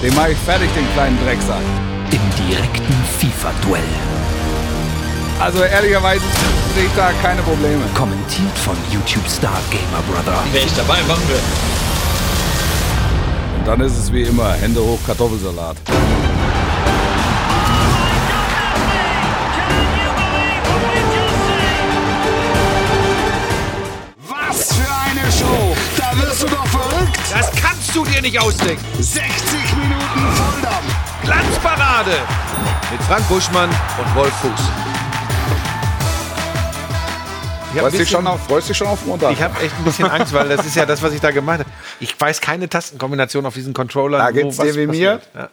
Den 0.04 0.14
mache 0.14 0.34
ich 0.34 0.38
fertig, 0.38 0.70
den 0.76 0.86
kleinen 0.94 1.18
Drecksack. 1.26 1.64
Im 2.12 2.48
direkten 2.48 2.94
FIFA-Duell. 3.18 3.82
Also 5.40 5.64
ehrlicherweise 5.64 6.22
sehe 6.76 6.86
ich 6.86 6.96
da 6.96 7.10
keine 7.24 7.42
Probleme. 7.42 7.86
Kommentiert 7.96 8.56
von 8.60 8.78
YouTube-Star 8.92 9.58
Gamer 9.72 10.04
Brother. 10.12 10.44
Und 13.58 13.68
dann 13.68 13.82
ist 13.82 13.98
es 13.98 14.14
wie 14.14 14.22
immer, 14.22 14.54
Hände 14.54 14.80
hoch, 14.80 15.00
Kartoffelsalat. 15.08 15.78
Das 27.32 27.52
kannst 27.62 27.96
du 27.96 28.06
dir 28.06 28.22
nicht 28.22 28.40
ausdenken. 28.40 28.84
60 29.00 29.76
Minuten 29.76 30.32
Volldampf! 30.36 31.24
Glanzparade 31.24 32.12
mit 32.92 33.02
Frank 33.04 33.28
Buschmann 33.28 33.70
und 33.70 34.16
Wolf 34.16 34.34
Fuß. 34.36 34.52
Ich 37.74 37.80
habe 37.82 37.90
Freust 37.92 38.00
dich, 38.00 38.10
schon 38.10 38.26
auf, 38.26 38.44
freust 38.48 38.70
dich 38.70 38.78
schon 38.78 38.88
auf 38.88 39.06
Montag? 39.06 39.34
ich 39.34 39.42
hab 39.42 39.62
echt 39.62 39.76
ein 39.78 39.84
bisschen 39.84 40.10
Angst, 40.10 40.34
weil 40.34 40.48
das 40.48 40.66
ist 40.66 40.76
ja 40.76 40.86
das, 40.86 41.02
was 41.04 41.14
ich 41.14 41.20
da 41.20 41.32
gemeint 41.32 41.60
habe. 41.60 41.70
Ich 42.00 42.20
weiß 42.20 42.40
keine 42.40 42.70
Tastenkombination 42.70 43.46
auf 43.46 43.54
diesen 43.54 43.74
Controllern. 43.74 44.20
Da 44.20 44.32
geht's 44.32 44.58
dir 44.58 44.74
wie 44.76 44.88
mir. 44.88 45.20
Ja. 45.36 45.50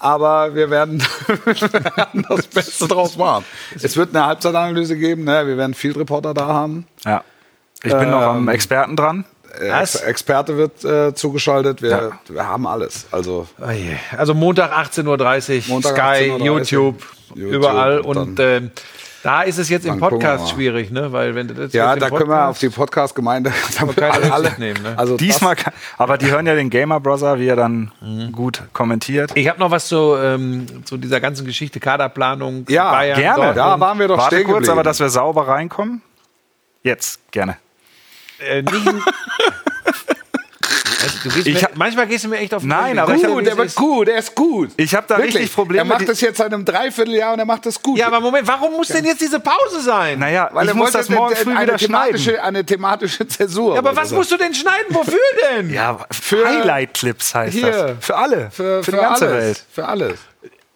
aber 0.00 0.54
wir 0.54 0.70
werden, 0.70 1.00
wir 1.44 1.72
werden 1.96 2.26
das 2.28 2.46
Beste 2.48 2.88
draus 2.88 3.16
machen. 3.16 3.44
Es 3.80 3.96
wird 3.96 4.14
eine 4.14 4.26
Halbzeitanalyse 4.26 4.96
geben. 4.96 5.24
Ne? 5.24 5.46
Wir 5.46 5.56
werden 5.56 5.74
Field 5.74 5.96
Reporter 5.96 6.34
da 6.34 6.46
haben. 6.48 6.86
Ja. 7.04 7.22
Ich 7.84 7.92
bin 7.92 8.10
noch 8.10 8.20
am 8.22 8.38
Ähm, 8.38 8.48
Experten 8.48 8.96
dran. 8.96 9.24
Äh, 9.60 9.70
Was? 9.70 9.94
Ex 9.96 10.04
Experte 10.04 10.56
wird 10.56 10.84
äh, 10.84 11.14
zugeschaltet. 11.14 11.82
Wir, 11.82 11.90
Ja. 11.90 12.10
wir 12.28 12.48
haben 12.48 12.66
alles. 12.66 13.06
Also 13.10 13.46
Oh. 13.60 13.64
Also 14.16 14.34
Montag 14.34 14.72
18.30 14.72 15.68
Uhr, 15.68 15.74
Montag 15.74 15.92
Sky, 15.92 16.30
18:30 16.32 16.44
YouTube, 16.44 17.02
YouTube 17.34 17.52
überall. 17.54 18.00
und 18.00 18.16
Und 18.16 18.40
ähm, 18.40 18.70
da 19.22 19.40
ist 19.42 19.56
es 19.58 19.70
jetzt 19.70 19.86
im 19.86 19.98
Podcast 19.98 20.50
schwierig, 20.50 20.90
ne? 20.90 21.10
Weil 21.12 21.34
wenn 21.34 21.48
das 21.48 21.72
ja, 21.72 21.96
da 21.96 22.08
im 22.08 22.14
können 22.14 22.28
wir 22.28 22.34
Podcast- 22.36 22.50
auf 22.50 22.58
die 22.58 22.68
Podcast-Gemeinde 22.68 23.52
alle, 24.00 24.32
alle 24.32 24.52
nehmen, 24.58 24.82
ne? 24.82 24.92
Also 24.98 25.16
Diesmal, 25.16 25.56
kann, 25.56 25.72
aber 25.96 26.18
die 26.18 26.30
hören 26.30 26.46
ja 26.46 26.54
den 26.54 26.68
Gamer 26.68 27.00
Brother, 27.00 27.38
wie 27.38 27.46
er 27.48 27.56
dann 27.56 27.90
gut 28.32 28.62
kommentiert. 28.74 29.30
Ich 29.34 29.48
habe 29.48 29.58
noch 29.60 29.70
was 29.70 29.88
zu, 29.88 30.14
ähm, 30.16 30.66
zu 30.84 30.98
dieser 30.98 31.20
ganzen 31.20 31.46
Geschichte 31.46 31.80
Kaderplanung. 31.80 32.66
Ja, 32.68 32.90
Bayern, 32.92 33.18
gerne. 33.18 33.36
Dortmund. 33.36 33.56
Da 33.56 33.80
waren 33.80 33.98
wir 33.98 34.08
doch 34.08 34.18
Warte 34.18 34.36
stehen 34.36 34.44
kurz, 34.46 34.56
geblieben. 34.56 34.72
aber 34.72 34.82
dass 34.82 35.00
wir 35.00 35.08
sauber 35.08 35.48
reinkommen. 35.48 36.02
Jetzt, 36.82 37.18
gerne. 37.32 37.56
Äh, 38.40 38.62
nicht, 38.62 38.74
Also, 41.02 41.18
gehst 41.34 41.46
Ich 41.46 41.54
mir, 41.54 41.62
hab- 41.62 41.76
manchmal 41.76 42.06
gehst 42.06 42.24
du 42.24 42.28
mir 42.28 42.38
echt 42.38 42.52
auf 42.54 42.62
den 42.62 42.68
Nein, 42.68 42.98
aber 42.98 43.14
Gut, 43.14 43.46
der 43.46 43.58
ist. 43.58 43.76
gut, 43.76 44.06
der 44.08 44.16
ist 44.18 44.34
gut. 44.34 44.70
Ich 44.76 44.94
habe 44.94 45.06
da 45.06 45.18
Wirklich. 45.18 45.34
richtig 45.36 45.54
Probleme. 45.54 45.82
Er 45.82 45.84
macht 45.84 46.08
das 46.08 46.20
jetzt 46.20 46.38
seit 46.38 46.52
einem 46.52 46.64
Dreivierteljahr 46.64 47.32
und 47.34 47.38
er 47.38 47.44
macht 47.44 47.66
das 47.66 47.80
gut. 47.82 47.98
Ja, 47.98 48.06
aber 48.08 48.20
Moment, 48.20 48.46
warum 48.48 48.72
muss 48.72 48.88
denn 48.88 49.04
jetzt 49.04 49.20
diese 49.20 49.40
Pause 49.40 49.80
sein? 49.82 50.18
Naja, 50.18 50.48
Weil 50.52 50.68
er 50.68 50.74
muss 50.74 50.92
das 50.92 51.08
morgen 51.08 51.34
eine, 51.34 51.36
früh 51.44 51.50
wieder 51.52 51.78
schneiden. 51.78 51.78
thematische, 52.16 52.42
eine 52.42 52.64
thematische 52.64 53.26
Zäsur. 53.28 53.74
Ja, 53.74 53.78
aber 53.80 53.94
was 53.96 54.10
er 54.12 54.18
musst 54.18 54.32
du 54.32 54.36
denn 54.36 54.54
schneiden? 54.54 54.86
Wofür 54.94 55.18
denn? 55.56 55.70
Ja, 55.70 55.98
für 56.10 56.46
Highlight-Clips 56.46 57.34
heißt 57.34 57.52
Hier. 57.54 57.70
das. 57.70 57.92
Für 58.00 58.16
alle. 58.16 58.50
für, 58.50 58.82
für, 58.82 58.84
für 58.84 58.90
die 58.92 58.96
ganze 58.98 59.26
alles, 59.28 59.36
Welt. 59.44 59.64
Für 59.72 59.88
alles. 59.88 60.18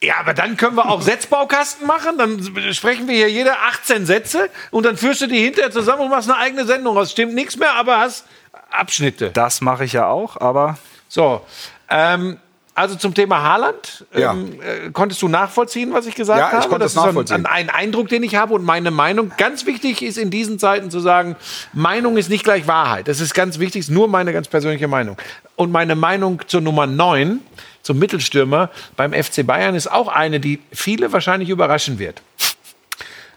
Ja, 0.03 0.15
aber 0.21 0.33
dann 0.33 0.57
können 0.57 0.77
wir 0.77 0.89
auch 0.89 1.03
Setzbaukasten 1.03 1.87
machen. 1.87 2.19
Dann 2.19 2.41
sprechen 2.73 3.09
wir 3.09 3.15
hier 3.17 3.31
jede 3.31 3.59
18 3.59 4.07
Sätze 4.07 4.49
und 4.71 4.87
dann 4.87 4.97
führst 4.97 5.21
du 5.23 5.27
die 5.27 5.39
hinterher 5.43 5.71
zusammen 5.73 6.03
und 6.03 6.11
machst 6.11 6.31
eine 6.31 6.39
eigene 6.39 6.65
Sendung 6.67 6.97
raus. 6.97 7.11
Stimmt 7.11 7.35
nichts 7.35 7.57
mehr, 7.57 7.73
aber 7.75 7.99
hast 7.99 8.25
Abschnitte. 8.71 9.31
Das 9.31 9.61
mache 9.61 9.85
ich 9.85 9.93
ja 9.95 10.07
auch, 10.07 10.37
aber 10.41 10.79
So, 11.09 11.41
ähm, 11.89 12.37
Also 12.75 12.95
zum 12.95 13.13
Thema 13.13 13.43
Haaland, 13.43 14.05
Ja. 14.15 14.31
ähm, 14.35 14.53
äh, 14.63 14.91
konntest 14.93 15.21
du 15.23 15.27
nachvollziehen, 15.27 15.93
was 15.93 16.07
ich 16.07 16.15
gesagt 16.15 16.39
Ja, 16.39 16.47
ich 16.47 16.53
habe? 16.59 16.69
konnte 16.69 16.85
das 16.85 16.93
ist 16.93 16.99
ein- 16.99 17.07
nachvollziehen. 17.07 17.45
Ein, 17.47 17.69
ein 17.69 17.71
Eindruck, 17.71 18.07
den 18.09 18.23
ich 18.23 18.37
habe 18.37 18.55
und 18.55 18.63
meine 18.65 18.93
Meinung. 18.93 19.33
Ganz 19.37 19.67
wichtig 19.67 20.01
ist 20.01 20.17
in 20.17 20.31
diesen 20.31 20.61
Zeiten 20.61 20.89
zu 20.89 21.01
sagen, 21.01 21.35
Meinung 21.73 22.17
ist 22.19 22.29
nicht 22.31 22.45
gleich 22.45 22.69
Wahrheit. 22.69 23.09
Das 23.09 23.19
ist 23.19 23.35
ganz 23.35 23.59
wichtig, 23.59 23.81
ist 23.81 23.91
nur 23.91 24.07
meine 24.07 24.33
ganz 24.33 24.47
persönliche 24.47 24.87
Meinung. 24.87 25.17
Und 25.57 25.73
meine 25.73 25.97
Meinung 25.97 26.41
zur 26.47 26.61
Nummer 26.61 26.87
9, 26.87 27.41
zum 27.89 27.99
Mittelstürmer 27.99 28.69
beim 28.97 29.15
FC 29.15 29.47
Bayern, 29.47 29.75
ist 29.75 29.91
auch 29.91 30.09
eine, 30.09 30.41
die 30.41 30.61
viele 30.73 31.11
wahrscheinlich 31.11 31.49
überraschen 31.49 31.99
wird. 31.99 32.21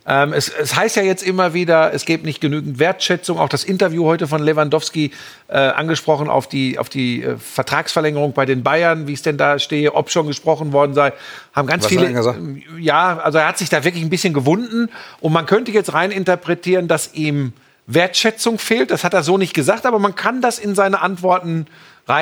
Ähm, 0.05 0.33
es, 0.33 0.49
es 0.49 0.75
heißt 0.75 0.97
ja 0.97 1.03
jetzt 1.03 1.23
immer 1.23 1.53
wieder, 1.53 1.93
es 1.93 2.03
gibt 2.03 2.25
nicht 2.25 2.41
genügend 2.41 2.77
Wertschätzung. 2.77 3.39
Auch 3.39 3.47
das 3.47 3.63
Interview 3.63 4.03
heute 4.03 4.27
von 4.27 4.43
Lewandowski 4.43 5.11
äh, 5.47 5.55
angesprochen 5.55 6.27
auf 6.27 6.49
die, 6.49 6.77
auf 6.77 6.89
die 6.89 7.23
äh, 7.23 7.37
Vertragsverlängerung 7.37 8.33
bei 8.33 8.45
den 8.45 8.61
Bayern, 8.61 9.07
wie 9.07 9.13
es 9.13 9.21
denn 9.21 9.37
da 9.37 9.57
stehe, 9.57 9.95
ob 9.95 10.11
schon 10.11 10.27
gesprochen 10.27 10.73
worden 10.73 10.95
sei, 10.95 11.13
haben 11.53 11.67
ganz 11.67 11.85
Was 11.85 11.89
viele. 11.89 12.07
er 12.07 12.11
gesagt? 12.11 12.39
Ja, 12.77 13.19
also 13.19 13.37
er 13.37 13.47
hat 13.47 13.57
sich 13.57 13.69
da 13.69 13.85
wirklich 13.85 14.03
ein 14.03 14.09
bisschen 14.09 14.33
gewunden 14.33 14.89
und 15.21 15.31
man 15.31 15.45
könnte 15.45 15.71
jetzt 15.71 15.93
rein 15.93 16.11
interpretieren, 16.11 16.89
dass 16.89 17.13
ihm 17.13 17.53
Wertschätzung 17.87 18.59
fehlt. 18.59 18.91
Das 18.91 19.05
hat 19.05 19.13
er 19.13 19.23
so 19.23 19.37
nicht 19.37 19.53
gesagt, 19.53 19.85
aber 19.85 19.97
man 19.97 20.15
kann 20.15 20.41
das 20.41 20.59
in 20.59 20.75
seine 20.75 21.01
Antworten 21.01 21.59
rein 21.59 21.67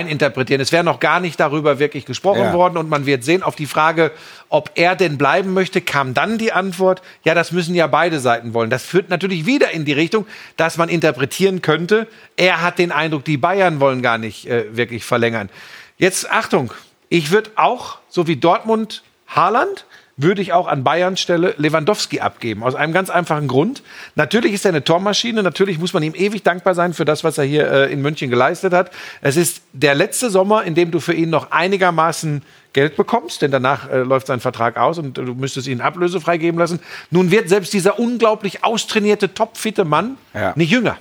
interpretieren. 0.07 0.61
Es 0.61 0.71
wäre 0.71 0.83
noch 0.83 0.99
gar 0.99 1.19
nicht 1.19 1.39
darüber 1.39 1.79
wirklich 1.79 2.05
gesprochen 2.05 2.41
Ja. 2.41 2.53
worden 2.53 2.77
und 2.77 2.89
man 2.89 3.05
wird 3.05 3.23
sehen, 3.23 3.43
auf 3.43 3.55
die 3.55 3.65
Frage, 3.65 4.11
ob 4.49 4.71
er 4.75 4.95
denn 4.95 5.17
bleiben 5.17 5.53
möchte, 5.53 5.81
kam 5.81 6.13
dann 6.13 6.37
die 6.37 6.51
Antwort, 6.51 7.01
ja, 7.23 7.33
das 7.33 7.51
müssen 7.51 7.73
ja 7.75 7.87
beide 7.87 8.19
Seiten 8.19 8.53
wollen. 8.53 8.69
Das 8.69 8.83
führt 8.83 9.09
natürlich 9.09 9.45
wieder 9.45 9.71
in 9.71 9.85
die 9.85 9.93
Richtung, 9.93 10.27
dass 10.57 10.77
man 10.77 10.89
interpretieren 10.89 11.61
könnte, 11.61 12.07
er 12.35 12.61
hat 12.61 12.77
den 12.79 12.91
Eindruck, 12.91 13.25
die 13.25 13.37
Bayern 13.37 13.79
wollen 13.79 14.01
gar 14.01 14.17
nicht 14.17 14.45
äh, 14.47 14.75
wirklich 14.75 15.03
verlängern. 15.03 15.49
Jetzt 15.97 16.29
Achtung, 16.29 16.71
ich 17.09 17.31
würde 17.31 17.51
auch, 17.55 17.97
so 18.09 18.27
wie 18.27 18.35
Dortmund 18.35 19.03
Haaland, 19.27 19.85
würde 20.21 20.41
ich 20.41 20.51
auch 20.51 20.67
an 20.67 20.83
Bayerns 20.83 21.21
Stelle 21.21 21.53
Lewandowski 21.57 22.19
abgeben. 22.19 22.61
Aus 22.61 22.75
einem 22.75 22.91
ganz 22.91 23.09
einfachen 23.09 23.47
Grund. 23.47 23.81
Natürlich 24.15 24.53
ist 24.53 24.65
er 24.65 24.69
eine 24.69 24.83
Tormaschine. 24.83 25.41
Natürlich 25.43 25.79
muss 25.79 25.93
man 25.93 26.03
ihm 26.03 26.13
ewig 26.13 26.43
dankbar 26.43 26.75
sein 26.75 26.93
für 26.93 27.05
das, 27.05 27.23
was 27.23 27.37
er 27.37 27.45
hier 27.45 27.71
äh, 27.71 27.91
in 27.93 28.01
München 28.01 28.29
geleistet 28.29 28.73
hat. 28.73 28.91
Es 29.21 29.37
ist 29.37 29.61
der 29.71 29.95
letzte 29.95 30.29
Sommer, 30.29 30.63
in 30.63 30.75
dem 30.75 30.91
du 30.91 30.99
für 30.99 31.13
ihn 31.13 31.29
noch 31.29 31.51
einigermaßen 31.51 32.43
Geld 32.73 32.97
bekommst, 32.97 33.41
denn 33.41 33.51
danach 33.51 33.89
äh, 33.89 33.99
läuft 33.99 34.27
sein 34.27 34.41
Vertrag 34.41 34.75
aus 34.77 34.97
und 34.97 35.17
äh, 35.17 35.23
du 35.23 35.35
müsstest 35.35 35.67
ihn 35.67 35.79
ablösefrei 35.79 36.37
geben 36.37 36.59
lassen. 36.59 36.81
Nun 37.11 37.31
wird 37.31 37.47
selbst 37.47 37.71
dieser 37.73 37.97
unglaublich 37.97 38.63
austrainierte, 38.65 39.33
topfitte 39.33 39.85
Mann 39.85 40.17
Ja. 40.33 40.51
nicht 40.55 40.69
jünger. 40.69 40.97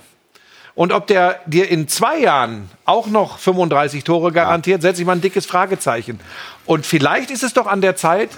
Und 0.75 0.93
ob 0.93 1.07
der 1.07 1.41
dir 1.45 1.69
in 1.69 1.89
zwei 1.89 2.19
Jahren 2.19 2.69
auch 2.85 3.07
noch 3.07 3.37
35 3.39 4.05
Tore 4.05 4.31
garantiert, 4.31 4.81
setze 4.81 5.01
ich 5.01 5.05
mal 5.05 5.11
ein 5.17 5.21
dickes 5.21 5.45
Fragezeichen. 5.45 6.21
Und 6.65 6.85
vielleicht 6.85 7.31
ist 7.31 7.43
es 7.43 7.53
doch 7.53 7.67
an 7.67 7.81
der 7.81 7.97
Zeit, 7.97 8.29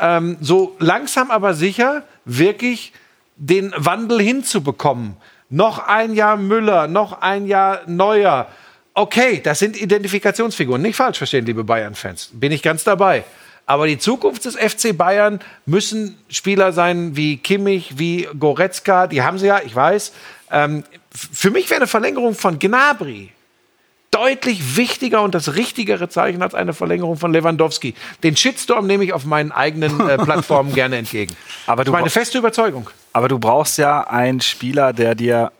ähm, 0.00 0.36
so 0.40 0.76
langsam 0.78 1.30
aber 1.30 1.54
sicher 1.54 2.02
wirklich 2.24 2.92
den 3.36 3.72
Wandel 3.76 4.20
hinzubekommen. 4.20 5.16
Noch 5.48 5.86
ein 5.86 6.14
Jahr 6.14 6.36
Müller, 6.36 6.86
noch 6.86 7.20
ein 7.22 7.46
Jahr 7.46 7.80
Neuer. 7.86 8.48
Okay, 8.94 9.40
das 9.42 9.58
sind 9.58 9.80
Identifikationsfiguren. 9.80 10.82
Nicht 10.82 10.96
falsch 10.96 11.18
verstehen, 11.18 11.46
liebe 11.46 11.64
Bayern-Fans. 11.64 12.30
Bin 12.34 12.52
ich 12.52 12.62
ganz 12.62 12.84
dabei. 12.84 13.24
Aber 13.66 13.86
die 13.86 13.98
Zukunft 13.98 14.44
des 14.44 14.56
FC 14.56 14.96
Bayern 14.96 15.40
müssen 15.64 16.18
Spieler 16.28 16.72
sein 16.72 17.16
wie 17.16 17.36
Kimmich, 17.36 17.98
wie 17.98 18.28
Goretzka. 18.38 19.06
Die 19.06 19.22
haben 19.22 19.38
sie 19.38 19.46
ja, 19.46 19.60
ich 19.64 19.74
weiß. 19.74 20.12
Ähm, 20.50 20.84
für 21.12 21.50
mich 21.50 21.70
wäre 21.70 21.80
eine 21.80 21.86
Verlängerung 21.86 22.34
von 22.34 22.58
Gnabry 22.58 23.30
deutlich 24.20 24.76
wichtiger 24.76 25.22
und 25.22 25.34
das 25.34 25.54
richtigere 25.54 26.08
Zeichen 26.10 26.42
als 26.42 26.54
eine 26.54 26.74
Verlängerung 26.74 27.16
von 27.16 27.32
Lewandowski. 27.32 27.94
Den 28.22 28.36
Shitstorm 28.36 28.86
nehme 28.86 29.02
ich 29.04 29.12
auf 29.14 29.24
meinen 29.24 29.50
eigenen 29.50 29.98
äh, 30.08 30.18
Plattformen 30.24 30.74
gerne 30.74 30.96
entgegen. 30.98 31.34
Aber 31.66 31.84
du 31.84 31.92
meine 31.92 32.10
feste 32.10 32.36
Überzeugung. 32.38 32.90
Aber 33.14 33.28
du 33.28 33.38
brauchst 33.38 33.78
ja 33.78 34.02
einen 34.06 34.40
Spieler, 34.42 34.92
der 34.92 35.14
dir 35.14 35.52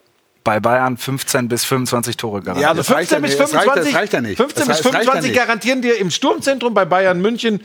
bei 0.44 0.60
Bayern 0.60 0.96
15 0.98 1.48
bis 1.48 1.64
25 1.64 2.16
Tore 2.18 2.42
garantiert. 2.42 2.86
Ja, 2.88 2.94
reicht 2.94 3.10
15 3.10 3.16
ja 3.16 3.20
bis 3.20 3.30
nicht. 3.30 3.40
Das 3.40 3.54
reicht- 3.54 3.62
25, 3.64 3.92
das 3.92 4.00
reicht 4.00 4.12
ja 4.12 4.20
nicht. 4.20 4.36
15 4.36 4.68
Das 4.68 4.76
bis 4.76 4.76
reicht- 4.76 4.84
das 4.86 4.94
reicht 4.94 5.06
ja 5.06 5.10
25 5.12 5.30
nicht. 5.30 5.40
garantieren 5.40 5.82
dir 5.82 5.98
im 5.98 6.10
Sturmzentrum 6.10 6.74
bei 6.74 6.84
Bayern 6.84 7.20
München 7.20 7.64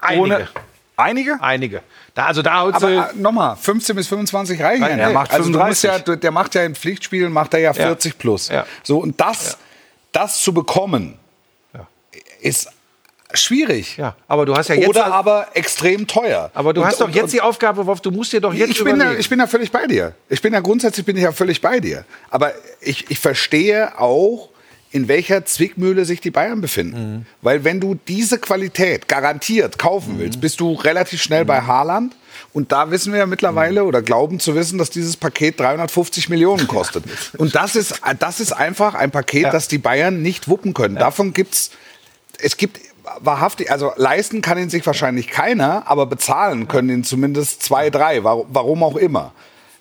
einige. 0.00 0.22
Ohne- 0.22 0.48
Einige? 0.96 1.38
Einige. 1.42 1.80
Da, 2.14 2.26
also 2.26 2.42
da 2.42 2.50
Aber 2.52 2.72
du- 2.78 2.86
äh, 2.86 3.02
nochmal, 3.14 3.56
15 3.56 3.96
bis 3.96 4.06
25 4.08 4.60
reichen 4.62 4.82
ja 4.82 4.96
nicht. 5.06 5.14
macht 5.14 5.30
also 5.32 5.50
du 5.50 5.58
musst 5.58 5.80
35. 5.80 6.06
ja, 6.08 6.16
der 6.16 6.30
macht 6.30 6.54
ja 6.54 6.62
in 6.62 6.74
Pflichtspielen 6.74 7.32
macht 7.32 7.54
er 7.54 7.60
ja 7.60 7.72
40 7.72 8.18
plus. 8.18 8.48
Ja. 8.48 8.66
So 8.82 8.98
und 8.98 9.18
das, 9.20 9.56
das 10.12 10.40
zu 10.40 10.52
bekommen, 10.52 11.18
ist 12.40 12.68
schwierig. 13.32 13.96
ja, 13.96 14.16
aber 14.26 14.44
du 14.46 14.56
hast 14.56 14.68
ja 14.68 14.74
jetzt 14.74 14.88
Oder 14.88 15.06
aber 15.06 15.48
extrem 15.54 16.06
teuer. 16.06 16.50
aber 16.54 16.72
du 16.74 16.80
Und- 16.80 16.86
hast 16.88 17.00
doch 17.00 17.06
und- 17.06 17.14
jetzt 17.14 17.24
und- 17.24 17.32
die 17.34 17.40
Aufgabe, 17.40 17.86
Wolf, 17.86 18.00
du 18.00 18.10
musst 18.10 18.32
dir 18.32 18.40
doch 18.40 18.52
jetzt 18.52 18.70
ich 18.70 18.82
bin, 18.82 18.98
da, 18.98 19.12
ich 19.14 19.28
bin 19.28 19.38
da 19.38 19.46
völlig 19.46 19.70
bei 19.70 19.86
dir. 19.86 20.14
Ich 20.28 20.42
bin 20.42 20.52
da 20.52 20.60
grundsätzlich 20.60 21.06
bin 21.06 21.16
ich 21.16 21.22
ja 21.22 21.32
völlig 21.32 21.60
bei 21.60 21.78
dir. 21.80 22.04
Aber 22.30 22.52
ich, 22.80 23.10
ich 23.10 23.18
verstehe 23.20 23.98
auch, 24.00 24.48
in 24.92 25.08
welcher 25.08 25.44
Zwickmühle 25.44 26.04
sich 26.04 26.20
die 26.20 26.30
Bayern 26.30 26.60
befinden. 26.60 27.12
Mhm. 27.16 27.26
Weil 27.42 27.64
wenn 27.64 27.80
du 27.80 27.94
diese 28.08 28.38
Qualität 28.38 29.06
garantiert 29.08 29.78
kaufen 29.78 30.18
willst, 30.18 30.40
bist 30.40 30.60
du 30.60 30.74
relativ 30.74 31.22
schnell 31.22 31.44
bei 31.44 31.62
Haaland. 31.62 32.16
Und 32.52 32.72
da 32.72 32.90
wissen 32.90 33.12
wir 33.12 33.20
ja 33.20 33.26
mittlerweile 33.26 33.84
oder 33.84 34.02
glauben 34.02 34.40
zu 34.40 34.56
wissen, 34.56 34.78
dass 34.78 34.90
dieses 34.90 35.16
Paket 35.16 35.60
350 35.60 36.28
Millionen 36.28 36.66
kostet. 36.68 37.04
Und 37.38 37.54
das 37.54 37.76
ist, 37.76 38.00
das 38.18 38.40
ist 38.40 38.52
einfach 38.52 38.94
ein 38.94 39.10
Paket, 39.12 39.42
Ja. 39.42 39.50
das 39.50 39.68
die 39.68 39.78
Bayern 39.78 40.22
nicht 40.22 40.48
wuppen 40.48 40.74
können. 40.74 40.96
Davon 40.96 41.32
gibt's 41.32 41.70
es 42.42 42.56
gibt 42.56 42.80
wahrhaftig, 43.20 43.70
also 43.70 43.92
leisten 43.96 44.40
kann 44.40 44.58
ihn 44.58 44.70
sich 44.70 44.86
wahrscheinlich 44.86 45.28
keiner, 45.28 45.86
aber 45.86 46.06
bezahlen 46.06 46.68
können 46.68 46.88
ihn 46.88 47.04
zumindest 47.04 47.62
zwei, 47.62 47.90
drei, 47.90 48.24
warum, 48.24 48.46
warum 48.50 48.82
auch 48.82 48.96
immer. 48.96 49.32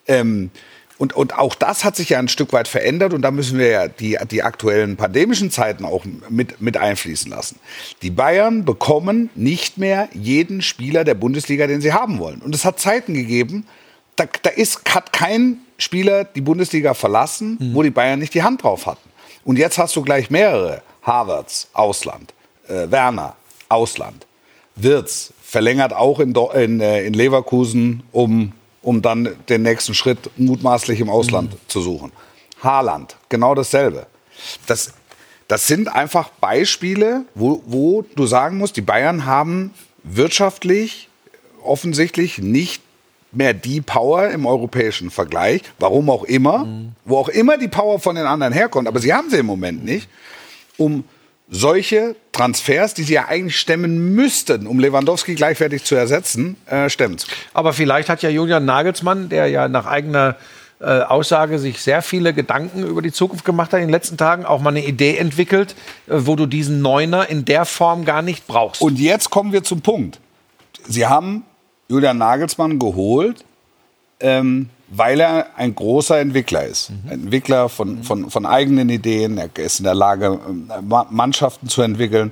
Ähm, 0.07 0.51
und, 0.99 1.15
und 1.15 1.37
auch 1.37 1.55
das 1.55 1.85
hat 1.85 1.95
sich 1.95 2.09
ja 2.09 2.19
ein 2.19 2.27
Stück 2.27 2.51
weit 2.51 2.67
verändert 2.67 3.13
und 3.13 3.21
da 3.21 3.31
müssen 3.31 3.57
wir 3.57 3.67
ja 3.69 3.87
die, 3.87 4.17
die 4.29 4.43
aktuellen 4.43 4.97
pandemischen 4.97 5.49
Zeiten 5.49 5.85
auch 5.85 6.03
mit, 6.27 6.59
mit 6.59 6.75
einfließen 6.75 7.31
lassen. 7.31 7.57
Die 8.01 8.09
Bayern 8.09 8.65
bekommen 8.65 9.29
nicht 9.33 9.77
mehr 9.77 10.09
jeden 10.13 10.61
Spieler 10.61 11.05
der 11.05 11.13
Bundesliga, 11.13 11.67
den 11.67 11.79
sie 11.79 11.93
haben 11.93 12.19
wollen. 12.19 12.41
Und 12.41 12.53
es 12.53 12.65
hat 12.65 12.81
Zeiten 12.81 13.13
gegeben, 13.13 13.65
da, 14.17 14.25
da 14.41 14.49
ist, 14.49 14.81
hat 14.93 15.13
kein 15.13 15.59
Spieler 15.77 16.25
die 16.25 16.41
Bundesliga 16.41 16.93
verlassen, 16.93 17.57
wo 17.73 17.81
die 17.81 17.91
Bayern 17.91 18.19
nicht 18.19 18.33
die 18.33 18.43
Hand 18.43 18.63
drauf 18.63 18.85
hatten. 18.85 19.09
Und 19.45 19.57
jetzt 19.57 19.77
hast 19.77 19.95
du 19.95 20.01
gleich 20.01 20.29
mehrere. 20.29 20.81
Havertz, 21.03 21.69
Ausland. 21.71 22.33
Äh, 22.67 22.91
Werner, 22.91 23.37
Ausland. 23.69 24.27
Wirtz 24.75 25.31
verlängert 25.41 25.93
auch 25.93 26.19
in, 26.19 26.35
in, 26.35 26.81
äh, 26.81 27.03
in 27.05 27.13
Leverkusen, 27.13 28.03
um, 28.11 28.51
um 28.89 29.03
dann 29.03 29.35
den 29.49 29.61
nächsten 29.61 29.93
Schritt 29.93 30.31
mutmaßlich 30.35 30.99
im 30.99 31.11
Ausland 31.11 31.55
zu 31.67 31.79
suchen. 31.79 32.11
Haaland, 32.63 33.17
genau 33.29 33.53
dasselbe. 33.53 34.07
Das, 34.65 34.93
das 35.47 35.67
sind 35.67 35.89
einfach 35.89 36.29
Beispiele, 36.41 37.23
wo, 37.35 37.61
wo 37.67 38.03
du 38.15 38.25
sagen 38.25 38.57
musst, 38.57 38.77
die 38.77 38.81
Bayern 38.81 39.27
haben 39.27 39.75
wirtschaftlich 40.01 41.07
offensichtlich 41.61 42.39
nicht 42.39 42.81
mehr 43.31 43.53
die 43.53 43.79
Power 43.81 44.29
im 44.29 44.47
europäischen 44.47 45.11
Vergleich, 45.11 45.61
warum 45.77 46.09
auch 46.09 46.23
immer, 46.23 46.67
wo 47.05 47.17
auch 47.17 47.29
immer 47.29 47.59
die 47.59 47.67
Power 47.67 47.99
von 47.99 48.15
den 48.15 48.25
anderen 48.25 48.53
herkommt, 48.53 48.87
aber 48.87 48.99
sie 48.99 49.13
haben 49.13 49.29
sie 49.29 49.37
im 49.37 49.45
Moment 49.45 49.85
nicht, 49.85 50.09
um 50.77 51.03
solche 51.49 52.15
Transfers, 52.31 52.93
die 52.93 53.03
sie 53.03 53.13
ja 53.13 53.27
eigentlich 53.27 53.59
stemmen 53.59 54.13
müssten, 54.13 54.67
um 54.67 54.79
Lewandowski 54.79 55.35
gleichwertig 55.35 55.83
zu 55.83 55.95
ersetzen, 55.95 56.57
äh, 56.67 56.89
können. 56.89 57.17
Aber 57.53 57.73
vielleicht 57.73 58.09
hat 58.09 58.21
ja 58.21 58.29
Julian 58.29 58.65
Nagelsmann, 58.65 59.29
der 59.29 59.47
ja 59.47 59.67
nach 59.67 59.85
eigener 59.85 60.35
äh, 60.79 61.01
Aussage 61.01 61.59
sich 61.59 61.81
sehr 61.81 62.01
viele 62.01 62.33
Gedanken 62.33 62.83
über 62.83 63.01
die 63.01 63.11
Zukunft 63.11 63.43
gemacht 63.43 63.73
hat 63.73 63.79
in 63.79 63.87
den 63.87 63.91
letzten 63.91 64.15
Tagen, 64.15 64.45
auch 64.45 64.61
mal 64.61 64.69
eine 64.69 64.85
Idee 64.85 65.17
entwickelt, 65.17 65.75
äh, 66.07 66.13
wo 66.19 66.35
du 66.35 66.45
diesen 66.45 66.81
Neuner 66.81 67.29
in 67.29 67.45
der 67.45 67.65
Form 67.65 68.05
gar 68.05 68.21
nicht 68.21 68.47
brauchst. 68.47 68.81
Und 68.81 68.99
jetzt 68.99 69.29
kommen 69.29 69.51
wir 69.51 69.63
zum 69.63 69.81
Punkt. 69.81 70.19
Sie 70.87 71.05
haben 71.05 71.43
Julian 71.89 72.17
Nagelsmann 72.17 72.79
geholt, 72.79 73.43
ähm, 74.19 74.69
weil 74.91 75.19
er 75.19 75.47
ein 75.55 75.75
großer 75.75 76.19
Entwickler 76.19 76.65
ist. 76.65 76.89
Ein 77.05 77.11
Entwickler 77.23 77.69
von, 77.69 78.03
von, 78.03 78.29
von 78.29 78.45
eigenen 78.45 78.89
Ideen. 78.89 79.37
Er 79.37 79.49
ist 79.57 79.79
in 79.79 79.85
der 79.85 79.95
Lage, 79.95 80.39
ähm, 80.47 80.71
Ma- 80.87 81.07
Mannschaften 81.09 81.69
zu 81.69 81.81
entwickeln. 81.81 82.31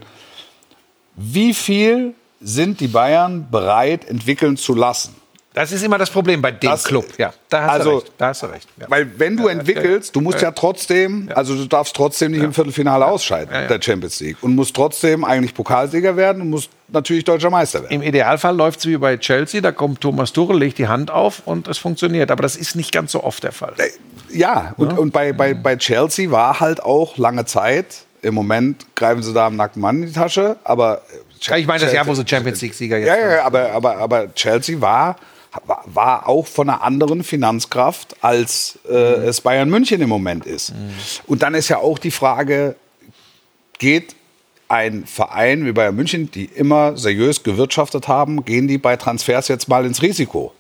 Wie 1.16 1.54
viel 1.54 2.14
sind 2.42 2.80
die 2.80 2.88
Bayern 2.88 3.48
bereit, 3.50 4.06
entwickeln 4.08 4.58
zu 4.58 4.74
lassen? 4.76 5.16
Das 5.58 5.72
ist 5.72 5.84
immer 5.84 5.98
das 5.98 6.10
Problem 6.12 6.42
bei 6.42 6.52
dem 6.52 6.70
Das- 6.70 6.84
Club. 6.84 7.06
Ja, 7.18 7.34
da 7.50 7.64
hast 7.64 7.72
also- 7.72 7.90
du 7.90 7.96
recht. 7.98 8.12
Da 8.18 8.28
hast 8.28 8.44
du 8.44 8.46
recht. 8.48 8.68
Ja. 8.80 8.86
Weil 8.90 9.08
wenn 9.20 9.36
du 9.36 9.48
entwickelst, 9.48 10.16
du 10.16 10.22
musst 10.22 10.42
ja 10.42 10.52
trotzdem, 10.52 11.30
also 11.34 11.56
du 11.56 11.66
darfst 11.66 11.96
trotzdem 11.96 12.32
nicht 12.32 12.44
im 12.44 12.54
Viertelfinale 12.54 13.06
ausscheiden 13.06 13.54
Ja, 13.54 13.62
ja. 13.64 13.68
der 13.68 13.82
Champions 13.82 14.20
League 14.20 14.38
und 14.42 14.56
musst 14.56 14.76
trotzdem 14.76 15.24
eigentlich 15.26 15.54
Pokalsieger 15.56 16.16
werden 16.16 16.42
und 16.44 16.50
musst 16.52 16.70
natürlich 16.90 17.24
deutscher 17.26 17.50
Meister 17.50 17.82
werden. 17.82 17.92
Im 17.92 18.02
Idealfall 18.04 18.56
läuft 18.56 18.80
es 18.80 18.86
wie 18.86 18.98
bei 18.98 19.18
Chelsea, 19.18 19.60
da 19.62 19.72
kommt 19.72 20.02
Thomas 20.02 20.32
Tuchel, 20.32 20.58
legt 20.58 20.78
die 20.78 20.88
Hand 20.88 21.10
auf 21.10 21.42
und 21.46 21.68
es 21.68 21.78
funktioniert. 21.80 22.30
Aber 22.30 22.44
das 22.44 22.56
ist 22.56 22.76
nicht 22.76 22.92
ganz 22.92 23.12
so 23.12 23.24
oft 23.24 23.44
der 23.44 23.52
Fall. 23.52 23.74
Ja, 24.30 24.74
und, 24.78 24.98
und 24.98 25.12
bei, 25.12 25.34
bei, 25.34 25.54
bei 25.56 25.76
Chelsea 25.78 26.30
war 26.30 26.60
halt 26.60 26.84
auch 26.84 27.18
lange 27.18 27.46
Zeit 27.46 28.04
Im 28.22 28.34
Moment 28.36 28.86
greifen 28.96 29.24
sie 29.24 29.34
da 29.34 29.48
am 29.48 29.56
nackten 29.56 29.82
Mann 29.82 30.02
in 30.02 30.08
die 30.08 30.14
Tasche, 30.14 30.58
aber 30.64 31.02
Ich 31.40 31.68
meine 31.68 31.80
das 31.84 31.94
Jahr, 31.94 32.06
wo 32.06 32.14
sie 32.14 32.24
Champions 32.28 32.62
League-Sieger 32.62 32.98
jetzt 32.98 33.08
ja, 33.08 33.16
ja, 33.18 33.36
ja, 33.38 33.44
aber, 33.46 33.72
aber, 33.72 33.98
aber 33.98 34.34
Chelsea 34.34 34.80
war, 34.82 35.16
war- 35.86 36.28
auch 36.28 36.48
von 36.48 36.70
einer 36.70 36.82
anderen 36.84 37.24
Finanzkraft, 37.24 38.16
als 38.22 38.80
äh, 38.90 38.94
es 38.94 39.42
Bayern 39.42 39.70
München 39.70 40.02
im 40.02 40.10
Moment 40.10 40.46
ist. 40.46 40.74
Und 41.26 41.42
dann 41.44 41.54
ist 41.56 41.70
ja 41.70 41.78
auch 41.78 42.00
die 42.00 42.12
Frage, 42.12 42.76
geht 43.80 44.16
ein 44.70 45.06
Verein 45.06 45.66
wie 45.66 45.72
Bayern 45.72 45.96
München, 45.96 46.30
die 46.32 46.46
immer 46.46 46.98
seriös 46.98 47.44
gewirtschaftet 47.44 48.08
haben, 48.08 48.44
gehen 48.44 48.68
die 48.68 48.78
bei 48.78 48.98
Transfers 48.98 49.48
jetzt 49.48 49.70
mal 49.70 49.86
ins 49.86 50.02
Risiko? 50.02 50.54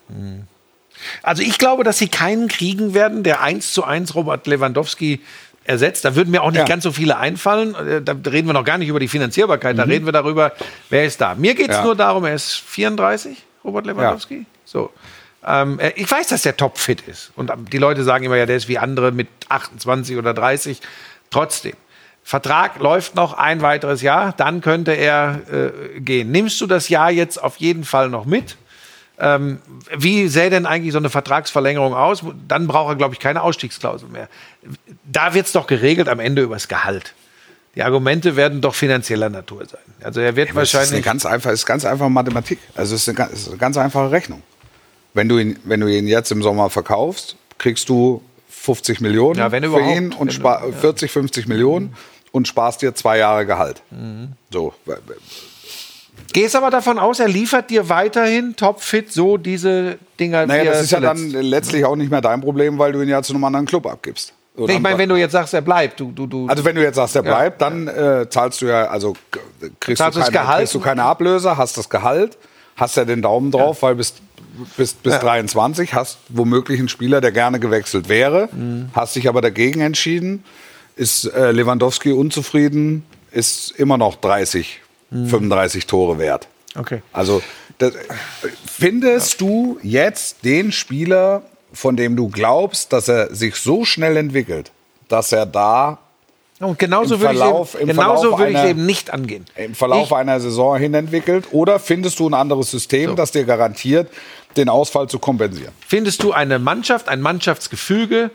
Also 1.24 1.44
ich 1.44 1.58
glaube, 1.58 1.84
dass 1.84 1.98
sie 1.98 2.08
keinen 2.08 2.48
kriegen 2.48 2.94
werden, 2.94 3.24
der 3.24 3.42
1 3.42 3.74
zu 3.74 3.84
1 3.84 4.16
Robert 4.16 4.48
Lewandowski 4.48 5.20
ersetzt. 5.66 6.06
Da 6.06 6.16
würden 6.16 6.32
mir 6.32 6.42
auch 6.42 6.52
nicht 6.52 6.60
Ja. 6.60 6.66
ganz 6.66 6.84
so 6.86 6.94
viele 6.94 7.18
einfallen. 7.18 7.76
Äh, 7.76 8.02
Da 8.02 8.14
reden 8.32 8.48
wir 8.48 8.54
noch 8.54 8.64
gar 8.64 8.78
nicht 8.78 8.88
über 8.88 9.02
die 9.02 9.10
Finanzierbarkeit, 9.10 9.78
da 9.78 9.84
reden 9.84 10.06
wir 10.06 10.14
darüber, 10.14 10.54
wer 10.90 11.04
ist 11.06 11.20
da. 11.20 11.36
Mir 11.36 11.54
geht 11.56 11.70
es 11.70 11.76
Ja. 11.76 11.84
nur 11.84 11.96
darum, 11.96 12.24
er 12.24 12.34
ist 12.36 12.54
34, 12.54 13.44
Robert 13.66 13.86
Lewandowski. 13.86 14.46
So. 14.68 14.91
Ähm, 15.45 15.80
er- 15.80 15.97
ich 15.97 16.09
weiß, 16.11 16.28
dass 16.28 16.41
der 16.41 16.57
topfit 16.57 17.01
ist. 17.07 17.32
Und 17.36 17.51
ähm, 17.51 17.65
die 17.72 17.78
Leute 17.78 18.03
sagen 18.03 18.26
immer, 18.26 18.36
ja, 18.36 18.45
der 18.45 18.57
ist 18.57 18.68
wie 18.68 18.78
andere 18.78 19.11
mit 19.11 19.28
28 19.49 20.18
oder 20.18 20.34
30. 20.34 20.82
Trotzdem. 21.30 21.74
Vertrag 22.24 22.80
läuft 22.80 23.15
noch 23.15 23.34
ein 23.38 23.61
weiteres 23.61 24.01
Jahr, 24.01 24.34
dann 24.36 24.59
könnte 24.59 24.91
er 24.91 25.39
äh, 25.49 25.99
gehen. 26.01 26.30
Nimmst 26.32 26.59
du 26.59 26.68
das 26.68 26.89
Jahr 26.89 27.09
jetzt 27.09 27.41
auf 27.41 27.55
jeden 27.57 27.86
Fall 27.86 28.09
noch 28.09 28.26
mit? 28.26 28.57
Ähm, 29.20 29.59
wie 29.95 30.28
sähe 30.28 30.49
denn 30.49 30.65
eigentlich 30.65 30.91
so 30.91 30.97
eine 30.99 31.09
Vertragsverlängerung 31.09 31.93
aus? 31.95 32.24
Dann 32.47 32.68
braucht 32.68 32.91
er, 32.91 32.95
glaube 32.97 33.13
ich, 33.13 33.20
keine 33.22 33.41
Ausstiegsklausel 33.43 34.09
mehr. 34.09 34.28
Da 35.05 35.34
wird 35.34 35.45
es 35.45 35.53
doch 35.53 35.68
geregelt 35.68 36.09
am 36.09 36.20
Ende 36.20 36.41
übers 36.41 36.68
Gehalt. 36.68 37.13
Die 37.76 37.84
Argumente 37.84 38.36
werden 38.36 38.59
doch 38.59 38.76
finanzieller 38.76 39.30
Natur 39.30 39.65
sein. 39.65 39.80
Also 40.03 40.20
er 40.20 40.36
wird 40.36 40.49
Aber 40.51 40.63
es 40.63 40.70
ist 40.70 40.76
eine 40.76 40.82
wahrscheinlich. 40.84 41.05
ganz 41.05 41.26
einfach, 41.26 41.51
ist 41.51 41.65
ganz 41.65 41.86
einfache 41.86 42.09
Mathematik. 42.09 42.59
Also 42.76 42.95
es 42.95 43.07
ist 43.07 43.18
eine, 43.20 43.30
ist 43.32 43.47
eine 43.47 43.57
ganz 43.57 43.78
einfache 43.78 44.11
Rechnung. 44.11 44.43
Wenn 45.18 45.28
du 45.30 45.39
ihn, 45.39 45.57
wenn 45.63 45.80
du 45.80 45.88
ihn 45.88 46.07
jetzt 46.07 46.32
im 46.32 46.43
Sommer 46.43 46.70
verkaufst, 46.70 47.36
kriegst 47.57 47.89
du 47.89 48.22
50 48.49 49.01
Millionen 49.01 49.39
Ja, 49.39 49.49
für 49.49 49.57
ihn 49.57 50.13
und 50.13 50.20
Wenn 50.20 50.28
du- 50.28 50.32
spar, 50.32 50.61
40, 50.72 51.11
50 51.11 51.47
Millionen 51.47 51.95
und 52.32 52.47
sparst 52.47 52.84
dir 52.84 52.93
zwei 52.93 53.18
Jahre 53.18 53.47
Gehalt. 53.47 53.82
Mhm. 53.89 54.34
So, 54.51 54.74
Gehst 56.34 56.55
aber 56.55 56.70
davon 56.70 56.99
aus, 56.99 57.20
er 57.20 57.28
liefert 57.30 57.70
dir 57.72 57.89
weiterhin 57.89 58.55
topfit 58.55 59.11
so 59.11 59.38
diese 59.38 59.97
Dinger. 60.20 60.45
naja, 60.45 60.63
er 60.65 60.72
das 60.74 60.84
ist 60.84 60.91
ja 60.91 60.99
dann 60.99 61.18
zuletzt- 61.18 61.43
letztlich 61.49 61.86
auch 61.86 61.95
nicht 61.95 62.11
mehr 62.11 62.22
dein 62.22 62.41
Problem, 62.41 62.78
weil 62.78 62.91
du 62.91 63.01
ihn 63.01 63.09
ja 63.09 63.24
zu 63.24 63.34
einem 63.34 63.43
anderen 63.43 63.65
Club 63.65 63.88
abgibst. 63.88 64.34
So, 64.55 64.68
Ich 64.70 64.80
meine, 64.80 64.97
wenn 64.99 65.09
du 65.09 65.15
jetzt 65.15 65.32
sagst, 65.32 65.53
er 65.55 65.61
bleibt, 65.61 65.99
du, 65.99 66.11
du, 66.11 66.28
du. 66.28 66.47
Also 66.47 66.63
wenn 66.65 66.76
du 66.76 66.82
jetzt 66.84 66.95
sagst, 66.95 67.15
der 67.15 67.22
bleibt, 67.24 67.59
dann 67.61 67.88
äh, 67.88 68.28
zahlst 68.30 68.61
du 68.61 68.68
ja, 68.68 68.86
also 68.88 69.15
kriegst, 69.80 69.97
Zahlst 69.99 70.18
du 70.18 70.22
keine, 70.22 70.32
Gehalt? 70.34 70.59
kriegst 70.59 70.76
du 70.76 70.80
keine 70.80 71.03
Ablöse, 71.03 71.57
hast 71.57 71.76
das 71.78 71.89
Gehalt, 71.89 72.38
hast 72.76 72.97
ja 72.97 73.05
den 73.05 73.22
Daumen 73.24 73.49
drauf, 73.51 73.82
weil 73.84 73.95
bis, 73.95 74.13
bis, 74.78 74.93
bis 74.93 75.14
Ja. 75.14 75.20
23 75.20 75.93
hast 75.93 76.18
womöglich 76.30 76.80
einen 76.80 76.89
Spieler, 76.89 77.22
der 77.22 77.32
gerne 77.32 77.60
gewechselt 77.60 78.10
wäre, 78.10 78.49
Mhm. 78.51 78.89
hast 78.93 79.16
dich 79.16 79.28
aber 79.30 79.41
dagegen 79.41 79.82
entschieden, 79.82 80.43
ist 80.95 81.26
äh, 81.26 81.51
Lewandowski 81.51 82.12
unzufrieden, 82.12 83.03
ist 83.32 83.72
immer 83.72 83.97
noch 83.97 84.16
30, 84.16 84.82
Mhm. 85.12 85.28
35 85.28 85.86
Tore 85.88 86.18
wert. 86.20 86.47
okay. 86.76 87.01
Also 87.14 87.41
das, 87.78 87.93
findest 88.66 89.41
du 89.41 89.78
jetzt 89.84 90.43
den 90.43 90.72
Spieler, 90.72 91.43
von 91.74 91.95
dem 91.95 92.16
du 92.16 92.30
glaubst, 92.30 92.93
dass 92.93 93.08
er 93.08 93.34
sich 93.36 93.55
so 93.55 93.86
schnell 93.86 94.18
entwickelt, 94.18 94.72
dass 95.10 95.32
er 95.32 95.45
da 95.45 95.99
Und 96.60 96.80
genauso 96.80 97.16
Im 97.16 97.22
würde 97.22 97.34
ich 97.36 97.39
Verlauf- 97.39 97.76
eben, 97.76 97.88
genauso 97.89 98.22
Verlauf 98.30 98.39
würde 98.39 98.51
ich 98.53 98.70
eben 98.72 98.86
nicht 98.88 99.12
angehen. 99.14 99.45
im 99.55 99.76
Verlauf 99.76 100.08
ich, 100.08 100.14
einer 100.16 100.39
Saison 100.39 100.76
hin 100.80 100.95
entwickelt? 100.95 101.45
Oder 101.51 101.78
findest 101.80 102.18
du 102.20 102.28
ein 102.28 102.34
anderes 102.34 102.72
System, 102.72 103.16
das 103.16 103.32
dir 103.32 103.43
garantiert, 103.43 104.10
den 104.58 104.70
Ausfall 104.70 105.08
zu 105.08 105.20
kompensieren? 105.20 105.72
Findest 105.88 106.24
du 106.24 106.32
eine 106.34 106.60
Mannschaft, 106.60 107.10
ein 107.10 107.22
Mannschaftsgefüge? 107.22 108.32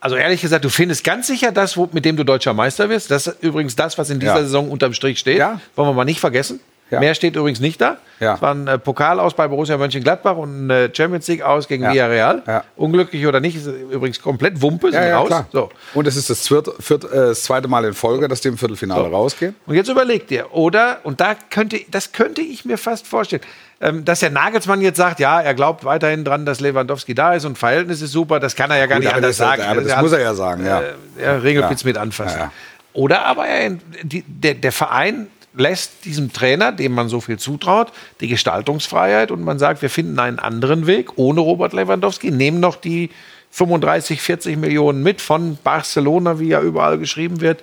Also 0.00 0.14
ehrlich 0.16 0.40
gesagt, 0.40 0.64
du 0.64 0.68
findest 0.68 1.02
ganz 1.02 1.26
sicher 1.26 1.50
das, 1.50 1.76
wo, 1.76 1.88
mit 1.92 2.04
dem 2.04 2.16
du 2.16 2.24
deutscher 2.24 2.54
Meister 2.54 2.88
wirst. 2.88 3.10
Das 3.10 3.26
ist 3.26 3.42
übrigens 3.42 3.74
das, 3.74 3.98
was 3.98 4.10
in 4.10 4.20
dieser 4.20 4.36
Ja. 4.36 4.42
Saison 4.42 4.70
unterm 4.70 4.92
Strich 4.94 5.18
steht. 5.18 5.38
Ja. 5.38 5.60
Wollen 5.74 5.88
wir 5.88 5.92
mal 5.94 6.04
nicht 6.04 6.20
vergessen. 6.20 6.60
Ja. 6.90 7.00
Mehr 7.00 7.14
steht 7.14 7.36
übrigens 7.36 7.60
nicht 7.60 7.80
da. 7.82 7.98
Ja. 8.18 8.36
Es 8.36 8.40
war 8.42 8.54
ein 8.54 8.66
äh, 8.66 8.78
Pokal 8.78 9.20
aus 9.20 9.34
bei 9.34 9.46
Borussia 9.46 9.76
Mönchengladbach 9.76 10.36
und 10.36 10.68
ein 10.68 10.70
äh, 10.70 10.90
Champions 10.94 11.26
League 11.28 11.42
aus 11.42 11.68
gegen 11.68 11.82
Ja. 11.84 11.92
Villarreal. 11.92 12.42
Ja. 12.46 12.64
Unglücklich 12.76 13.26
oder 13.26 13.40
nicht, 13.40 13.56
ist 13.56 13.66
übrigens 13.66 14.22
komplett 14.22 14.62
Wumpe, 14.62 14.90
sind 14.90 15.02
raus. 15.12 15.30
So. 15.52 15.68
Und 15.92 16.06
es 16.06 16.16
ist 16.16 16.30
das, 16.30 16.46
vierte, 16.48 16.72
vierte, 16.80 17.08
äh, 17.08 17.10
das 17.28 17.42
zweite 17.42 17.68
Mal 17.68 17.84
in 17.84 17.92
Folge, 17.92 18.26
dass 18.28 18.40
die 18.40 18.48
im 18.48 18.56
Viertelfinale 18.56 19.02
So. 19.04 19.08
rausgehen. 19.10 19.54
Und 19.66 19.74
jetzt 19.74 19.88
überleg 19.90 20.28
dir, 20.28 20.54
oder, 20.54 21.00
und 21.02 21.20
da 21.20 21.34
könnte, 21.50 21.78
das 21.90 22.12
könnte 22.12 22.40
ich 22.40 22.64
mir 22.64 22.78
fast 22.78 23.06
vorstellen, 23.06 23.42
dass 23.80 24.20
der 24.20 24.30
Nagelsmann 24.30 24.80
jetzt 24.80 24.96
sagt, 24.96 25.20
ja, 25.20 25.40
er 25.40 25.54
glaubt 25.54 25.84
weiterhin 25.84 26.24
dran, 26.24 26.44
dass 26.44 26.58
Lewandowski 26.60 27.14
da 27.14 27.34
ist 27.34 27.44
und 27.44 27.56
Verhältnis 27.56 28.02
ist 28.02 28.10
super, 28.10 28.40
das 28.40 28.56
kann 28.56 28.70
er 28.72 28.78
ja 28.78 28.86
gar 28.86 28.98
Gut, 28.98 29.04
nicht 29.04 29.14
anders 29.14 29.36
das- 29.36 29.46
sagen. 29.48 29.62
aber 29.62 29.82
das 29.82 29.92
er 29.92 30.02
muss 30.02 30.12
er 30.12 30.20
ja 30.20 30.34
sagen, 30.34 30.66
ja. 30.66 30.80
Äh, 30.80 30.92
ja, 31.22 31.36
Regelpitz 31.36 31.82
Ja. 31.82 31.86
mit 31.88 31.96
anfassen. 31.96 32.38
Ja. 32.40 32.52
Oder 32.92 33.24
aber 33.26 33.46
er, 33.46 33.76
die, 34.02 34.22
der, 34.26 34.54
der 34.54 34.72
Verein 34.72 35.28
lässt 35.54 36.04
diesem 36.04 36.32
Trainer, 36.32 36.72
dem 36.72 36.92
man 36.92 37.08
so 37.08 37.20
viel 37.20 37.38
zutraut, 37.38 37.92
die 38.20 38.26
Gestaltungsfreiheit 38.28 39.30
und 39.30 39.42
man 39.44 39.58
sagt, 39.60 39.80
wir 39.82 39.90
finden 39.90 40.18
einen 40.18 40.38
anderen 40.40 40.86
Weg 40.88 41.16
ohne 41.16 41.40
Robert 41.40 41.72
Lewandowski, 41.72 42.30
nehmen 42.32 42.58
noch 42.60 42.76
die 42.76 43.10
35, 43.52 44.20
40 44.20 44.56
Millionen 44.56 45.02
mit 45.02 45.20
von 45.20 45.56
Barcelona, 45.62 46.38
wie 46.40 46.48
ja 46.48 46.60
überall 46.60 46.98
geschrieben 46.98 47.40
wird, 47.40 47.62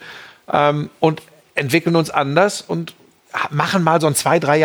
ähm, 0.52 0.90
und 1.00 1.22
entwickeln 1.56 1.96
uns 1.96 2.10
anders 2.10 2.62
und 2.62 2.94
machen 3.50 3.84
mal 3.84 4.00
so 4.02 4.08
einen 4.08 4.16
zwei, 4.16 4.40
drei 4.40 4.58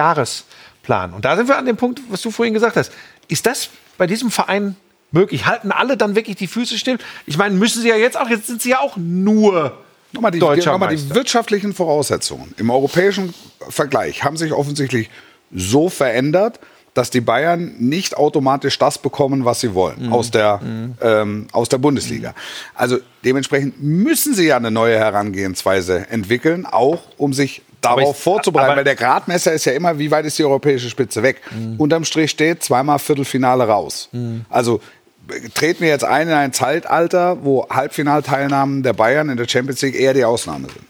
Jahresplan. 0.91 1.13
Und 1.13 1.25
da 1.25 1.37
sind 1.37 1.49
wir 1.49 1.57
an 1.57 1.67
dem 1.67 1.77
Punkt, 1.77 2.01
was 2.09 2.23
du 2.23 2.31
vorhin 2.31 2.55
gesagt 2.55 2.77
hast. 2.77 2.93
Ist 3.29 3.47
das 3.47 3.71
bei 3.97 4.07
diesem 4.07 4.31
Verein 4.31 4.77
möglich? 5.13 5.47
Halten 5.47 5.73
alle 5.73 5.97
dann 5.97 6.15
wirklich 6.15 6.37
die 6.37 6.47
Füße 6.47 6.79
still? 6.79 6.99
Ich 7.27 7.39
meine, 7.39 7.55
müssen 7.55 7.83
sie 7.83 7.89
ja 7.89 7.97
jetzt 7.97 8.19
auch, 8.19 8.29
jetzt 8.29 8.47
sind 8.47 8.63
sie 8.63 8.71
ja 8.71 8.81
auch 8.81 8.97
nur 8.97 9.79
Nochmal 10.13 10.33
die, 10.33 10.41
deutscher 10.41 10.73
nochmal 10.73 10.95
die 10.95 11.15
wirtschaftlichen 11.15 11.73
Voraussetzungen 11.73 12.53
im 12.57 12.71
europäischen 12.71 13.33
Vergleich 13.69 14.25
haben 14.25 14.37
sich 14.37 14.53
offensichtlich 14.53 15.09
so 15.55 15.89
verändert, 15.89 16.59
dass 16.95 17.11
die 17.11 17.21
Bayern 17.21 17.75
nicht 17.79 18.17
automatisch 18.17 18.79
das 18.79 18.99
bekommen, 18.99 19.45
was 19.45 19.61
sie 19.61 19.75
wollen 19.75 20.07
Mhm. 20.07 20.13
aus, 20.13 20.31
der, 20.31 20.61
ähm, 21.01 21.47
aus 21.53 21.69
der 21.69 21.79
Bundesliga. 21.79 22.35
Also 22.75 22.99
dementsprechend 23.25 23.83
müssen 23.83 24.35
sie 24.35 24.47
ja 24.47 24.57
eine 24.57 24.71
neue 24.71 24.99
Herangehensweise 24.99 26.07
entwickeln, 26.11 26.67
auch 26.67 27.01
um 27.17 27.33
sich 27.33 27.63
darauf 27.81 28.17
ich- 28.17 28.23
vorzubereiten, 28.23 28.77
weil 28.77 28.85
der 28.85 28.97
Gradmesser 28.97 29.53
ist 29.53 29.65
ja 29.65 29.73
immer, 29.73 29.99
wie 29.99 30.11
weit 30.11 30.27
ist 30.27 30.39
die 30.39 30.45
europäische 30.45 30.91
Spitze 30.91 31.23
weg. 31.23 31.41
Unterm 31.79 32.05
Strich 32.05 32.31
steht 32.31 32.63
zweimal 32.63 32.99
Viertelfinale 32.99 33.65
raus. 33.67 34.09
Also 34.51 34.81
äh, 35.29 35.49
treten 35.55 35.81
wir 35.83 35.89
jetzt 35.89 36.05
ein 36.05 36.29
in 36.29 36.35
ein 36.35 36.53
Zeitalter, 36.53 37.39
wo 37.45 37.67
Halbfinalteilnahmen 37.71 38.83
der 38.83 38.93
Bayern 38.95 39.29
in 39.29 39.37
der 39.37 39.49
Champions 39.49 39.81
League 39.83 39.95
eher 39.99 40.13
die 40.13 40.25
Ausnahme 40.25 40.67
sind. 40.69 40.85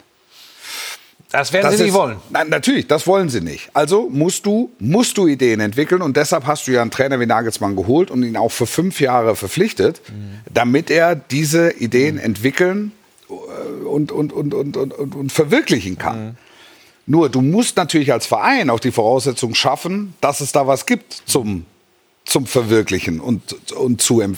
Das 1.33 1.53
werden 1.53 1.65
Das 1.67 1.77
sie 1.77 1.85
nicht 1.85 1.93
ist- 1.93 1.99
wollen. 1.99 2.17
Nein, 2.31 2.49
natürlich, 2.49 2.87
das 2.89 3.07
wollen 3.07 3.29
sie 3.29 3.41
nicht. 3.41 3.71
Also 3.73 4.09
musst 4.11 4.47
du, 4.47 4.71
musst 4.81 5.17
du 5.17 5.27
Ideen 5.29 5.61
entwickeln 5.61 6.03
und 6.03 6.17
deshalb 6.17 6.47
hast 6.47 6.67
du 6.67 6.73
ja 6.73 6.83
einen 6.83 6.91
Trainer 6.91 7.21
wie 7.21 7.27
Nagelsmann 7.27 7.77
geholt 7.77 8.11
und 8.11 8.23
ihn 8.25 8.37
auch 8.37 8.51
für 8.51 8.67
fünf 8.67 9.01
Jahre 9.01 9.37
verpflichtet, 9.37 10.01
damit 10.53 10.91
er 10.91 11.15
diese 11.15 11.71
Ideen 11.73 12.19
entwickeln 12.19 12.91
äh, 13.29 13.33
und, 13.85 14.11
und, 14.11 14.33
und, 14.33 14.55
und, 14.55 14.77
und, 14.77 14.93
und, 14.93 15.31
verwirklichen 15.33 15.99
kann. 15.99 16.37
Nur 17.07 17.29
du 17.29 17.41
musst 17.43 17.77
natürlich 17.77 18.13
als 18.13 18.27
Verein 18.27 18.69
auch 18.71 18.81
die 18.81 18.93
Voraussetzung 18.93 19.55
schaffen, 19.55 20.15
dass 20.21 20.41
es 20.41 20.51
da 20.53 20.67
was 20.67 20.85
gibt 20.87 21.23
zum, 21.27 21.65
zum 22.25 22.47
Verwirklichen 22.47 23.21
und, 23.21 23.73
und, 23.73 24.03
zu, 24.03 24.21
em- 24.21 24.37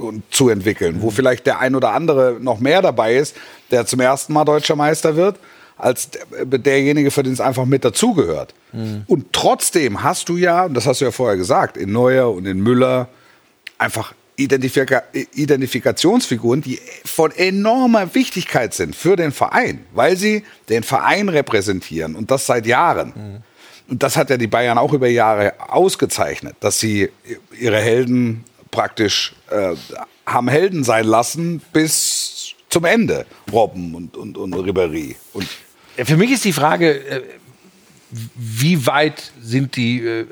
und 0.00 0.22
zu 0.30 0.48
entwickeln. 0.50 1.00
Wo 1.00 1.10
vielleicht 1.10 1.46
der 1.46 1.58
ein 1.60 1.74
oder 1.74 1.92
andere 1.92 2.36
noch 2.40 2.60
mehr 2.60 2.82
dabei 2.82 3.16
ist, 3.16 3.34
der 3.70 3.86
zum 3.86 4.00
ersten 4.00 4.32
Mal 4.34 4.44
deutscher 4.44 4.76
Meister 4.76 5.16
wird, 5.16 5.36
als 5.78 6.10
der- 6.10 6.44
derjenige, 6.58 7.10
für 7.10 7.22
den 7.22 7.32
es 7.32 7.40
einfach 7.40 7.64
mit 7.64 7.84
dazugehört. 7.84 8.54
Und 9.06 9.32
trotzdem 9.32 10.02
hast 10.02 10.28
du 10.28 10.36
ja, 10.36 10.64
und 10.64 10.74
das 10.74 10.86
hast 10.86 11.00
du 11.00 11.06
ja 11.06 11.10
vorher 11.10 11.36
gesagt, 11.38 11.76
in 11.76 11.92
Neuer 11.92 12.30
und 12.32 12.44
in 12.46 12.60
Müller 12.60 13.08
einfach 13.78 14.12
Identifika 14.36 15.02
Identifikationsfiguren, 15.34 16.60
die 16.62 16.78
von 17.04 17.30
enormer 17.32 18.14
Wichtigkeit 18.14 18.72
sind 18.74 18.94
für 18.94 19.16
den 19.16 19.32
Verein, 19.32 19.84
weil 19.92 20.16
sie 20.16 20.44
den 20.68 20.82
Verein 20.82 21.28
repräsentieren 21.28 22.14
und 22.14 22.30
das 22.30 22.46
seit 22.46 22.66
Jahren. 22.66 23.42
Und 23.88 24.02
das 24.02 24.16
hat 24.16 24.30
ja 24.30 24.36
die 24.36 24.46
Bayern 24.46 24.78
auch 24.78 24.92
über 24.92 25.08
Jahre 25.08 25.54
ausgezeichnet, 25.68 26.56
dass 26.60 26.78
sie 26.78 27.08
ihre 27.58 27.80
Helden 27.80 28.44
praktisch 28.70 29.34
äh, 29.50 29.74
haben 30.26 30.48
Helden 30.48 30.84
sein 30.84 31.06
lassen 31.06 31.62
bis 31.72 32.52
zum 32.68 32.84
Ende. 32.84 33.24
Robben 33.50 33.94
und, 33.94 34.16
und, 34.16 34.36
und 34.36 34.54
Ribéry. 34.54 35.16
Und 35.32 35.48
Für 36.04 36.16
mich 36.16 36.30
ist 36.30 36.44
die 36.44 36.52
Frage, 36.52 36.92
äh, 36.92 37.22
wie 38.10 38.86
weit 38.86 39.32
sind 39.40 39.76
die 39.76 40.00
äh, 40.00 40.20
äh, 40.20 40.26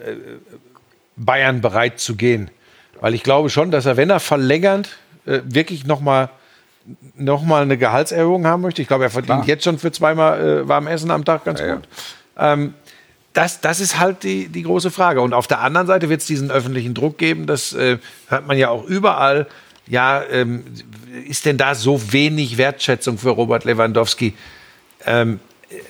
Bayern 1.17 1.61
bereit 1.61 2.01
zu 2.01 2.17
gehen? 2.17 2.51
Weil 3.01 3.15
ich 3.15 3.23
glaube 3.23 3.51
schon, 3.51 3.71
dass 3.71 3.87
er, 3.87 3.97
wenn 3.97 4.11
er 4.11 4.21
verlängert, 4.21 4.97
äh, 5.27 5.41
wirklich 5.45 5.85
noch 5.87 6.01
mal 6.01 6.31
nochmal 7.17 7.63
eine 7.63 7.77
Gehaltserhöhung 7.77 8.47
haben 8.47 8.63
möchte. 8.63 8.81
Ich 8.81 8.89
glaube, 8.89 9.05
er 9.05 9.11
verdient 9.11 9.39
Klar. 9.39 9.49
jetzt 9.49 9.65
schon 9.65 9.79
für 9.79 9.91
zweimal 9.91 10.41
äh, 10.41 10.69
warm 10.69 10.87
Essen 10.87 11.11
am 11.11 11.25
Tag 11.25 11.45
ganz 11.45 11.61
gut. 11.61 11.83
Ähm, 12.39 12.75
das, 13.33 13.61
das 13.61 13.81
ist 13.81 13.99
halt 13.99 14.23
die, 14.23 14.49
die 14.49 14.63
große 14.63 14.91
Frage. 14.91 15.21
Und 15.21 15.35
auf 15.35 15.47
der 15.47 15.61
anderen 15.61 15.87
Seite 15.87 16.09
wird 16.09 16.21
es 16.21 16.27
diesen 16.27 16.51
öffentlichen 16.51 16.95
Druck 16.95 17.19
geben. 17.19 17.47
Das 17.47 17.73
äh, 17.73 17.99
hört 18.29 18.47
man 18.47 18.57
ja 18.57 18.71
auch 18.71 18.85
überall. 18.85 19.47
Ja, 19.89 20.23
ähm, 20.31 20.65
ist 21.29 21.45
denn 21.45 21.59
da 21.59 21.75
so 21.75 22.13
wenig 22.13 22.57
Wertschätzung 22.57 23.19
für 23.19 23.31
Robert 23.31 23.65
Lewandowski? 23.65 24.35
Ähm, 25.05 25.41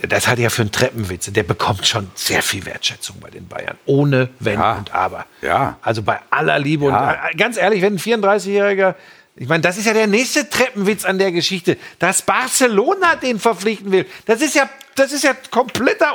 das 0.08 0.26
hat 0.26 0.38
ja 0.38 0.48
für 0.48 0.62
einen 0.62 0.72
Treppenwitz. 0.72 1.30
Der 1.32 1.42
bekommt 1.42 1.86
schon 1.86 2.10
sehr 2.14 2.42
viel 2.42 2.64
Wertschätzung 2.64 3.16
bei 3.20 3.30
den 3.30 3.46
Bayern. 3.46 3.76
Ohne 3.86 4.28
Wenn 4.40 4.58
Ja. 4.58 4.74
und 4.74 4.94
Aber. 4.94 5.26
Ja. 5.42 5.78
Also 5.82 6.02
bei 6.02 6.18
aller 6.30 6.58
Liebe. 6.58 6.86
Ja. 6.86 7.18
Und 7.30 7.38
ganz 7.38 7.56
ehrlich, 7.56 7.82
wenn 7.82 7.94
ein 7.94 7.98
34-Jähriger. 7.98 8.94
Ich 9.38 9.48
meine, 9.48 9.60
das 9.60 9.76
ist 9.76 9.84
ja 9.84 9.92
der 9.92 10.06
nächste 10.06 10.48
Treppenwitz 10.48 11.04
an 11.04 11.18
der 11.18 11.30
Geschichte, 11.30 11.76
dass 11.98 12.22
Barcelona 12.22 13.16
den 13.16 13.38
verpflichten 13.38 13.92
will. 13.92 14.06
Das 14.24 14.40
ist 14.40 14.54
ja, 14.54 14.66
das 14.94 15.12
ist 15.12 15.24
ja 15.24 15.32
kompletter 15.50 16.14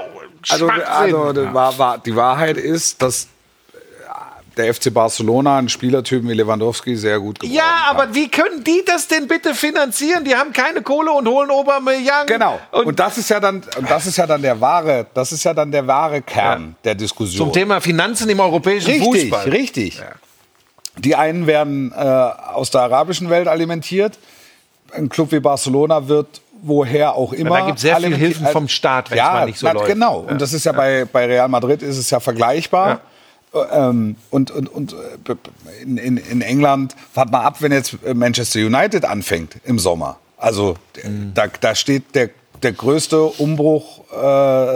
Also, 0.49 0.67
also 0.67 1.53
Wahr- 1.53 1.99
die 2.03 2.15
Wahrheit 2.15 2.57
ist, 2.57 2.99
dass 3.01 3.27
der 4.57 4.73
FC 4.73 4.93
Barcelona 4.93 5.57
einen 5.57 5.69
Spielertypen 5.69 6.27
wie 6.29 6.33
Lewandowski 6.33 6.95
sehr 6.95 7.19
gut 7.19 7.39
gebrauchen 7.39 7.55
ja, 7.55 7.85
aber 7.89 8.13
wie 8.13 8.29
können 8.29 8.63
die 8.63 8.83
das 8.85 9.07
denn 9.07 9.27
bitte 9.27 9.53
finanzieren? 9.55 10.25
Die 10.25 10.35
haben 10.35 10.51
keine 10.51 10.81
Kohle 10.81 11.11
und 11.11 11.27
holen 11.27 11.49
Aubameyang. 11.49 12.27
Genau. 12.27 12.59
Und, 12.71 12.87
Und, 12.87 12.99
das 12.99 13.17
ist 13.17 13.29
ja 13.29 13.39
dann, 13.39 13.63
und 13.77 13.89
das 13.89 14.05
ist 14.05 14.17
ja 14.17 14.27
dann 14.27 14.41
der 14.41 14.59
wahre, 14.59 15.05
das 15.13 15.31
ist 15.31 15.43
ja 15.43 15.53
dann 15.53 15.71
der 15.71 15.87
wahre 15.87 16.21
Kern 16.21 16.75
der 16.83 16.95
Diskussion. 16.95 17.47
zum 17.47 17.53
Thema 17.53 17.79
Finanzen 17.81 18.29
im 18.29 18.39
europäischen 18.39 18.91
richtig, 18.91 19.29
Fußball. 19.29 19.49
richtig. 19.49 20.01
Die 20.97 21.15
einen 21.15 21.47
werden 21.47 21.93
äh, 21.93 21.95
aus 21.95 22.69
der 22.71 22.81
arabischen 22.81 23.29
Welt 23.29 23.47
alimentiert. 23.47 24.19
Ein 24.93 25.07
Club 25.07 25.31
wie 25.31 25.39
Barcelona 25.39 26.07
wird 26.09 26.41
woher 26.61 27.15
auch 27.15 27.33
immer. 27.33 27.59
da 27.59 27.65
gibt's 27.67 27.81
sehr 27.81 27.97
viel. 27.97 28.15
Hilfen 28.15 28.47
vom 28.47 28.67
Staat, 28.67 29.09
wenn's 29.09 29.17
ja, 29.17 29.31
mal 29.31 29.45
nicht 29.45 29.59
so 29.59 29.67
na, 29.67 29.73
läuft. 29.73 29.87
Genau. 29.87 30.19
Und 30.19 30.41
das 30.41 30.53
ist 30.53 30.65
ja 30.65 30.73
bei, 30.73 31.05
bei 31.05 31.25
Real 31.25 31.47
Madrid 31.47 31.81
ist 31.81 31.97
es 31.97 32.09
ja 32.09 32.19
vergleichbar. 32.19 33.01
Ähm, 33.71 34.15
und 34.29 34.51
und, 34.51 34.69
und 34.69 34.93
äh, 34.93 35.35
in, 35.83 35.97
in, 35.97 36.17
in 36.17 36.41
England, 36.41 36.95
wart 37.13 37.31
mal 37.31 37.41
ab, 37.41 37.57
wenn 37.61 37.71
jetzt 37.71 37.97
äh, 38.05 38.13
Manchester 38.13 38.59
United 38.59 39.03
anfängt 39.05 39.55
im 39.65 39.77
Sommer. 39.79 40.17
Also 40.37 40.75
Mhm. 41.03 41.33
da, 41.35 41.47
da 41.59 41.75
steht 41.75 42.15
der, 42.15 42.29
der 42.63 42.71
größte 42.73 43.21
Umbruch 43.23 44.01
äh, 44.11 44.15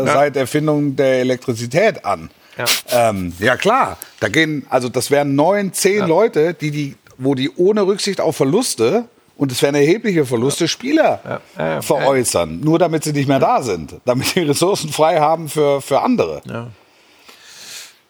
seit 0.06 0.36
Erfindung 0.38 0.96
der 0.96 1.20
Elektrizität 1.22 2.04
an. 2.06 2.30
Ja. 2.58 3.10
Ähm, 3.10 3.34
ja 3.40 3.56
klar, 3.58 3.98
da 4.20 4.28
gehen, 4.30 4.66
also 4.70 4.90
das 4.90 5.12
wären 5.12 5.36
neun, 5.36 5.74
zehn 5.74 6.08
Leute, 6.08 6.54
die 6.54 6.72
die, 6.72 6.96
wo 7.18 7.36
die 7.36 7.50
ohne 7.56 7.86
Rücksicht 7.86 8.22
auf 8.22 8.36
Verluste 8.38 9.06
und 9.38 9.52
es 9.52 9.62
wären 9.62 9.76
erhebliche 9.76 10.26
Verluste 10.26 10.68
Spieler 10.70 11.20
Ja, 11.58 11.66
ja, 11.66 11.82
veräußern, 11.82 12.62
nur 12.62 12.80
damit 12.80 13.04
sie 13.04 13.12
nicht 13.12 13.28
mehr 13.28 13.40
da 13.40 13.62
sind, 13.62 13.96
damit 14.06 14.36
die 14.36 14.44
Ressourcen 14.44 14.90
frei 14.90 15.20
haben 15.20 15.50
für, 15.50 15.82
für 15.82 16.02
andere. 16.02 16.42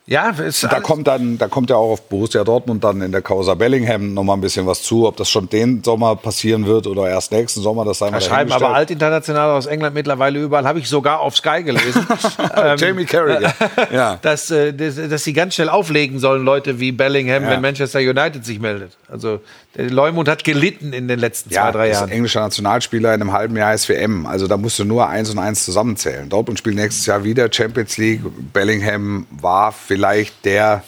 Ja, 0.08 0.32
Da 0.70 0.80
kommt 0.82 1.08
dann, 1.08 1.40
da 1.40 1.48
kommt 1.48 1.72
ja 1.72 1.78
auch 1.78 1.94
auf 1.94 2.04
Borussia 2.10 2.44
Dortmund 2.44 2.84
dann 2.84 3.02
in 3.02 3.12
der 3.12 3.24
Causa 3.24 3.56
Bellingham 3.56 4.14
noch 4.14 4.24
mal 4.24 4.34
ein 4.36 4.42
bisschen 4.42 4.68
was 4.68 4.84
zu, 4.84 5.08
ob 5.08 5.18
das 5.18 5.28
schon 5.32 5.50
den 5.50 5.84
Sommer 5.84 6.16
passieren 6.16 6.68
wird 6.68 6.86
oder 6.86 7.10
erst 7.10 7.32
nächsten 7.32 7.62
Sommer, 7.62 7.86
das 7.86 7.98
sei 7.98 8.12
mal 8.12 8.20
Da 8.20 8.22
schreiben 8.22 8.52
aber. 8.52 8.76
Altinternationale 8.76 9.54
aus 9.54 9.66
England 9.66 9.96
mittlerweile 9.96 10.40
überall, 10.40 10.68
habe 10.68 10.78
ich 10.78 10.88
sogar 10.88 11.22
auf 11.22 11.36
Sky 11.38 11.64
gelesen. 11.64 12.06
ähm, 12.56 12.78
Jamie 12.78 13.06
Carragher. 13.06 13.52
ja. 13.92 14.20
dass, 14.22 14.52
äh, 14.52 14.74
dass, 14.74 14.96
dass 14.96 15.24
sie 15.24 15.34
ganz 15.34 15.56
schnell 15.56 15.70
auflegen 15.70 16.20
sollen, 16.20 16.46
Leute 16.46 16.80
wie 16.80 16.92
Bellingham, 16.92 17.42
Ja. 17.44 17.50
wenn 17.50 17.62
Manchester 17.62 18.00
United 18.00 18.46
sich 18.46 18.60
meldet. 18.60 18.92
Also 19.10 19.40
Leumund 19.78 20.30
hat 20.30 20.44
gelitten 20.44 20.94
in 20.94 21.08
den 21.08 21.20
letzten 21.20 21.52
zwei, 21.52 21.72
drei 21.72 21.90
ist 21.90 21.96
Jahren. 21.98 22.10
ein 22.10 22.16
englischer 22.16 22.40
Nationalspieler 22.42 23.14
in 23.14 23.22
einem 23.22 23.34
halben 23.34 23.58
Jahr 23.58 23.78
SWM. 23.78 24.26
Also 24.26 24.48
da 24.48 24.56
musst 24.58 24.80
du 24.80 24.86
nur 24.86 25.08
eins 25.10 25.30
und 25.30 25.38
eins 25.40 25.66
zusammenzählen. 25.66 26.30
Dortmund 26.30 26.60
spielt 26.60 26.76
nächstes 26.78 27.06
Jahr 27.06 27.24
wieder 27.24 27.52
Champions 27.52 27.98
League. 27.98 28.22
Bellingham 28.54 29.28
war 29.32 29.72
vielleicht 29.74 30.46
der, 30.46 30.84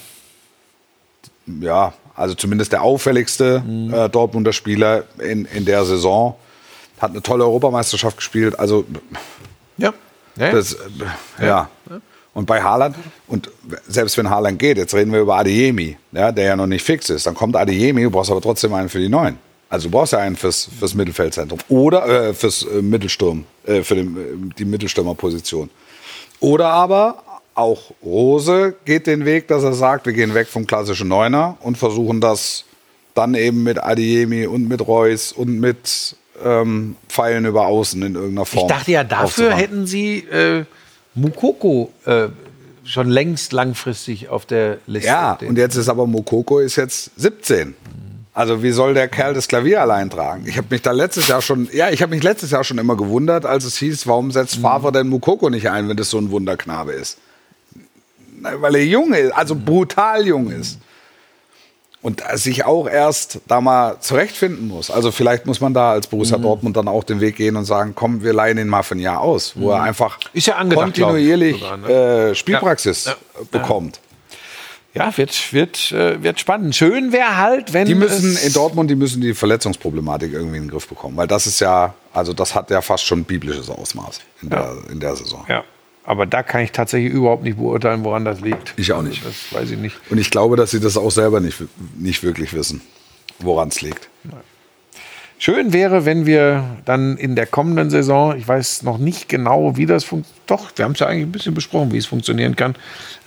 ja, 1.46 1.94
also 2.16 2.34
zumindest 2.36 2.72
der 2.72 2.82
auffälligste 2.82 3.62
Mhm. 3.66 3.94
äh, 3.94 4.10
Dortmunder 4.10 4.54
Spieler 4.54 5.04
in, 5.20 5.46
in 5.46 5.66
der 5.66 5.86
Saison. 5.86 6.36
Hat 7.00 7.12
eine 7.12 7.22
tolle 7.22 7.44
Europameisterschaft 7.44 8.18
gespielt. 8.18 8.58
Also 8.60 8.86
Ja. 9.78 9.94
Ja. 10.38 10.52
das, 10.52 10.74
äh, 11.40 11.46
ja. 11.46 11.70
Und 12.38 12.46
bei 12.46 12.62
Haaland, 12.62 12.96
und 13.26 13.50
selbst 13.88 14.16
wenn 14.16 14.30
Haaland 14.30 14.60
geht, 14.60 14.78
jetzt 14.78 14.94
reden 14.94 15.12
wir 15.12 15.22
über 15.22 15.40
Adeyemi, 15.40 15.98
ja, 16.12 16.32
der 16.32 16.46
ja 16.46 16.56
noch 16.56 16.68
nicht 16.68 16.84
fix 16.86 17.10
ist, 17.10 17.26
dann 17.26 17.34
kommt 17.34 17.56
Adeyemi, 17.56 18.04
du 18.04 18.12
brauchst 18.12 18.30
aber 18.30 18.42
trotzdem 18.42 18.76
einen 18.76 18.90
für 18.90 19.00
die 19.00 19.10
Neuen. 19.10 19.40
Also 19.70 19.90
du 19.90 19.98
brauchst 19.98 20.14
ja 20.14 20.20
einen 20.20 20.36
fürs, 20.36 20.70
fürs 20.78 20.94
Mittelfeldzentrum 20.94 21.58
oder 21.68 22.28
äh, 22.28 22.34
fürs 22.36 22.62
äh, 22.62 22.84
Mittelsturm, 22.84 23.44
äh, 23.66 23.82
für 23.82 23.96
den, 23.96 24.18
äh, 24.18 24.54
die 24.56 24.66
Mittelstürmerposition. 24.66 25.72
Oder 26.40 26.68
aber 26.68 27.24
auch 27.56 27.90
Rose 28.06 28.76
geht 28.86 29.08
den 29.08 29.26
Weg, 29.26 29.48
dass 29.48 29.64
er 29.64 29.74
sagt, 29.74 30.06
wir 30.06 30.14
gehen 30.14 30.36
weg 30.36 30.48
vom 30.48 30.68
klassischen 30.68 31.08
Neuner 31.08 31.58
und 31.62 31.76
versuchen 31.80 32.22
das 32.22 32.66
dann 33.16 33.34
eben 33.34 33.64
mit 33.64 33.84
Adeyemi 33.84 34.46
und 34.46 34.68
mit 34.70 34.88
Reus 34.88 35.32
und 35.32 35.60
mit 35.60 36.16
ähm, 36.46 36.98
Pfeilen 37.10 37.46
über 37.46 37.66
Außen 37.66 38.00
in 38.04 38.14
irgendeiner 38.14 38.44
Ich 38.44 38.50
Form. 38.50 38.68
dachte 38.68 38.92
ja, 38.92 39.04
dafür 39.04 39.56
hätten 39.56 39.88
sie 39.88 40.20
äh, 40.20 40.66
Mukoko 41.18 41.92
äh, 42.06 42.28
schon 42.84 43.10
längst 43.10 43.52
langfristig 43.52 44.30
auf 44.30 44.46
der 44.46 44.78
Liste. 44.88 45.08
Ja, 45.08 45.38
und 45.46 45.58
jetzt 45.58 45.76
ist 45.76 45.90
aber 45.90 46.08
Mokoko 46.08 46.60
ist 46.60 46.76
jetzt 46.76 47.12
17. 47.18 47.76
Also 48.34 48.62
wie 48.62 48.72
soll 48.72 48.94
der 48.94 49.08
Kerl 49.08 49.34
das 49.34 49.48
Klavier 49.48 49.82
allein 49.82 50.12
tragen? 50.12 50.46
Ich 50.46 50.58
habe 50.58 50.68
mich 50.70 50.84
da 50.84 50.92
letztes 50.92 51.28
Jahr 51.28 51.42
schon, 51.42 51.68
ja, 51.74 51.90
ich 51.90 52.04
habe 52.04 52.12
mich 52.14 52.24
letztes 52.24 52.52
Jahr 52.52 52.64
schon 52.64 52.78
immer 52.78 52.96
gewundert, 52.96 53.48
als 53.48 53.66
es 53.66 53.78
hieß, 53.78 54.06
warum 54.06 54.32
setzt 54.32 54.58
Favre 54.58 54.92
denn 54.92 55.08
Mokoko 55.08 55.50
nicht 55.50 55.72
ein, 55.72 55.90
wenn 55.90 55.98
das 55.98 56.12
so 56.12 56.20
ein 56.20 56.30
Wunderknabe 56.30 56.92
ist? 56.92 57.18
Weil 58.42 58.76
er 58.76 58.86
jung 58.86 59.14
ist, 59.14 59.32
also 59.32 59.56
brutal 59.56 60.28
jung 60.28 60.52
ist. 60.52 60.78
Und 62.02 62.22
sich 62.36 62.64
auch 62.64 62.88
erst 62.88 63.40
da 63.48 63.60
mal 63.60 64.00
zurechtfinden 64.00 64.68
muss. 64.68 64.92
Also 64.92 65.12
vielleicht 65.12 65.46
muss 65.46 65.60
man 65.60 65.74
da 65.74 65.92
als 65.92 66.08
Borussia 66.08 66.38
Dortmund 66.38 66.78
dann 66.78 66.88
auch 66.88 67.04
den 67.04 67.20
Weg 67.20 67.36
gehen 67.36 67.56
und 67.56 67.66
sagen, 67.66 67.94
komm, 67.96 68.22
wir 68.24 68.34
leihen 68.34 68.58
ihn 68.60 68.68
mal 68.68 68.84
für 68.84 68.96
ein 68.96 69.00
Jahr 69.00 69.20
aus, 69.20 69.54
wo 69.56 69.72
er 69.72 69.82
einfach 69.82 70.20
Ist 70.32 70.46
ja 70.48 70.56
angedacht, 70.56 70.86
kontinuierlich 70.86 71.60
sogar, 71.60 71.78
ne? 71.78 71.90
äh, 72.30 72.36
Spielpraxis 72.36 73.06
Ja. 73.06 73.12
äh, 73.12 73.46
bekommt. 73.52 74.00
ja, 74.94 75.16
wird, 75.18 75.52
wird, 75.54 75.92
äh, 75.92 76.22
wird 76.22 76.40
spannend. 76.40 76.76
Schön 76.76 77.12
wäre 77.12 77.36
halt, 77.36 77.74
wenn 77.74 77.88
Die 77.88 77.96
müssen 77.96 78.38
in 78.38 78.54
Dortmund, 78.54 78.90
die 78.92 78.96
müssen 78.96 79.20
die 79.20 79.34
Verletzungsproblematik 79.34 80.32
irgendwie 80.34 80.58
in 80.58 80.64
den 80.66 80.70
Griff 80.72 80.88
bekommen, 80.88 81.18
weil 81.18 81.28
das 81.28 81.48
ist 81.48 81.60
ja, 81.60 81.94
also 82.14 82.32
das 82.32 82.54
hat 82.56 82.70
ja 82.70 82.82
fast 82.82 83.06
schon 83.06 83.24
biblisches 83.24 83.70
Ausmaß 83.70 84.22
in, 84.44 84.50
der, 84.50 84.78
in 84.92 85.00
der 85.00 85.16
Saison. 85.16 85.44
Ja, 85.50 85.64
aber 86.08 86.26
da 86.26 86.42
kann 86.42 86.62
ich 86.62 86.72
tatsächlich 86.72 87.12
überhaupt 87.14 87.44
nicht 87.44 87.58
beurteilen, 87.58 88.04
woran 88.04 88.26
das 88.26 88.40
liegt. 88.42 88.74
Ich 88.78 88.92
auch 88.94 89.04
nicht. 89.04 89.24
Das 89.26 89.36
weiß 89.52 89.70
ich 89.72 89.78
nicht. 89.78 89.96
Und 90.10 90.18
ich 90.18 90.32
glaube, 90.32 90.56
dass 90.56 90.72
sie 90.72 90.80
das 90.80 90.98
auch 90.98 91.12
selber 91.12 91.40
nicht, 91.42 91.62
nicht 91.98 92.24
wirklich 92.24 92.54
wissen, 92.54 92.82
woran 93.40 93.68
es 93.68 93.82
liegt. 93.82 94.10
Schön 95.40 95.72
wäre, 95.72 96.04
wenn 96.06 96.26
wir 96.26 96.78
dann 96.86 97.16
in 97.16 97.36
der 97.36 97.46
kommenden 97.46 97.92
Saison, 97.92 98.36
ich 98.36 98.48
weiß 98.48 98.82
noch 98.82 98.98
nicht 98.98 99.30
genau, 99.30 99.78
wie 99.78 99.86
das 99.86 100.04
funktioniert. 100.04 100.42
Doch, 100.48 100.72
wir 100.76 100.86
haben 100.86 100.94
es 100.94 101.00
ja 101.00 101.06
eigentlich 101.08 101.28
ein 101.28 101.32
bisschen 101.32 101.54
besprochen, 101.54 101.92
wie 101.92 101.98
es 101.98 102.08
funktionieren 102.08 102.56
kann. 102.56 102.74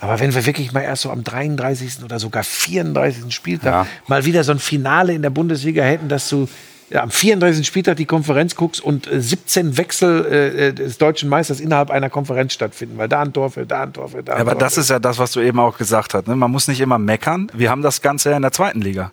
Aber 0.01 0.19
wenn 0.19 0.33
wir 0.35 0.45
wirklich 0.45 0.73
mal 0.73 0.81
erst 0.81 1.03
so 1.03 1.09
am 1.11 1.23
33. 1.23 2.03
oder 2.03 2.19
sogar 2.19 2.43
34. 2.43 3.33
Spieltag 3.33 3.85
Ja. 3.85 3.87
mal 4.07 4.25
wieder 4.25 4.43
so 4.43 4.51
ein 4.51 4.59
Finale 4.59 5.13
in 5.13 5.21
der 5.21 5.29
Bundesliga 5.29 5.83
hätten, 5.83 6.09
dass 6.09 6.27
du 6.27 6.49
am 6.93 7.09
34. 7.11 7.65
Spieltag 7.65 7.97
die 7.97 8.05
Konferenz 8.05 8.55
guckst 8.55 8.81
und 8.81 9.11
äh, 9.11 9.21
17 9.21 9.77
Wechsel 9.77 10.25
äh, 10.25 10.73
des 10.73 10.97
deutschen 10.97 11.29
Meisters 11.29 11.59
innerhalb 11.59 11.89
einer 11.91 12.09
Konferenz 12.09 12.53
stattfinden, 12.53 12.97
weil 12.97 13.07
da 13.07 13.21
ein 13.21 13.33
Tor 13.33 13.49
fällt, 13.51 13.71
da 13.71 13.83
ein 13.83 13.93
Tor 13.93 14.09
fällt, 14.09 14.27
da 14.27 14.33
ein 14.33 14.41
Aber 14.41 14.51
Tor 14.51 14.59
das 14.59 14.73
fällt. 14.75 14.83
ist 14.85 14.89
ja 14.89 14.99
das, 14.99 15.17
was 15.19 15.31
du 15.31 15.39
eben 15.39 15.59
auch 15.59 15.77
gesagt 15.77 16.13
hast. 16.13 16.27
Ne? 16.27 16.35
Man 16.35 16.51
muss 16.51 16.67
nicht 16.67 16.81
immer 16.81 16.97
meckern. 16.99 17.49
Wir 17.53 17.69
haben 17.69 17.81
das 17.81 18.01
Ganze 18.01 18.29
ja 18.31 18.35
in 18.35 18.41
der 18.41 18.51
zweiten 18.51 18.81
Liga. 18.81 19.11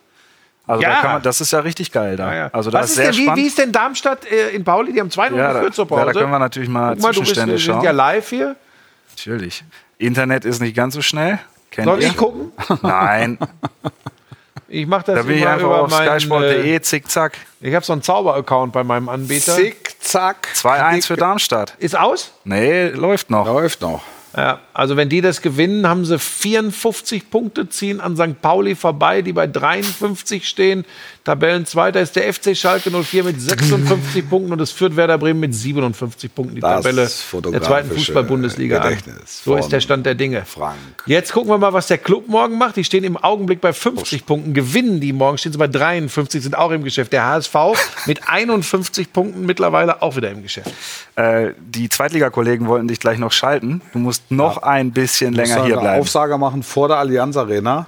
Also 0.66 0.82
Ja. 0.82 0.90
da 0.90 1.00
kann 1.00 1.12
man, 1.14 1.22
das 1.22 1.40
ist 1.40 1.50
ja 1.52 1.60
richtig 1.60 1.92
geil 1.92 2.16
da. 2.16 2.30
Ja, 2.32 2.38
ja. 2.38 2.50
Also 2.52 2.70
da 2.70 2.80
Was 2.80 2.86
ist 2.86 2.98
ist 2.98 3.14
sehr 3.16 3.24
denn, 3.26 3.36
wie, 3.36 3.42
wie 3.42 3.46
ist 3.46 3.58
denn 3.58 3.72
Darmstadt 3.72 4.26
äh, 4.30 4.50
in 4.50 4.64
Pauli? 4.64 4.92
Die 4.92 5.00
haben 5.00 5.08
2-0 5.08 5.36
Ja, 5.36 5.52
geführt 5.54 5.74
zur 5.74 5.86
Pause. 5.88 6.00
ja, 6.00 6.12
da 6.12 6.20
können 6.20 6.30
wir 6.32 6.38
natürlich 6.38 6.68
mal 6.68 6.94
Guck 6.94 7.02
mal, 7.02 7.12
du 7.12 7.20
bist, 7.20 7.30
Zwischenstände 7.32 7.52
wir 7.54 7.58
sind 7.58 7.72
schauen. 7.74 7.84
ja 7.84 7.90
live 7.92 8.28
hier. 8.28 8.56
Natürlich. 9.16 9.64
Internet 9.98 10.44
ist 10.44 10.60
nicht 10.60 10.76
ganz 10.76 10.94
so 10.94 11.00
schnell. 11.02 11.38
Kennt 11.70 11.86
Soll 11.86 12.00
ihr? 12.02 12.08
ich 12.08 12.16
gucken? 12.16 12.52
Nein, 12.82 13.38
Ich 14.70 14.86
mache 14.86 15.04
das 15.06 15.16
da 15.16 15.22
bin 15.22 15.38
ich 15.38 15.46
einfach 15.46 15.64
über 15.66 15.80
auf 15.82 15.90
meinen, 15.90 16.20
skysport.de, 16.20 16.74
Äh, 16.74 16.80
zickzack. 16.82 17.38
ich 17.60 17.74
habe 17.74 17.84
so 17.84 17.94
einen 17.94 18.02
Zauber-Account 18.02 18.72
bei 18.72 18.84
meinem 18.84 19.08
Anbieter. 19.08 19.56
Zick, 19.56 19.94
zack. 19.98 20.48
2-1 20.54 21.06
für 21.06 21.16
Darmstadt. 21.16 21.74
Ist 21.78 21.96
aus? 21.98 22.32
Nee, 22.44 22.88
läuft 22.88 23.30
noch. 23.30 23.46
Läuft 23.46 23.80
noch. 23.80 24.02
Ja, 24.36 24.60
also 24.74 24.96
wenn 24.96 25.08
die 25.08 25.20
das 25.20 25.40
gewinnen, 25.40 25.88
haben 25.88 26.04
sie 26.04 26.18
54 26.18 27.30
Punkte, 27.30 27.68
ziehen 27.68 28.00
an 28.00 28.16
St. 28.16 28.40
Pauli 28.42 28.74
vorbei, 28.74 29.22
die 29.22 29.32
bei 29.32 29.46
53 29.46 30.46
stehen. 30.46 30.84
Tabellenzweiter 31.24 32.00
ist 32.00 32.16
der 32.16 32.32
FC 32.32 32.56
Schalke 32.56 32.90
04 32.90 33.24
mit 33.24 33.40
56 33.40 34.28
Punkten 34.30 34.52
und 34.52 34.60
es 34.60 34.70
führt 34.70 34.96
Werder 34.96 35.18
Bremen 35.18 35.40
mit 35.40 35.54
57 35.54 36.34
Punkten 36.34 36.54
die 36.54 36.60
Das 36.60 36.82
Tabelle 36.82 37.08
der 37.52 37.62
zweiten 37.62 37.90
Fußball-Bundesliga 37.90 38.80
an. 38.80 38.96
So 39.26 39.56
ist 39.56 39.68
der 39.68 39.80
Stand 39.80 40.06
der 40.06 40.14
Dinge. 40.14 40.44
Frank. 40.46 40.78
Jetzt 41.06 41.32
gucken 41.32 41.50
wir 41.50 41.58
mal, 41.58 41.72
was 41.72 41.86
der 41.86 41.98
Club 41.98 42.28
morgen 42.28 42.56
macht. 42.56 42.76
Die 42.76 42.84
stehen 42.84 43.04
im 43.04 43.16
Augenblick 43.16 43.60
bei 43.60 43.72
50 43.72 44.24
Punkten, 44.24 44.54
gewinnen 44.54 45.00
die 45.00 45.12
morgen, 45.12 45.36
stehen 45.36 45.52
sie 45.52 45.58
bei 45.58 45.68
53, 45.68 46.42
sind 46.42 46.56
auch 46.56 46.70
im 46.70 46.84
Geschäft. 46.84 47.12
Der 47.12 47.26
HSV 47.26 47.54
mit 48.06 48.28
51 48.28 49.12
Punkten 49.12 49.44
mittlerweile 49.44 50.00
auch 50.00 50.16
wieder 50.16 50.30
im 50.30 50.42
Geschäft. 50.42 50.70
Äh, 51.16 51.50
die 51.58 51.88
Zweitligakollegen 51.88 52.68
wollten 52.68 52.88
dich 52.88 53.00
gleich 53.00 53.18
noch 53.18 53.32
schalten. 53.32 53.82
Du 53.92 53.98
musst 53.98 54.17
noch 54.28 54.58
ein 54.62 54.92
bisschen 54.92 55.34
länger 55.34 55.64
hier 55.64 55.74
eine 55.74 55.80
bleiben. 55.82 56.00
Aufsage 56.00 56.38
machen 56.38 56.62
vor 56.62 56.88
der 56.88 56.98
Allianz 56.98 57.36
Arena. 57.36 57.86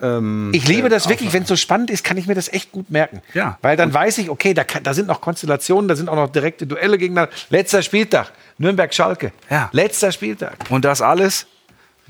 Ähm, 0.00 0.50
Ich 0.54 0.68
liebe 0.68 0.88
das 0.88 1.08
wirklich, 1.08 1.32
wenn 1.32 1.42
es 1.42 1.48
so 1.48 1.56
spannend 1.56 1.90
ist, 1.90 2.04
kann 2.04 2.16
ich 2.16 2.26
mir 2.26 2.34
das 2.34 2.52
echt 2.52 2.70
gut 2.72 2.90
merken. 2.90 3.20
Ja. 3.34 3.58
Weil 3.62 3.76
dann 3.76 3.92
weiß 3.92 4.18
ich, 4.18 4.30
okay, 4.30 4.54
da, 4.54 4.64
kann, 4.64 4.82
da 4.82 4.94
sind 4.94 5.08
noch 5.08 5.20
Konstellationen, 5.20 5.88
da 5.88 5.96
sind 5.96 6.08
auch 6.08 6.16
noch 6.16 6.30
direkte 6.30 6.66
Duelle 6.66 6.98
gegeneinander. 6.98 7.32
Letzter 7.50 7.82
Spieltag, 7.82 8.32
Nürnberg-Schalke. 8.58 9.32
Ja. 9.50 9.68
Letzter 9.72 10.12
Spieltag. 10.12 10.56
Und 10.70 10.84
das 10.84 11.02
alles 11.02 11.46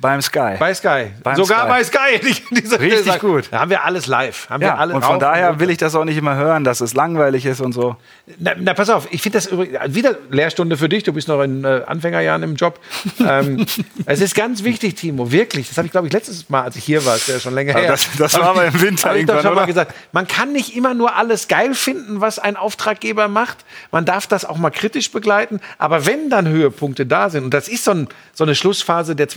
beim 0.01 0.23
Sky. 0.23 0.55
Bei 0.59 0.73
Sky. 0.75 1.07
Beim 1.23 1.37
Sogar 1.37 1.61
Sky. 1.61 1.69
bei 1.69 1.85
Sky. 2.21 2.35
dieser 2.51 2.81
Richtig 2.81 3.05
Saison. 3.13 3.19
gut. 3.19 3.49
Da 3.51 3.61
haben 3.61 3.71
wir 3.71 3.85
alles 3.85 4.07
live. 4.07 4.49
Haben 4.49 4.61
wir 4.61 4.69
ja, 4.69 4.75
alle 4.77 4.95
und 4.95 5.05
von 5.05 5.19
daher 5.19 5.59
will 5.61 5.71
ich 5.71 5.79
das 5.79 5.95
auch 5.95 6.05
nicht 6.05 6.17
immer 6.17 6.37
hören, 6.37 6.65
dass 6.65 6.81
es 6.81 6.95
langweilig 6.95 7.45
ist 7.47 7.61
und 7.61 7.73
so. 7.73 7.97
Na, 8.39 8.53
na, 8.59 8.75
pass 8.75 8.91
auf, 8.91 9.09
ich 9.11 9.23
finde 9.23 9.39
das 9.39 9.47
übrigens, 9.47 9.79
wieder 9.95 10.17
Lehrstunde 10.31 10.77
für 10.77 10.89
dich, 10.89 11.03
du 11.03 11.13
bist 11.13 11.29
noch 11.29 11.43
in 11.43 11.65
äh, 11.65 11.83
Anfängerjahren 11.87 12.43
im 12.43 12.55
Job. 12.55 12.79
ähm, 13.27 13.67
es 14.07 14.21
ist 14.21 14.35
ganz 14.35 14.63
wichtig, 14.65 14.95
Timo, 14.95 15.33
wirklich. 15.33 15.69
Das 15.69 15.77
habe 15.79 15.87
ich, 15.87 15.93
glaube 15.93 16.07
ich, 16.07 16.13
letztes 16.13 16.49
Mal, 16.49 16.63
als 16.63 16.77
ich 16.77 16.85
hier 16.85 17.05
war, 17.05 17.17
ist 17.17 17.29
ja 17.29 17.41
schon 17.41 17.55
länger 17.55 17.73
Aber 17.73 17.81
her. 17.83 17.91
das- 17.91 18.09
das 18.17 18.35
war 18.35 18.41
ich- 18.43 18.47
aber 18.49 18.65
im 18.67 18.81
Winter 18.81 19.13
ich 19.15 19.21
irgendwann, 19.23 19.43
schon 19.43 19.55
mal 19.55 19.67
gesagt. 19.67 19.95
Man 20.13 20.27
kann 20.29 20.53
nicht 20.53 20.77
immer 20.77 20.95
nur 20.95 21.17
alles 21.17 21.49
geil 21.49 21.75
finden, 21.75 22.21
was 22.21 22.39
ein 22.39 22.57
Auftraggeber 22.57 23.29
macht. 23.29 23.59
Man 23.91 24.05
darf 24.05 24.27
das 24.27 24.45
auch 24.45 24.57
mal 24.59 24.71
kritisch 24.71 25.11
begleiten. 25.11 25.61
Aber 25.79 26.07
wenn 26.07 26.31
dann 26.31 26.47
Höhepunkte 26.49 27.07
da 27.07 27.31
sind, 27.31 27.45
und 27.45 27.55
das 27.55 27.69
ist 27.69 27.85
so, 27.85 27.91
ein, 27.93 28.09
so 28.33 28.45
eine 28.45 28.55
Schlussphase 28.55 29.17
der 29.17 29.29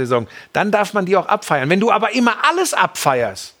Zweitligasaison, 0.00 0.26
dann 0.52 0.70
darf 0.70 0.92
man 0.94 1.06
die 1.06 1.16
auch 1.16 1.26
abfeiern. 1.26 1.68
Wenn 1.70 1.80
du 1.80 1.90
aber 1.90 2.14
immer 2.14 2.36
alles 2.48 2.74
abfeierst, 2.74 3.54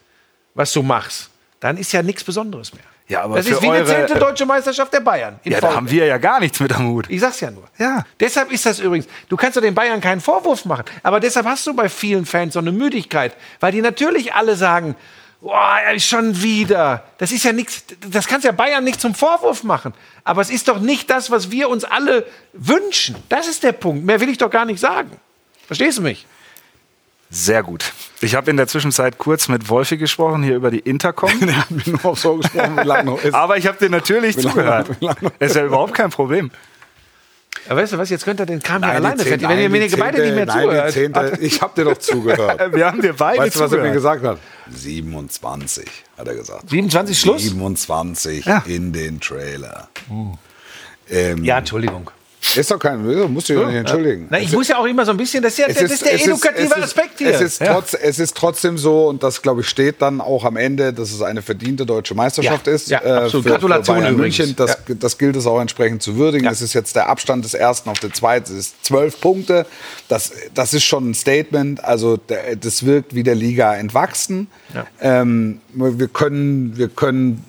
was 0.54 0.72
du 0.72 0.82
machst, 0.82 1.30
dann 1.60 1.76
ist 1.76 1.92
ja 1.92 2.02
nichts 2.02 2.24
Besonderes 2.24 2.72
mehr. 2.72 2.84
Ja, 3.08 3.22
aber 3.22 3.36
das 3.36 3.46
ist 3.48 3.60
wie 3.60 3.68
eine 3.68 3.84
zehnte 3.84 4.14
deutsche 4.14 4.46
Meisterschaft 4.46 4.92
der 4.92 5.00
Bayern. 5.00 5.40
Ja, 5.42 5.60
da 5.60 5.74
haben 5.74 5.90
wir 5.90 6.06
ja 6.06 6.18
gar 6.18 6.38
nichts 6.38 6.60
mit 6.60 6.72
am 6.72 6.86
Hut. 6.90 7.06
Ich 7.08 7.20
sag's 7.20 7.40
ja 7.40 7.50
nur. 7.50 7.64
Ja. 7.76 8.04
Deshalb 8.20 8.52
ist 8.52 8.64
das 8.64 8.78
übrigens, 8.78 9.08
du 9.28 9.36
kannst 9.36 9.56
doch 9.56 9.62
den 9.62 9.74
Bayern 9.74 10.00
keinen 10.00 10.20
Vorwurf 10.20 10.64
machen, 10.64 10.84
aber 11.02 11.18
deshalb 11.18 11.46
hast 11.46 11.66
du 11.66 11.74
bei 11.74 11.88
vielen 11.88 12.24
Fans 12.24 12.54
so 12.54 12.60
eine 12.60 12.70
Müdigkeit, 12.70 13.34
weil 13.58 13.72
die 13.72 13.80
natürlich 13.80 14.32
alle 14.34 14.54
sagen, 14.54 14.94
boah, 15.40 15.78
er 15.84 15.94
ist 15.94 16.06
schon 16.06 16.40
wieder. 16.40 17.02
Das 17.18 17.32
ist 17.32 17.42
ja 17.42 17.52
nichts, 17.52 17.82
das 18.08 18.28
kannst 18.28 18.44
ja 18.44 18.52
Bayern 18.52 18.84
nicht 18.84 19.00
zum 19.00 19.16
Vorwurf 19.16 19.64
machen. 19.64 19.92
Aber 20.22 20.40
es 20.40 20.50
ist 20.50 20.68
doch 20.68 20.78
nicht 20.78 21.10
das, 21.10 21.32
was 21.32 21.50
wir 21.50 21.68
uns 21.68 21.82
alle 21.82 22.26
wünschen. 22.52 23.16
Das 23.28 23.48
ist 23.48 23.64
der 23.64 23.72
Punkt. 23.72 24.04
Mehr 24.04 24.20
will 24.20 24.28
ich 24.28 24.38
doch 24.38 24.50
gar 24.50 24.66
nicht 24.66 24.78
sagen. 24.78 25.10
Verstehst 25.70 25.98
du 25.98 26.02
mich? 26.02 26.26
Sehr 27.30 27.62
gut. 27.62 27.92
Ich 28.20 28.34
habe 28.34 28.50
in 28.50 28.56
der 28.56 28.66
Zwischenzeit 28.66 29.16
kurz 29.18 29.46
mit 29.46 29.68
Wolfi 29.68 29.98
gesprochen, 29.98 30.42
hier 30.42 30.56
über 30.56 30.72
die 30.72 30.80
Intercom. 30.80 31.30
wir 31.40 31.56
haben 31.58 31.80
nur 31.86 32.04
auf 32.04 32.18
so 32.18 32.38
gesprochen, 32.38 32.76
wie 32.76 32.82
lange 32.82 33.04
noch 33.04 33.22
ist. 33.22 33.34
Aber 33.34 33.56
ich 33.56 33.68
habe 33.68 33.78
dir 33.78 33.88
natürlich 33.88 34.36
Wie 34.36 34.40
zugehört. 34.40 34.88
Ist 35.38 35.54
ja 35.54 35.64
überhaupt 35.64 35.94
kein 35.94 36.10
Problem. 36.10 36.50
Aber 37.68 37.82
weißt 37.82 37.92
du 37.92 37.98
was, 37.98 38.10
jetzt 38.10 38.24
könnt 38.24 38.40
ihr 38.40 38.46
den 38.46 38.60
Kram 38.60 38.82
die 38.82 38.88
alleine 38.88 39.22
fertig. 39.22 39.48
Wenn 39.48 39.60
ihr 39.60 39.68
mir 39.70 39.88
beide 39.96 40.22
nicht 40.24 40.34
mehr 40.34 40.46
nein, 40.46 40.62
zuhört. 40.64 40.92
zehnte- 40.92 41.38
Ich 41.40 41.62
habe 41.62 41.72
dir 41.76 41.84
doch 41.90 41.98
zugehört. 41.98 42.72
Wir 42.74 42.86
haben 42.86 43.00
dir 43.00 43.12
beide 43.12 43.38
Weißt 43.42 43.54
du, 43.54 43.60
was 43.60 43.70
er 43.72 43.78
mir 43.78 43.92
zugehört. 43.92 43.94
gesagt 43.94 44.24
hat? 44.24 44.38
27, 44.74 45.88
hat 46.18 46.26
er 46.26 46.34
gesagt. 46.34 46.68
27 46.68 47.16
Schluss? 47.20 47.42
27 47.42 48.44
Ja. 48.44 48.64
in 48.66 48.92
den 48.92 49.20
Trailer. 49.20 49.88
Ähm, 51.08 51.44
Ja, 51.44 51.58
Entschuldigung. 51.58 52.10
Ist 52.56 52.70
doch 52.70 52.78
kein, 52.78 53.04
musst 53.32 53.48
du 53.48 53.52
dich 53.52 53.62
doch 53.62 53.68
nicht 53.68 53.78
entschuldigen. 53.78 54.26
Na, 54.30 54.40
ich 54.40 54.50
muss 54.52 54.66
ja 54.68 54.78
auch 54.78 54.86
immer 54.86 55.04
so 55.04 55.10
ein 55.12 55.16
bisschen, 55.16 55.42
das 55.42 55.52
ist, 55.52 55.58
ja, 55.58 55.66
Es 55.68 55.76
das 55.76 55.90
ist 55.92 56.04
der 56.06 56.14
es 56.14 56.22
edukative 56.26 56.64
es 56.64 56.70
ist, 56.76 56.82
Aspekt 56.84 57.18
hier. 57.18 57.34
Es 57.34 57.40
ist, 57.40 57.62
trotz, 57.64 57.94
es 57.94 58.18
ist 58.18 58.34
trotzdem 58.36 58.78
so, 58.78 59.08
und 59.08 59.22
das, 59.22 59.42
glaube 59.42 59.60
ich, 59.60 59.68
steht 59.68 60.00
dann 60.00 60.20
auch 60.20 60.44
am 60.44 60.56
Ende, 60.56 60.92
dass 60.92 61.12
es 61.12 61.20
eine 61.22 61.42
verdiente 61.42 61.84
deutsche 61.86 62.14
Meisterschaft 62.14 62.66
Ja, 62.66 62.72
ist. 62.72 62.88
ja, 62.88 62.98
absolut. 62.98 63.44
für, 63.44 63.50
Gratulation 63.50 63.96
für 63.98 64.02
Bayern. 64.02 64.16
München. 64.16 64.54
Das, 64.56 64.78
das 64.88 65.18
gilt 65.18 65.36
es 65.36 65.46
auch 65.46 65.60
entsprechend 65.60 66.02
zu 66.02 66.16
würdigen. 66.16 66.46
Ja. 66.46 66.50
Es 66.50 66.62
ist 66.62 66.72
jetzt 66.72 66.96
der 66.96 67.08
Abstand 67.08 67.44
des 67.44 67.54
ersten 67.54 67.90
auf 67.90 68.00
den 68.00 68.12
zweiten. 68.14 68.52
Es 68.52 68.58
ist 68.58 68.84
zwölf 68.84 69.20
Punkte. 69.20 69.66
Das, 70.08 70.32
das 70.54 70.72
ist 70.74 70.84
schon 70.84 71.10
ein 71.10 71.14
Statement. 71.14 71.84
Also 71.84 72.16
der, 72.16 72.56
das 72.56 72.84
wirkt 72.86 73.14
wie 73.14 73.22
der 73.22 73.34
Liga 73.34 73.76
entwachsen. 73.76 74.48
Ja. 74.74 74.86
Ähm, 75.00 75.60
wir 75.74 76.08
können, 76.08 76.76
wir 76.76 76.88
können 76.88 77.44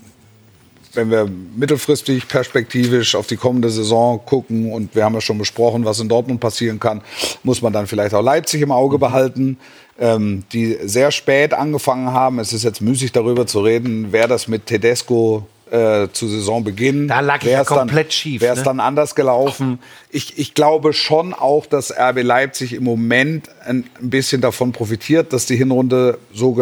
wenn 0.94 1.10
wir 1.10 1.30
mittelfristig 1.56 2.28
perspektivisch 2.28 3.16
auf 3.16 3.28
die 3.28 3.38
kommende 3.38 3.70
Saison 3.70 4.20
gucken 4.26 4.72
und 4.72 4.96
wir 4.96 5.04
haben 5.04 5.14
ja 5.14 5.22
schon 5.22 5.38
besprochen, 5.38 5.86
was 5.86 6.00
in 6.00 6.10
Dortmund 6.10 6.40
passieren 6.40 6.80
kann, 6.80 7.02
muss 7.44 7.62
man 7.62 7.74
dann 7.74 7.88
vielleicht 7.88 8.14
auch 8.14 8.24
Leipzig 8.24 8.62
im 8.62 8.72
Auge 8.72 8.98
behalten, 8.98 9.58
ähm, 10.00 10.44
die 10.52 10.78
sehr 10.84 11.12
spät 11.12 11.54
angefangen 11.54 12.12
haben. 12.12 12.40
Es 12.40 12.54
ist 12.54 12.64
jetzt 12.64 12.82
müßig 12.82 13.12
darüber 13.12 13.48
zu 13.48 13.62
reden, 13.62 14.08
wer 14.12 14.28
das 14.28 14.48
mit 14.48 14.66
Tedesco 14.66 15.48
äh, 15.72 16.10
zu 16.12 16.28
Saisonbeginn. 16.28 17.08
Da 17.08 17.22
lag 17.22 17.42
ich 17.42 17.50
ja 17.50 17.64
komplett 17.64 18.08
dann, 18.08 18.12
schief, 18.12 18.42
Wäre 18.42 18.54
es 18.54 18.60
ne? 18.60 18.66
dann 18.66 18.80
anders 18.82 19.16
gelaufen. 19.16 19.80
Ich, 20.10 20.38
ich 20.38 20.54
glaube 20.54 20.92
schon 20.92 21.34
auch, 21.34 21.66
dass 21.66 21.92
RB 21.98 22.24
Leipzig 22.24 22.74
im 22.74 22.84
Moment 22.84 23.50
ein, 23.66 23.86
ein 24.02 24.10
bisschen 24.10 24.42
davon 24.42 24.74
profitiert, 24.74 25.32
dass 25.32 25.46
die 25.46 25.56
Hinrunde 25.56 26.20
so 26.34 26.58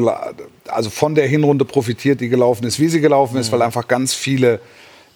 also 0.67 0.89
von 0.91 1.15
der 1.15 1.27
Hinrunde 1.27 1.65
profitiert, 1.65 2.21
die 2.21 2.29
gelaufen 2.29 2.65
ist, 2.65 2.79
wie 2.79 2.87
sie 2.87 3.01
gelaufen 3.01 3.37
ist, 3.37 3.51
weil 3.51 3.63
einfach 3.63 3.87
ganz 3.87 4.13
viele 4.13 4.59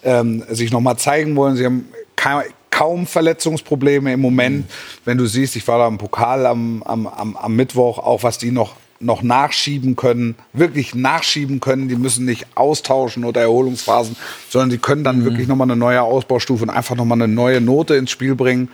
ähm, 0.04 0.44
sich 0.50 0.72
noch 0.72 0.82
mal 0.82 0.98
zeigen 0.98 1.36
wollen. 1.36 1.56
Sie 1.56 1.66
haben 1.66 1.88
ka 2.16 2.44
kaum 2.72 3.06
Verletzungsprobleme 3.06 4.14
im 4.14 4.20
Moment. 4.20 4.66
Wenn 5.06 5.20
du 5.20 5.28
siehst, 5.28 5.56
ich 5.56 5.68
war 5.68 5.78
da 5.78 5.88
im 5.88 6.00
Pokal 6.00 6.48
am, 6.48 6.82
am, 6.82 7.06
am, 7.06 7.38
am 7.38 7.56
Mittwoch, 7.56 8.00
auch 8.00 8.24
was 8.24 8.40
die 8.40 8.50
noch 8.50 8.76
noch 9.04 9.22
nachschieben 9.22 9.96
können, 9.96 10.36
wirklich 10.54 10.96
nachschieben 10.96 11.60
können. 11.60 11.90
Die 11.90 11.96
müssen 11.96 12.26
nicht 12.26 12.48
austauschen 12.56 13.26
oder 13.26 13.42
Erholungsphasen, 13.42 14.16
sondern 14.50 14.70
die 14.70 14.78
können 14.78 15.04
dann 15.04 15.26
wirklich 15.26 15.48
noch 15.48 15.56
mal 15.56 15.66
eine 15.66 15.76
neue 15.76 16.02
Ausbaustufe 16.02 16.64
und 16.64 16.70
einfach 16.70 16.96
noch 16.96 17.06
mal 17.06 17.16
eine 17.16 17.28
neue 17.28 17.62
Note 17.62 17.96
ins 17.96 18.12
Spiel 18.12 18.36
bringen. 18.36 18.70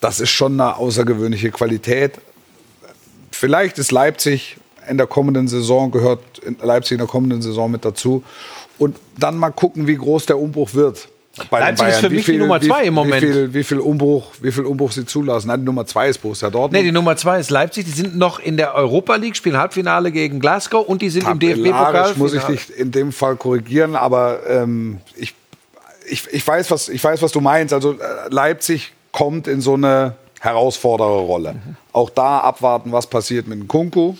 Das 0.00 0.20
ist 0.20 0.30
schon 0.30 0.60
eine 0.60 0.76
außergewöhnliche 0.76 1.50
Qualität. 1.50 2.20
Vielleicht 3.30 3.78
ist 3.78 3.90
Leipzig 3.90 4.56
in 4.88 4.98
der 4.98 5.06
kommenden 5.06 5.48
Saison, 5.48 5.90
gehört 5.90 6.20
Leipzig 6.60 6.92
in 6.92 6.98
der 6.98 7.06
kommenden 7.06 7.42
Saison 7.42 7.70
mit 7.70 7.84
dazu. 7.84 8.22
Und 8.78 8.96
dann 9.18 9.36
mal 9.36 9.50
gucken, 9.50 9.86
wie 9.86 9.96
groß 9.96 10.26
der 10.26 10.38
Umbruch 10.38 10.74
wird. 10.74 11.08
Bei 11.50 11.58
Leipzig 11.60 11.88
ist 11.88 11.96
für 11.98 12.10
Wie 12.10 12.16
mich 12.16 12.26
die 12.26 12.36
Nummer 12.36 12.60
wie- 12.62 12.68
zwei 12.68 12.84
im 12.84 12.94
Moment. 12.94 13.22
Wie 13.22 13.26
viel, 13.32 13.54
wie 13.54 13.64
viel, 13.64 13.78
Umbruch, 13.80 14.26
wie 14.40 14.52
viel 14.52 14.64
Umbruch 14.64 14.92
sie 14.92 15.04
zulassen. 15.04 15.48
Nein, 15.48 15.60
die 15.60 15.66
Nummer 15.66 15.84
zwei 15.86 16.08
ist 16.08 16.18
Borussia 16.18 16.48
Dortmund. 16.50 16.72
Nee, 16.74 16.82
die 16.84 16.92
Nummer 16.92 17.16
zwei 17.16 17.40
ist 17.40 17.50
Leipzig. 17.50 17.86
Die 17.86 17.90
sind 17.90 18.16
noch 18.16 18.38
in 18.38 18.56
der 18.56 18.74
Europa 18.74 19.16
League, 19.16 19.34
spielen 19.36 19.56
Halbfinale 19.56 20.12
gegen 20.12 20.38
Glasgow 20.38 20.86
und 20.86 21.02
die 21.02 21.10
sind 21.10 21.26
im 21.26 21.38
DFB-Pokal. 21.40 21.72
Tabellarisch 21.84 22.16
muss 22.16 22.34
ich 22.34 22.42
dich 22.44 22.78
in 22.78 22.92
dem 22.92 23.10
Fall 23.12 23.34
korrigieren, 23.36 23.96
aber 23.96 24.40
ähm, 24.48 25.00
ich, 25.16 25.34
ich, 26.08 26.26
ich, 26.32 26.46
weiß, 26.46 26.70
was, 26.70 26.88
ich 26.88 27.02
weiß, 27.02 27.20
was 27.22 27.32
du 27.32 27.40
meinst. 27.40 27.74
Also 27.74 27.92
äh, 27.92 27.96
Leipzig 28.30 28.92
kommt 29.10 29.48
in 29.48 29.60
so 29.60 29.74
eine 29.74 30.14
herausfordere 30.40 31.20
Rolle. 31.20 31.54
Mhm. 31.54 31.76
Auch 31.92 32.10
da 32.10 32.40
abwarten, 32.40 32.92
was 32.92 33.06
passiert 33.08 33.46
mit 33.48 33.58
dem 33.58 33.66
Kunku. 33.66 34.14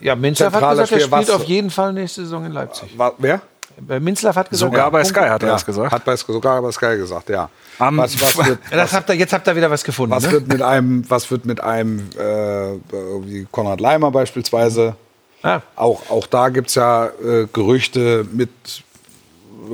Ja, 0.00 0.14
Minzlaff 0.16 0.52
hat 0.52 0.70
gesagt, 0.70 0.92
er 0.92 1.00
spielt 1.00 1.10
was- 1.10 1.30
auf 1.30 1.44
jeden 1.44 1.70
Fall 1.70 1.92
nächste 1.92 2.22
Saison 2.22 2.44
in 2.44 2.52
Leipzig. 2.52 2.96
Wa- 2.98 3.14
Wer? 3.18 3.40
Bei 3.80 4.00
Minzlaff 4.00 4.36
hat 4.36 4.50
gesagt, 4.50 4.72
Sogar 4.72 4.90
bei. 4.90 5.04
Sky 5.04 5.20
hat 5.20 5.42
er 5.42 5.48
Ja, 5.48 5.54
das 5.54 5.66
gesagt. 5.66 5.92
Hat 5.92 6.04
bei, 6.04 6.16
sogar 6.16 6.62
bei 6.62 6.70
Sky 6.72 6.96
gesagt, 6.96 7.28
ja. 7.28 7.48
Am- 7.78 7.98
was, 7.98 8.20
was, 8.20 8.36
wird, 8.46 8.58
das 8.70 8.92
habt 8.92 9.08
ihr, 9.08 9.16
jetzt 9.16 9.32
habt 9.32 9.46
ihr 9.46 9.56
wieder 9.56 9.70
was 9.70 9.82
gefunden. 9.84 10.14
was 10.14 10.24
ne? 10.24 10.32
wird 10.32 10.48
mit 10.48 10.62
einem, 10.62 11.08
was 11.10 11.30
wird 11.30 11.44
mit 11.44 11.60
einem 11.60 12.08
äh, 12.18 12.74
wie 13.26 13.46
Konrad 13.50 13.80
Leimer 13.80 14.10
beispielsweise? 14.10 14.94
Ah. 15.42 15.60
Auch, 15.76 16.08
auch 16.08 16.26
da 16.26 16.48
gibt 16.48 16.68
es 16.68 16.74
ja 16.76 17.06
äh, 17.06 17.46
Gerüchte 17.52 18.26
mit, 18.32 18.50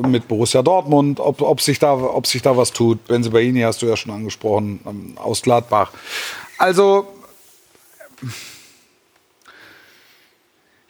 mit 0.07 0.27
Borussia 0.27 0.63
Dortmund, 0.63 1.21
ob, 1.21 1.41
ob, 1.43 1.61
sich 1.61 1.79
da, 1.79 1.93
ob 1.93 2.27
sich 2.27 2.43
da 2.43 2.57
was 2.57 2.73
tut. 2.73 3.07
Benzibaini 3.07 3.61
hast 3.61 3.83
du 3.83 3.87
ja 3.87 3.97
schon 3.97 4.13
angesprochen, 4.13 4.81
ähm, 4.87 5.17
aus 5.17 5.43
Gladbach. 5.43 5.93
Also, 6.59 7.07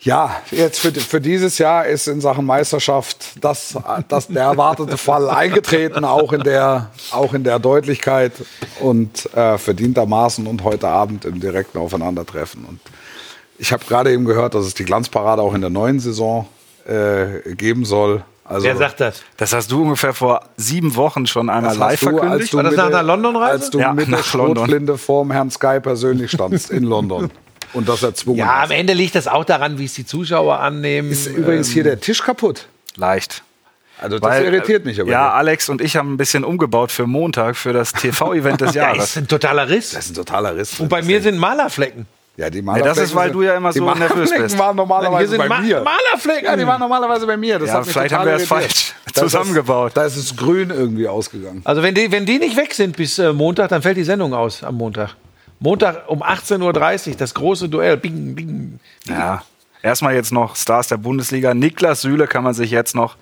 ja, 0.02 0.34
jetzt 0.50 0.80
für, 0.80 0.92
für 0.92 1.20
dieses 1.20 1.58
Jahr 1.58 1.86
ist 1.86 2.06
in 2.08 2.20
Sachen 2.20 2.46
Meisterschaft 2.46 3.32
das, 3.44 3.76
das 4.08 4.28
der 4.28 4.44
erwartete 4.44 4.96
Fall 4.96 5.28
eingetreten, 5.30 6.04
auch 6.04 6.32
in 6.32 6.42
der, 6.42 6.90
auch 7.10 7.34
in 7.34 7.44
der 7.44 7.58
Deutlichkeit 7.58 8.32
und 8.80 9.32
äh, 9.34 9.58
verdientermaßen 9.58 10.46
und 10.46 10.64
heute 10.64 10.88
Abend 10.88 11.24
im 11.26 11.38
direkten 11.40 11.78
Aufeinandertreffen. 11.78 12.64
Und 12.64 12.80
ich 13.58 13.72
habe 13.72 13.84
gerade 13.84 14.10
eben 14.12 14.24
gehört, 14.24 14.54
dass 14.54 14.64
es 14.64 14.72
die 14.74 14.84
Glanzparade 14.84 15.42
auch 15.42 15.52
in 15.54 15.60
der 15.60 15.70
neuen 15.70 16.00
Saison 16.00 16.46
äh, 16.88 17.54
geben 17.54 17.84
soll. 17.84 18.22
Also, 18.44 18.66
Wer 18.66 18.76
sagt 18.78 19.00
das? 19.00 19.22
Das 19.36 19.52
hast 19.52 19.70
du 19.70 19.82
ungefähr 19.82 20.14
vor 20.14 20.40
sieben 20.56 20.96
Wochen 20.96 21.26
schon 21.26 21.48
einmal 21.50 21.70
das 21.70 21.78
live 21.78 22.00
du, 22.00 22.06
als 22.08 22.16
verkündigt. 22.20 22.52
du 22.52 22.56
War 22.56 22.62
das 22.64 22.70
mit 22.72 22.78
nach 22.78 22.88
der- 22.88 22.98
einer 23.00 23.06
London-Reise? 23.06 23.52
Als 23.52 23.70
du 23.70 23.78
Ja, 23.78 23.92
mit 23.92 24.10
der. 24.10 24.22
Schrotflinte 24.22 24.96
vorm 24.98 25.30
Herrn 25.30 25.50
Sky 25.50 25.78
persönlich 25.78 26.30
standst 26.32 26.70
in 26.70 26.84
London. 26.84 27.30
Und 27.72 27.88
das 27.88 28.02
erzwungen 28.02 28.38
Ja, 28.38 28.60
hast. 28.60 28.64
am 28.64 28.70
Ende 28.72 28.92
liegt 28.92 29.14
das 29.14 29.28
auch 29.28 29.44
daran, 29.44 29.78
wie 29.78 29.84
es 29.84 29.94
die 29.94 30.04
Zuschauer 30.06 30.58
annehmen. 30.60 31.10
Ist 31.10 31.26
übrigens 31.26 31.68
hier 31.68 31.84
der 31.84 32.00
Tisch 32.00 32.22
kaputt. 32.22 32.66
Leicht. 32.96 33.42
Also 34.00 34.18
das 34.18 34.30
Weil, 34.30 34.44
irritiert 34.46 34.84
mich 34.86 34.98
aber. 35.00 35.10
Ja, 35.10 35.32
Alex 35.32 35.68
und 35.68 35.80
ich 35.82 35.94
haben 35.96 36.14
ein 36.14 36.16
bisschen 36.16 36.42
umgebaut 36.42 36.90
für 36.90 37.06
Montag, 37.06 37.54
für 37.56 37.72
das 37.74 37.92
TV-Event 37.92 38.62
des 38.62 38.74
ja, 38.74 38.84
Jahres. 38.94 39.04
ist 39.10 39.16
ein 39.18 39.28
totaler 39.28 39.68
Riss. 39.68 39.90
Das 39.92 40.04
ist 40.06 40.12
ein 40.12 40.14
totaler 40.14 40.56
Riss. 40.56 40.80
Und 40.80 40.88
bei 40.88 41.02
mir 41.02 41.20
sind 41.20 41.36
Malerflecken. 41.38 42.06
ja, 42.36 42.48
die 42.48 42.60
Ja, 42.64 42.78
das 42.78 42.96
ist, 42.96 43.14
weil 43.14 43.30
du 43.30 43.42
ja 43.42 43.56
immer 43.56 43.72
die 43.72 43.78
so 43.78 43.84
nervös 43.84 44.08
Malerflecken 44.08 44.42
bist. 44.44 44.58
waren 44.58 44.68
Hier 44.74 44.74
normalerweise 44.76 45.28
sind 45.28 45.38
bei 45.38 45.48
Ma 45.48 45.60
mir. 45.60 45.80
Malerflecken. 45.82 46.44
Ja, 46.46 46.56
die 46.56 46.66
waren 46.66 46.80
normalerweise 46.80 47.26
bei 47.26 47.36
mir. 47.36 47.58
Das 47.58 47.68
Ja, 47.68 47.74
hat 47.74 47.84
mich 47.84 47.92
vielleicht 47.92 48.14
haben 48.14 48.24
wir 48.26 48.32
es 48.36 48.50
irritiert. 48.50 48.62
falsch 48.72 48.94
zusammengebaut. 49.14 49.92
Das, 49.94 50.14
da 50.14 50.18
ist 50.20 50.30
es 50.32 50.36
grün 50.36 50.70
irgendwie 50.70 51.06
ausgegangen. 51.06 51.60
Also 51.64 51.82
wenn 51.82 51.94
die, 51.94 52.10
wenn 52.10 52.24
die 52.24 52.38
nicht 52.38 52.56
weg 52.56 52.72
sind 52.72 52.96
bis 52.96 53.18
äh, 53.18 53.34
Montag, 53.34 53.68
dann 53.68 53.82
fällt 53.82 53.98
die 53.98 54.04
Sendung 54.04 54.32
aus 54.32 54.64
am 54.64 54.76
Montag. 54.76 55.14
Montag 55.60 56.08
um 56.08 56.22
18.30 56.22 57.10
Uhr, 57.10 57.16
das 57.16 57.34
große 57.34 57.68
Duell. 57.68 57.96
Bing, 57.96 58.34
bing. 58.34 58.80
Ja. 59.06 59.42
Erstmal 59.82 60.14
jetzt 60.14 60.32
noch 60.32 60.56
Stars 60.56 60.88
der 60.88 60.96
Bundesliga. 60.96 61.54
Niklas 61.54 62.02
Süle 62.02 62.26
kann 62.26 62.44
man 62.44 62.54
sich 62.54 62.70
jetzt 62.70 62.94
noch 62.94 63.16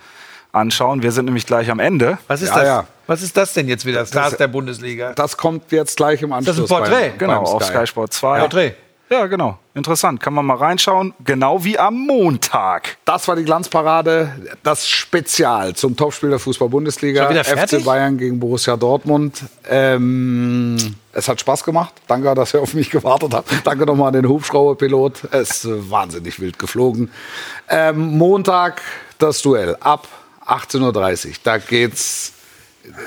anschauen. 0.52 1.02
Wir 1.02 1.12
sind 1.12 1.26
nämlich 1.26 1.46
gleich 1.46 1.70
am 1.70 1.78
Ende. 1.78 2.18
Was 2.26 2.42
ist 2.42 2.48
Ja, 2.50 2.54
das? 2.56 2.64
ja. 2.66 2.86
Was 3.06 3.22
ist 3.22 3.36
das 3.36 3.54
denn 3.54 3.68
jetzt 3.68 3.84
wieder? 3.86 4.04
Stars 4.06 4.36
der 4.36 4.48
Bundesliga. 4.48 5.12
Das 5.14 5.36
kommt 5.36 5.70
jetzt 5.72 5.96
gleich 5.96 6.22
im 6.22 6.30
das 6.30 6.44
ein 6.44 6.48
Anschluss. 6.48 6.68
Porträt? 6.68 7.10
Beim, 7.10 7.18
Genau, 7.18 7.42
beim 7.42 7.54
auf 7.54 7.64
Sky 7.64 7.86
Sport 7.86 8.12
2. 8.12 8.40
Porträt. 8.40 8.74
Ja, 9.10 9.26
genau. 9.26 9.58
Interessant. 9.74 10.20
Kann 10.20 10.34
man 10.34 10.44
mal 10.44 10.56
reinschauen. 10.56 11.14
Genau 11.24 11.64
wie 11.64 11.78
am 11.78 11.94
Montag. 12.06 12.98
Das 13.04 13.26
war 13.26 13.36
die 13.36 13.44
Glanzparade, 13.44 14.32
das 14.62 14.86
Spezial 14.86 15.74
zum 15.74 15.96
Topspiel 15.96 16.30
der 16.30 16.38
Fußball-Bundesliga. 16.38 17.22
Schon 17.22 17.30
wieder 17.30 17.44
fertig? 17.44 17.80
FC 17.80 17.84
Bayern 17.84 18.18
gegen 18.18 18.38
Borussia 18.38 18.76
Dortmund. 18.76 19.44
Ähm, 19.68 20.76
es 21.12 21.28
hat 21.28 21.40
Spaß 21.40 21.64
gemacht. 21.64 21.94
Danke, 22.06 22.34
dass 22.34 22.52
ihr 22.52 22.60
auf 22.60 22.74
mich 22.74 22.90
gewartet 22.90 23.32
habt. 23.32 23.50
Danke 23.64 23.86
nochmal 23.86 24.08
an 24.08 24.14
den 24.14 24.28
Hubschrauberpilot. 24.28 25.24
Es 25.30 25.64
ist 25.64 25.90
wahnsinnig 25.90 26.38
wild 26.40 26.58
geflogen. 26.58 27.10
Ähm, 27.68 28.18
Montag 28.18 28.82
das 29.18 29.40
Duell 29.40 29.76
ab 29.80 30.06
18.30 30.46 31.28
Uhr. 31.28 31.34
Da 31.44 31.58
geht's 31.58 32.32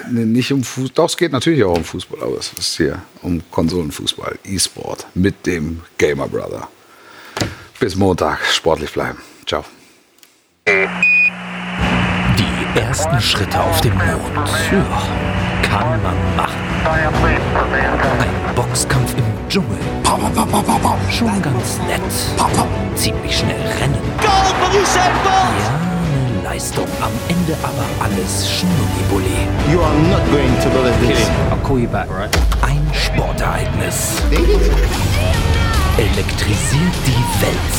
nicht 0.09 0.51
um 0.51 0.63
Fußball. 0.63 0.93
Doch, 0.95 1.09
es 1.09 1.17
geht 1.17 1.32
natürlich 1.32 1.63
auch 1.63 1.75
um 1.75 1.84
Fußball, 1.84 2.21
aber 2.21 2.38
es 2.38 2.51
ist 2.53 2.77
hier 2.77 3.01
um 3.21 3.41
Konsolenfußball, 3.51 4.39
E-Sport 4.43 5.07
mit 5.13 5.45
dem 5.45 5.82
Gamer 5.97 6.27
Brother. 6.27 6.67
Bis 7.79 7.95
Montag, 7.95 8.39
sportlich 8.45 8.91
bleiben. 8.91 9.17
Ciao. 9.47 9.63
Die 12.38 12.79
ersten 12.79 13.19
Schritte 13.19 13.59
auf 13.59 13.82
dem 13.82 13.93
Mond. 13.93 14.49
Ja, 14.71 15.03
kann 15.63 16.01
man 16.03 16.36
machen. 16.36 16.55
Ein 16.86 18.55
Boxkampf 18.55 19.15
im 19.17 19.23
Dschungel. 19.49 19.77
Schon 21.09 21.41
ganz 21.41 21.79
nett. 21.88 22.01
Ziemlich 22.95 23.38
schnell 23.38 23.59
rennen. 23.79 23.97
Ja, 24.23 24.45
eine 26.13 26.43
Leistung. 26.43 26.88
Am 27.01 27.11
Ende 27.27 27.55
aber 27.63 27.86
alles 28.03 28.49
Schnullibulli. 28.49 29.47
You 29.72 29.80
are 29.80 29.99
not 30.09 30.30
going 30.30 30.53
to 30.63 30.69
believe 30.69 30.99
this. 30.99 31.30
I'll 31.49 31.65
call 31.65 31.80
you 31.80 31.88
back, 31.88 32.09
right? 32.09 32.30
Ein 32.61 32.86
Sportereignis. 32.93 34.22
Elektrisiert 35.97 36.95
die 37.07 37.24
Welt. 37.39 37.76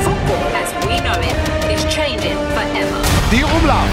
Football 0.00 0.40
as 0.56 0.72
we 0.88 0.96
know 1.04 1.12
it 1.20 1.70
is 1.70 1.84
changing 1.94 2.38
forever. 2.56 2.98
Die 3.30 3.44
Umlauf. 3.44 3.90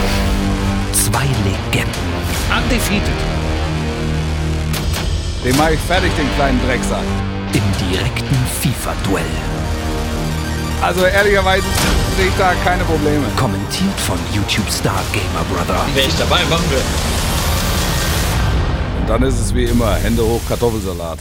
Zwei 0.94 1.28
Legenden. 1.44 1.92
Undefeated. 2.56 3.20
Den 5.44 5.58
mache 5.58 5.74
ich 5.74 5.80
fertig, 5.82 6.14
den 6.16 6.34
kleinen 6.38 6.62
Drecksack. 6.66 7.04
Im 7.52 7.90
direkten 7.90 8.38
FIFA-Duell. 8.62 9.26
Also 10.82 11.06
ehrlicherweise 11.06 11.68
sehe 12.16 12.28
ich 12.28 12.38
da 12.38 12.54
keine 12.64 12.86
Probleme. 12.86 13.26
Kommentiert 13.36 14.00
von 14.08 14.18
YouTube-Star 14.34 15.04
Gamer 15.12 15.44
Brother. 15.52 15.82
Wäre 15.94 16.08
ich 16.08 16.16
dabei, 16.16 16.46
machen 16.50 16.66
wir 16.70 16.82
dann 19.12 19.24
ist 19.24 19.42
es 19.42 19.54
wie 19.54 19.66
immer 19.66 19.96
Hände 19.96 20.24
hoch 20.24 20.40
Kartoffelsalat. 20.48 21.20